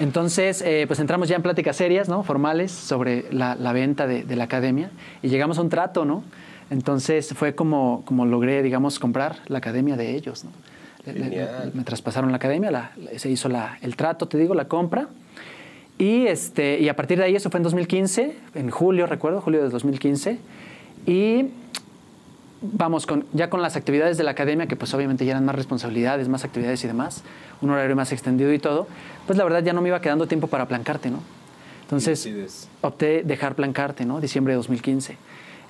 Entonces, 0.00 0.62
eh, 0.62 0.84
pues 0.86 0.98
entramos 0.98 1.28
ya 1.28 1.36
en 1.36 1.42
pláticas 1.42 1.76
serias, 1.76 2.08
¿no? 2.08 2.22
Formales 2.22 2.72
sobre 2.72 3.26
la, 3.30 3.54
la 3.54 3.72
venta 3.74 4.06
de, 4.06 4.24
de 4.24 4.36
la 4.36 4.44
academia 4.44 4.90
y 5.22 5.28
llegamos 5.28 5.58
a 5.58 5.62
un 5.62 5.68
trato, 5.68 6.06
¿no? 6.06 6.24
Entonces 6.70 7.34
fue 7.34 7.54
como, 7.54 8.02
como 8.06 8.24
logré, 8.24 8.62
digamos, 8.62 8.98
comprar 8.98 9.36
la 9.48 9.58
academia 9.58 9.96
de 9.96 10.14
ellos, 10.16 10.44
¿no? 10.44 10.50
Le- 11.04 11.12
le- 11.18 11.24
Genial. 11.26 11.70
me 11.74 11.82
traspasaron 11.84 12.30
la 12.30 12.36
academia, 12.36 12.70
la- 12.70 12.92
se 13.16 13.28
hizo 13.30 13.48
la- 13.50 13.76
el 13.82 13.96
trato, 13.96 14.26
te 14.28 14.38
digo, 14.38 14.54
la 14.54 14.66
compra. 14.66 15.08
Y, 15.98 16.26
este, 16.28 16.80
y 16.80 16.88
a 16.88 16.96
partir 16.96 17.18
de 17.18 17.24
ahí, 17.24 17.36
eso 17.36 17.50
fue 17.50 17.58
en 17.58 17.64
2015, 17.64 18.34
en 18.54 18.70
julio, 18.70 19.06
recuerdo, 19.06 19.42
julio 19.42 19.62
de 19.62 19.68
2015. 19.68 20.38
Y 21.06 21.46
vamos, 22.62 23.06
con, 23.06 23.24
ya 23.32 23.50
con 23.50 23.62
las 23.62 23.76
actividades 23.76 24.16
de 24.18 24.24
la 24.24 24.32
academia, 24.32 24.66
que 24.66 24.76
pues 24.76 24.92
obviamente 24.94 25.24
ya 25.24 25.32
eran 25.32 25.44
más 25.44 25.54
responsabilidades, 25.54 26.28
más 26.28 26.44
actividades 26.44 26.82
y 26.84 26.86
demás, 26.86 27.22
un 27.60 27.70
horario 27.70 27.96
más 27.96 28.12
extendido 28.12 28.52
y 28.52 28.58
todo, 28.58 28.86
pues 29.26 29.38
la 29.38 29.44
verdad 29.44 29.62
ya 29.62 29.72
no 29.72 29.80
me 29.82 29.88
iba 29.88 30.00
quedando 30.00 30.26
tiempo 30.26 30.46
para 30.46 30.66
plancarte, 30.68 31.10
¿no? 31.10 31.20
Entonces 31.82 32.22
decides. 32.22 32.68
opté 32.82 33.22
dejar 33.24 33.54
plancarte, 33.54 34.04
¿no? 34.04 34.20
Diciembre 34.20 34.52
de 34.52 34.56
2015. 34.58 35.16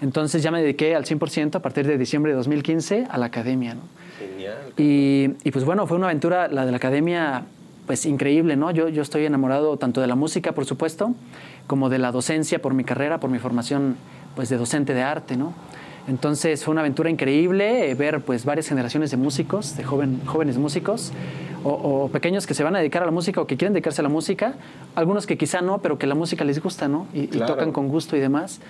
Entonces 0.02 0.42
ya 0.42 0.50
me 0.50 0.60
dediqué 0.60 0.94
al 0.94 1.04
100% 1.04 1.56
a 1.56 1.60
partir 1.60 1.86
de 1.86 1.98
diciembre 1.98 2.32
de 2.32 2.36
2015 2.36 3.06
a 3.10 3.18
la 3.18 3.26
academia, 3.26 3.74
¿no? 3.74 3.82
Genial. 4.18 4.58
Y, 4.76 5.30
y, 5.44 5.50
pues 5.50 5.64
bueno, 5.64 5.86
fue 5.86 5.96
una 5.96 6.06
aventura, 6.06 6.48
la 6.48 6.64
de 6.64 6.70
la 6.70 6.78
academia, 6.78 7.44
pues 7.86 8.06
increíble, 8.06 8.56
¿no? 8.56 8.70
Yo, 8.70 8.88
yo 8.88 9.02
estoy 9.02 9.26
enamorado 9.26 9.76
tanto 9.76 10.00
de 10.00 10.06
la 10.06 10.14
música, 10.14 10.52
por 10.52 10.64
supuesto, 10.64 11.14
como 11.66 11.88
de 11.88 11.98
la 11.98 12.12
docencia 12.12 12.60
por 12.60 12.74
mi 12.74 12.84
carrera, 12.84 13.20
por 13.20 13.30
mi 13.30 13.38
formación 13.38 13.96
pues 14.36 14.48
de 14.48 14.56
docente 14.56 14.94
de 14.94 15.02
arte, 15.02 15.36
¿no? 15.36 15.54
Entonces 16.08 16.64
fue 16.64 16.72
una 16.72 16.80
aventura 16.80 17.10
increíble 17.10 17.90
eh, 17.90 17.94
ver 17.94 18.20
pues 18.20 18.44
varias 18.44 18.68
generaciones 18.68 19.10
de 19.10 19.16
músicos, 19.16 19.76
de 19.76 19.84
joven, 19.84 20.20
jóvenes 20.26 20.58
músicos, 20.58 21.12
o, 21.62 21.70
o 21.70 22.08
pequeños 22.08 22.46
que 22.46 22.54
se 22.54 22.64
van 22.64 22.74
a 22.74 22.78
dedicar 22.78 23.02
a 23.02 23.06
la 23.06 23.12
música 23.12 23.40
o 23.40 23.46
que 23.46 23.56
quieren 23.56 23.74
dedicarse 23.74 24.00
a 24.00 24.04
la 24.04 24.08
música, 24.08 24.54
algunos 24.94 25.26
que 25.26 25.36
quizá 25.36 25.60
no, 25.60 25.78
pero 25.78 25.98
que 25.98 26.06
la 26.06 26.14
música 26.14 26.44
les 26.44 26.62
gusta, 26.62 26.88
¿no? 26.88 27.06
Y, 27.12 27.26
tocan 27.26 27.72
con 27.72 27.88
gusto 27.88 28.16
y 28.16 28.20
demás. 28.20 28.60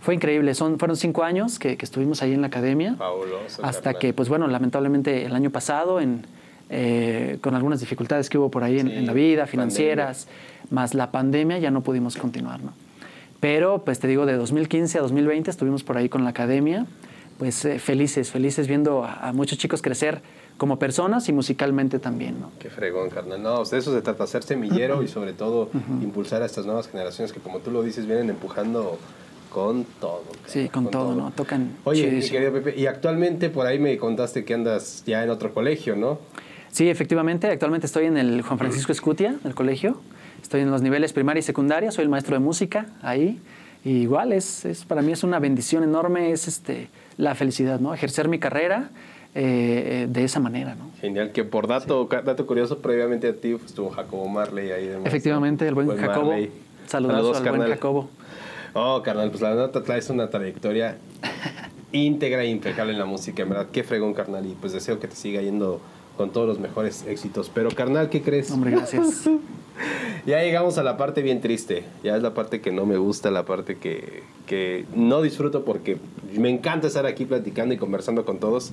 Fue 0.00 0.14
increíble, 0.14 0.54
Son, 0.54 0.78
fueron 0.78 0.96
cinco 0.96 1.24
años 1.24 1.58
que, 1.58 1.76
que 1.76 1.84
estuvimos 1.84 2.22
ahí 2.22 2.32
en 2.32 2.40
la 2.40 2.46
academia 2.46 2.94
Fabuloso. 2.94 3.64
hasta 3.64 3.94
que, 3.94 4.14
pues 4.14 4.28
bueno, 4.28 4.46
lamentablemente 4.46 5.26
el 5.26 5.34
año 5.34 5.50
pasado, 5.50 6.00
en, 6.00 6.24
eh, 6.70 7.38
con 7.40 7.54
algunas 7.54 7.80
dificultades 7.80 8.30
que 8.30 8.38
hubo 8.38 8.50
por 8.50 8.64
ahí 8.64 8.80
Sí, 8.80 8.90
en 8.90 9.06
la 9.06 9.12
vida, 9.12 9.46
financieras, 9.46 10.26
más 10.70 10.94
la 10.94 11.10
pandemia, 11.10 11.58
ya 11.58 11.70
no 11.70 11.82
pudimos 11.82 12.16
continuar, 12.16 12.60
¿no? 12.62 12.72
Pero, 13.40 13.82
pues 13.84 13.98
te 13.98 14.06
digo, 14.06 14.26
de 14.26 14.34
2015 14.34 14.98
a 14.98 15.02
2020 15.02 15.50
estuvimos 15.50 15.82
por 15.82 15.96
ahí 15.96 16.08
con 16.08 16.24
la 16.24 16.30
academia, 16.30 16.86
pues 17.38 17.64
eh, 17.64 17.78
felices, 17.78 18.30
felices 18.30 18.68
viendo 18.68 19.04
a, 19.04 19.28
a 19.28 19.32
muchos 19.32 19.58
chicos 19.58 19.80
crecer 19.80 20.22
como 20.60 20.78
personas 20.78 21.26
y 21.30 21.32
musicalmente 21.32 21.98
también, 21.98 22.38
¿no? 22.38 22.52
Qué 22.58 22.68
fregón, 22.68 23.08
carnal. 23.08 23.42
No, 23.42 23.64
de 23.64 23.78
eso 23.78 23.94
se 23.94 24.02
trata, 24.02 24.26
ser 24.26 24.42
semillero 24.42 25.02
y 25.02 25.08
sobre 25.08 25.32
todo 25.32 25.70
impulsar 26.02 26.42
a 26.42 26.44
estas 26.44 26.66
nuevas 26.66 26.86
generaciones 26.86 27.32
que, 27.32 27.40
como 27.40 27.60
tú 27.60 27.70
lo 27.70 27.82
dices, 27.82 28.04
vienen 28.04 28.28
empujando 28.28 28.98
con 29.50 29.84
todo. 29.84 30.24
Sí, 30.44 30.68
con, 30.68 30.90
todo, 30.90 31.14
¿no? 31.14 31.30
Tocan 31.30 31.78
Oye, 31.84 32.10
mi 32.10 32.20
querido 32.20 32.52
Pepe, 32.52 32.78
y 32.78 32.84
actualmente 32.84 33.48
por 33.48 33.66
ahí 33.66 33.78
me 33.78 33.96
contaste 33.96 34.44
que 34.44 34.52
andas 34.52 35.02
ya 35.06 35.24
en 35.24 35.30
otro 35.30 35.54
colegio, 35.54 35.96
¿no? 35.96 36.18
Sí, 36.70 36.90
efectivamente. 36.90 37.46
Actualmente 37.46 37.86
estoy 37.86 38.04
en 38.04 38.18
el 38.18 38.42
Juan 38.42 38.58
Francisco 38.58 38.92
Escutia, 38.92 39.36
el 39.44 39.54
colegio. 39.54 39.98
Estoy 40.42 40.62
en 40.62 40.70
los 40.70 40.82
niveles 40.82 41.12
primaria 41.12 41.40
y 41.40 41.42
secundaria. 41.42 41.90
Soy 41.90 42.04
el 42.04 42.08
maestro 42.08 42.34
de 42.34 42.40
música 42.40 42.86
ahí. 43.02 43.40
Y 43.84 43.90
igual, 44.02 44.32
es, 44.32 44.64
es, 44.64 44.84
para 44.84 45.00
mí 45.00 45.12
es 45.12 45.22
una 45.22 45.38
bendición 45.38 45.82
enorme, 45.82 46.32
es 46.32 46.48
este, 46.48 46.88
la 47.16 47.34
felicidad, 47.34 47.80
¿no? 47.80 47.94
Ejercer 47.94 48.28
mi 48.28 48.38
carrera 48.38 48.90
eh, 49.34 50.02
eh, 50.02 50.06
de 50.10 50.24
esa 50.24 50.40
manera, 50.40 50.74
¿no? 50.74 50.90
Genial, 51.00 51.32
que 51.32 51.44
por 51.44 51.66
dato, 51.66 52.06
dato 52.06 52.46
curioso, 52.46 52.80
previamente 52.80 53.28
a 53.28 53.32
ti 53.32 53.52
pues, 53.52 53.66
estuvo 53.66 53.90
Jacobo 53.90 54.28
Marley 54.28 54.70
ahí 54.70 54.82
de 54.82 54.94
maestro. 54.94 55.08
Efectivamente, 55.08 55.66
el 55.66 55.74
buen 55.74 55.96
Jacobo. 55.96 56.26
Marley. 56.26 56.50
Saludazo 56.86 57.18
Saludos, 57.18 57.36
al 57.38 57.44
carnal. 57.44 57.60
buen 57.60 57.70
Jacobo. 57.70 58.10
Oh, 58.74 59.02
carnal, 59.02 59.30
pues 59.30 59.40
la 59.40 59.54
nota 59.54 59.82
traes 59.82 60.10
una 60.10 60.28
trayectoria 60.28 60.98
íntegra 61.92 62.42
e 62.42 62.48
impecable 62.48 62.92
en 62.92 62.98
la 62.98 63.06
música, 63.06 63.44
en 63.44 63.48
verdad. 63.48 63.68
Qué 63.72 63.82
fregón, 63.82 64.12
carnal. 64.14 64.44
Y 64.46 64.56
pues 64.60 64.72
deseo 64.72 65.00
que 65.00 65.08
te 65.08 65.16
siga 65.16 65.40
yendo 65.40 65.80
con 66.20 66.28
todos 66.32 66.46
los 66.46 66.58
mejores 66.58 67.06
éxitos. 67.08 67.50
Pero, 67.54 67.70
carnal, 67.70 68.10
¿qué 68.10 68.20
crees? 68.20 68.50
Hombre, 68.50 68.72
gracias. 68.72 69.26
Ya 70.26 70.42
llegamos 70.42 70.76
a 70.76 70.82
la 70.82 70.98
parte 70.98 71.22
bien 71.22 71.40
triste. 71.40 71.84
Ya 72.04 72.14
es 72.14 72.22
la 72.22 72.34
parte 72.34 72.60
que 72.60 72.70
no 72.70 72.84
me 72.84 72.98
gusta, 72.98 73.30
la 73.30 73.46
parte 73.46 73.78
que, 73.78 74.22
que 74.46 74.84
no 74.94 75.22
disfruto 75.22 75.64
porque 75.64 75.96
me 76.36 76.50
encanta 76.50 76.88
estar 76.88 77.06
aquí 77.06 77.24
platicando 77.24 77.72
y 77.72 77.78
conversando 77.78 78.26
con 78.26 78.38
todos. 78.38 78.72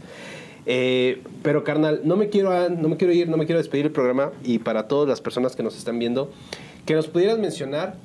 Eh, 0.65 1.21
pero 1.43 1.63
carnal, 1.63 2.01
no 2.03 2.17
me, 2.17 2.27
quiero, 2.27 2.51
a- 2.51 2.67
no 2.67 2.89
me 2.89 2.97
quiero 2.97 3.13
ir, 3.13 3.29
no 3.29 3.37
me 3.37 3.45
quiero 3.45 3.59
despedir 3.59 3.85
el 3.85 3.93
programa 3.93 4.31
y 4.43 4.59
para 4.59 4.89
todas 4.89 5.07
las 5.07 5.21
personas 5.21 5.55
que 5.55 5.63
nos 5.63 5.77
están 5.77 5.97
viendo, 5.99 6.29
que 6.85 6.93
nos 6.95 7.07
pudieras 7.07 7.39
mencionar 7.39 7.95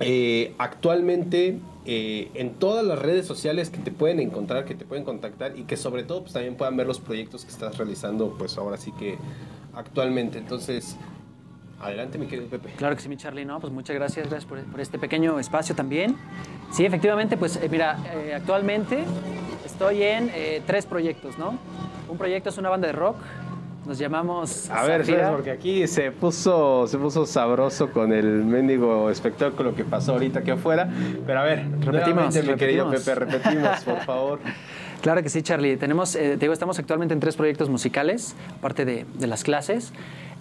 eh, 0.00 0.54
actualmente 0.58 1.58
eh, 1.86 2.30
en 2.34 2.54
todas 2.54 2.84
las 2.84 2.98
redes 2.98 3.26
sociales 3.26 3.70
que 3.70 3.78
te 3.78 3.90
pueden 3.90 4.20
encontrar, 4.20 4.64
que 4.64 4.74
te 4.74 4.84
pueden 4.84 5.04
contactar 5.04 5.58
y 5.58 5.64
que 5.64 5.76
sobre 5.76 6.02
todo 6.02 6.22
pues, 6.22 6.32
también 6.32 6.56
puedan 6.56 6.76
ver 6.76 6.86
los 6.86 7.00
proyectos 7.00 7.44
que 7.44 7.50
estás 7.50 7.76
realizando, 7.78 8.34
pues 8.38 8.58
ahora 8.58 8.76
sí 8.76 8.92
que 8.92 9.16
actualmente. 9.74 10.38
Entonces, 10.38 10.96
Adelante, 11.80 12.16
mi 12.16 12.26
querido 12.26 12.48
Pepe. 12.48 12.70
Claro 12.76 12.96
que 12.96 13.02
sí, 13.02 13.10
mi 13.10 13.18
Charlie, 13.18 13.44
no, 13.44 13.60
pues 13.60 13.70
muchas 13.70 13.94
gracias, 13.94 14.30
gracias 14.30 14.48
por, 14.48 14.62
por 14.64 14.80
este 14.80 14.98
pequeño 14.98 15.38
espacio 15.38 15.74
también. 15.74 16.16
Sí, 16.72 16.86
efectivamente, 16.86 17.36
pues 17.36 17.56
eh, 17.56 17.68
mira, 17.70 17.98
actualmente 18.34 19.04
estoy 19.66 20.02
en 20.02 20.30
tres 20.66 20.86
proyectos, 20.86 21.36
¿no? 21.36 21.58
Un 22.08 22.16
proyecto 22.16 22.48
es 22.48 22.56
una 22.56 22.70
banda 22.70 22.86
de 22.86 22.94
rock, 22.94 23.16
nos 23.86 23.98
llamamos 23.98 24.70
A 24.70 24.84
ver, 24.84 25.04
Zafira. 25.04 25.30
porque 25.32 25.50
aquí 25.50 25.86
se 25.86 26.10
puso, 26.10 26.86
se 26.86 26.98
puso 26.98 27.26
sabroso 27.26 27.90
con 27.90 28.12
el 28.12 28.44
mendigo 28.44 29.10
espectáculo 29.10 29.74
que 29.74 29.84
pasó 29.84 30.12
ahorita 30.12 30.40
aquí 30.40 30.50
afuera. 30.50 30.88
Pero 31.26 31.40
a 31.40 31.44
ver, 31.44 31.66
Repetimos, 31.80 32.34
mi 32.34 32.54
querido 32.54 32.90
repetimos. 32.90 33.00
Pepe, 33.02 33.14
repetimos, 33.14 33.84
por 33.84 34.00
favor. 34.00 34.38
Claro 35.04 35.22
que 35.22 35.28
sí, 35.28 35.42
Charlie. 35.42 35.76
Tenemos, 35.76 36.16
eh, 36.16 36.30
te 36.30 36.36
digo, 36.38 36.54
estamos 36.54 36.78
actualmente 36.78 37.12
en 37.12 37.20
tres 37.20 37.36
proyectos 37.36 37.68
musicales, 37.68 38.34
aparte 38.56 38.86
de, 38.86 39.04
de 39.12 39.26
las 39.26 39.44
clases. 39.44 39.92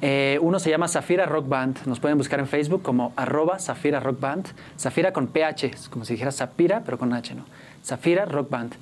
Eh, 0.02 0.39
uno 0.41 0.58
se 0.58 0.70
llama 0.70 0.88
Zafira 0.88 1.26
Rock 1.26 1.50
Band. 1.50 1.80
Nos 1.86 2.00
pueden 2.00 2.18
buscar 2.18 2.39
en 2.39 2.48
Facebook 2.48 2.82
como 2.82 3.12
arroba 3.18 3.60
Zafira 3.60 4.00
Rock 4.00 4.22
Band. 4.22 4.48
Zafira 4.80 5.12
con 5.12 5.28
PH, 5.28 5.66
es 5.66 5.89
como 5.89 6.06
si 6.06 6.14
dijera 6.14 6.32
Zafira, 6.32 6.82
pero 6.86 6.98
con 6.98 7.12
H, 7.12 7.36
¿no? 7.36 7.44
Zafira 7.84 8.24
Rock 8.24 8.50
Band. 8.50 8.74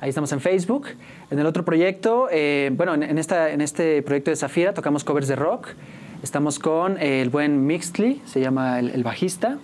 Ahí 0.00 0.08
estamos 0.10 0.30
en 0.32 0.40
Facebook. 0.40 0.86
En 1.30 1.38
el 1.38 1.46
otro 1.46 1.64
proyecto, 1.64 2.28
eh, 2.30 2.70
bueno, 2.72 2.94
en, 2.94 3.02
en 3.02 3.18
esta, 3.18 3.50
en 3.50 3.60
este 3.60 4.02
proyecto 4.02 4.30
de 4.30 4.36
Zafira 4.36 4.72
tocamos 4.72 5.02
covers 5.04 5.26
de 5.28 5.36
rock. 5.36 5.68
Estamos 6.22 6.58
con 6.58 6.98
eh, 6.98 7.20
el 7.20 7.30
buen 7.30 7.66
Mixley, 7.66 8.22
se 8.24 8.40
llama 8.40 8.78
el, 8.78 8.90
el 8.90 9.02
bajista, 9.02 9.58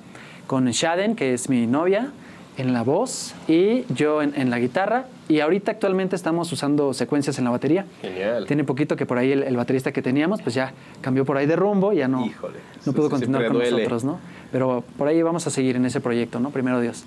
con 0.47 0.67
Shaden, 0.67 1.15
que 1.17 1.35
es 1.35 1.49
mi 1.49 1.67
novia, 1.67 2.11
en 2.57 2.73
la 2.73 2.83
voz 2.83 3.35
y 3.49 3.85
yo 3.93 4.23
en, 4.23 4.33
en 4.37 4.51
la 4.51 4.59
guitarra. 4.59 5.07
Y 5.29 5.41
ahorita 5.41 5.71
actualmente 5.73 6.15
estamos 6.17 6.53
usando 6.53 6.93
secuencias 6.95 7.39
en 7.39 7.45
la 7.45 7.51
batería. 7.51 7.87
Genial. 8.03 8.47
Tiene 8.47 8.63
poquito 8.65 8.95
que 8.97 9.07
por 9.07 9.19
ahí 9.19 9.33
el, 9.33 9.43
el 9.43 9.57
baterista 9.57 9.91
que 9.93 10.03
teníamos, 10.03 10.43
pues 10.43 10.55
ya 10.55 10.73
cambió 11.01 11.25
por 11.25 11.37
ahí 11.37 11.47
de 11.47 11.57
rumbo, 11.57 11.93
ya 11.93 12.09
no, 12.09 12.27
Híjole, 12.27 12.59
no 12.85 12.93
pudo 12.93 13.09
continuar 13.09 13.47
con 13.47 13.55
duele. 13.55 13.71
nosotros, 13.71 14.05
¿no? 14.05 14.19
Pero 14.53 14.85
por 14.99 15.09
ahí 15.09 15.23
vamos 15.23 15.47
a 15.47 15.51
seguir 15.51 15.77
en 15.77 15.87
ese 15.87 16.01
proyecto, 16.01 16.41
¿no? 16.41 16.51
Primero 16.51 16.81
Dios. 16.81 17.05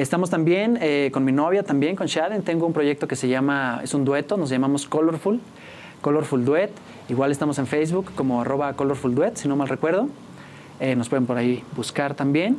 Estamos 0.00 0.30
también 0.30 0.78
eh, 0.80 1.10
con 1.12 1.26
mi 1.26 1.30
novia, 1.30 1.62
también 1.62 1.94
con 1.94 2.06
Shaden. 2.06 2.40
Tengo 2.40 2.64
un 2.64 2.72
proyecto 2.72 3.06
que 3.06 3.16
se 3.16 3.28
llama, 3.28 3.82
es 3.84 3.92
un 3.92 4.06
dueto, 4.06 4.38
nos 4.38 4.48
llamamos 4.48 4.86
Colorful, 4.86 5.40
Colorful 6.00 6.42
Duet. 6.42 6.70
Igual 7.10 7.30
estamos 7.30 7.58
en 7.58 7.66
Facebook 7.66 8.10
como 8.14 8.40
arroba 8.40 8.72
Colorful 8.72 9.14
Duet, 9.14 9.36
si 9.36 9.46
no 9.46 9.56
mal 9.56 9.68
recuerdo. 9.68 10.08
Eh, 10.80 10.96
nos 10.96 11.10
pueden 11.10 11.26
por 11.26 11.36
ahí 11.36 11.62
buscar 11.76 12.14
también. 12.14 12.56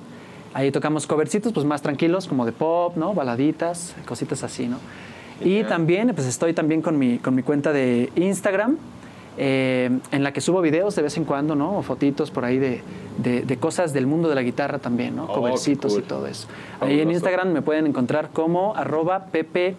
Ahí 0.53 0.69
tocamos 0.69 1.07
covercitos, 1.07 1.51
pues 1.51 1.65
más 1.65 1.81
tranquilos, 1.81 2.27
como 2.27 2.45
de 2.45 2.51
pop, 2.51 2.95
¿no? 2.95 3.15
Baladitas, 3.15 3.95
cositas 4.05 4.43
así, 4.43 4.67
¿no? 4.67 4.77
Y 5.43 5.63
también, 5.63 6.11
pues 6.13 6.27
estoy 6.27 6.53
también 6.53 6.83
con 6.83 6.99
mi, 6.99 7.17
con 7.17 7.33
mi 7.33 7.41
cuenta 7.41 7.73
de 7.73 8.11
Instagram, 8.17 8.77
eh, 9.37 9.89
en 10.11 10.23
la 10.23 10.33
que 10.33 10.41
subo 10.41 10.61
videos 10.61 10.95
de 10.95 11.01
vez 11.03 11.15
en 11.17 11.25
cuando, 11.25 11.55
¿no? 11.55 11.77
O 11.77 11.81
fotitos 11.83 12.31
por 12.31 12.43
ahí 12.45 12.57
de, 12.59 12.81
de- 13.17 13.41
de 13.43 13.57
cosas 13.57 13.93
del 13.93 14.05
mundo 14.07 14.27
de 14.29 14.35
la 14.35 14.41
guitarra 14.43 14.79
también, 14.79 15.15
¿no? 15.15 15.25
Oh, 15.25 15.33
Covercitos 15.35 15.93
qué 15.93 15.99
y 15.99 16.01
cool. 16.01 16.07
todo 16.07 16.27
eso. 16.27 16.47
Ahí 16.79 16.99
en. 16.99 17.11
Instagram 17.11 17.49
me 17.51 17.61
pueden 17.61 17.87
encontrar 17.87 18.29
como 18.31 18.75
arroba 18.75 19.25
pepe, 19.27 19.75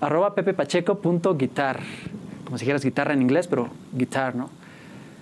arroba 0.00 0.34
pepepacheco.guitar. 0.34 1.80
Como 2.44 2.56
si 2.58 2.64
dijeras 2.64 2.82
guitarra 2.84 3.12
en 3.12 3.22
inglés, 3.22 3.46
pero 3.46 3.68
guitar, 3.92 4.34
¿no? 4.34 4.48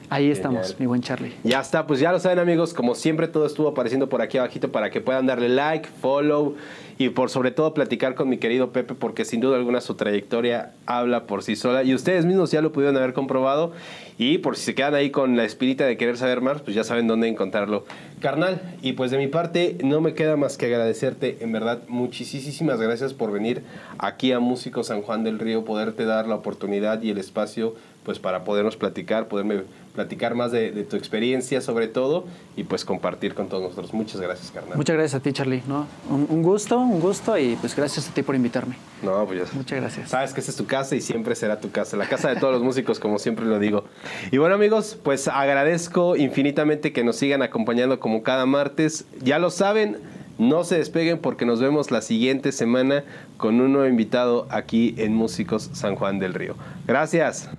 Ahí 0.08 0.30
estamos, 0.30 0.62
Genial. 0.62 0.80
mi 0.80 0.86
buen 0.86 1.02
Charlie. 1.02 1.32
Ya 1.44 1.60
está, 1.60 1.86
pues 1.86 2.00
ya 2.00 2.12
lo 2.12 2.20
saben 2.20 2.38
amigos, 2.38 2.74
como 2.74 2.94
siempre 2.94 3.28
todo 3.28 3.46
estuvo 3.46 3.68
apareciendo 3.68 4.08
por 4.08 4.22
aquí 4.22 4.38
abajito 4.38 4.70
para 4.70 4.90
que 4.90 5.00
puedan 5.00 5.26
darle 5.26 5.48
like, 5.48 5.88
follow 6.00 6.54
y 6.98 7.10
por 7.10 7.28
sobre 7.28 7.50
todo 7.50 7.74
platicar 7.74 8.14
con 8.14 8.28
mi 8.28 8.38
querido 8.38 8.70
Pepe 8.72 8.94
porque 8.94 9.24
sin 9.24 9.40
duda 9.40 9.56
alguna 9.56 9.80
su 9.80 9.94
trayectoria 9.94 10.72
habla 10.86 11.24
por 11.24 11.42
sí 11.42 11.56
sola 11.56 11.82
y 11.82 11.94
ustedes 11.94 12.24
mismos 12.24 12.50
ya 12.50 12.62
lo 12.62 12.72
pudieron 12.72 12.96
haber 12.96 13.12
comprobado 13.12 13.72
y 14.18 14.38
por 14.38 14.56
si 14.56 14.64
se 14.64 14.74
quedan 14.74 14.94
ahí 14.94 15.10
con 15.10 15.36
la 15.36 15.44
espirita 15.44 15.84
de 15.84 15.96
querer 15.98 16.16
saber 16.16 16.40
más, 16.40 16.62
pues 16.62 16.74
ya 16.74 16.84
saben 16.84 17.06
dónde 17.06 17.28
encontrarlo. 17.28 17.84
Carnal, 18.20 18.62
y 18.80 18.94
pues 18.94 19.10
de 19.10 19.18
mi 19.18 19.26
parte 19.26 19.76
no 19.84 20.00
me 20.00 20.14
queda 20.14 20.36
más 20.36 20.56
que 20.56 20.66
agradecerte, 20.66 21.36
en 21.40 21.52
verdad, 21.52 21.82
muchísimas 21.88 22.80
gracias 22.80 23.12
por 23.12 23.30
venir 23.30 23.62
aquí 23.98 24.32
a 24.32 24.40
Músico 24.40 24.84
San 24.84 25.02
Juan 25.02 25.22
del 25.22 25.38
Río, 25.38 25.66
poderte 25.66 26.06
dar 26.06 26.26
la 26.26 26.36
oportunidad 26.36 27.02
y 27.02 27.10
el 27.10 27.18
espacio 27.18 27.74
pues 28.06 28.20
para 28.20 28.44
podernos 28.44 28.76
platicar, 28.76 29.26
poderme 29.26 29.64
platicar 29.92 30.36
más 30.36 30.52
de, 30.52 30.70
de 30.70 30.84
tu 30.84 30.94
experiencia 30.94 31.60
sobre 31.60 31.88
todo 31.88 32.24
y 32.56 32.62
pues 32.62 32.84
compartir 32.84 33.34
con 33.34 33.48
todos 33.48 33.64
nosotros. 33.64 33.92
Muchas 33.92 34.20
gracias, 34.20 34.52
carnal. 34.52 34.76
Muchas 34.76 34.94
gracias 34.94 35.20
a 35.20 35.22
ti, 35.22 35.32
Charlie. 35.32 35.64
¿no? 35.66 35.88
Un, 36.08 36.24
un 36.30 36.40
gusto, 36.40 36.78
un 36.78 37.00
gusto 37.00 37.36
y 37.36 37.56
pues 37.56 37.74
gracias 37.74 38.08
a 38.08 38.14
ti 38.14 38.22
por 38.22 38.36
invitarme. 38.36 38.76
No, 39.02 39.26
pues 39.26 39.50
ya 39.50 39.56
Muchas 39.56 39.80
gracias. 39.80 40.10
Sabes 40.10 40.32
que 40.32 40.38
esta 40.38 40.52
es 40.52 40.56
tu 40.56 40.66
casa 40.66 40.94
y 40.94 41.00
siempre 41.00 41.34
será 41.34 41.58
tu 41.58 41.72
casa, 41.72 41.96
la 41.96 42.08
casa 42.08 42.28
de 42.28 42.36
todos 42.36 42.52
los 42.54 42.62
músicos, 42.62 43.00
como 43.00 43.18
siempre 43.18 43.44
lo 43.44 43.58
digo. 43.58 43.82
Y 44.30 44.38
bueno, 44.38 44.54
amigos, 44.54 44.96
pues 45.02 45.26
agradezco 45.26 46.14
infinitamente 46.14 46.92
que 46.92 47.02
nos 47.02 47.16
sigan 47.16 47.42
acompañando 47.42 47.98
como 47.98 48.22
cada 48.22 48.46
martes. 48.46 49.04
Ya 49.20 49.40
lo 49.40 49.50
saben, 49.50 49.98
no 50.38 50.62
se 50.62 50.78
despeguen 50.78 51.18
porque 51.18 51.44
nos 51.44 51.60
vemos 51.60 51.90
la 51.90 52.02
siguiente 52.02 52.52
semana 52.52 53.02
con 53.36 53.60
un 53.60 53.72
nuevo 53.72 53.88
invitado 53.88 54.46
aquí 54.50 54.94
en 54.98 55.12
Músicos 55.12 55.70
San 55.72 55.96
Juan 55.96 56.20
del 56.20 56.34
Río. 56.34 56.54
Gracias. 56.86 57.50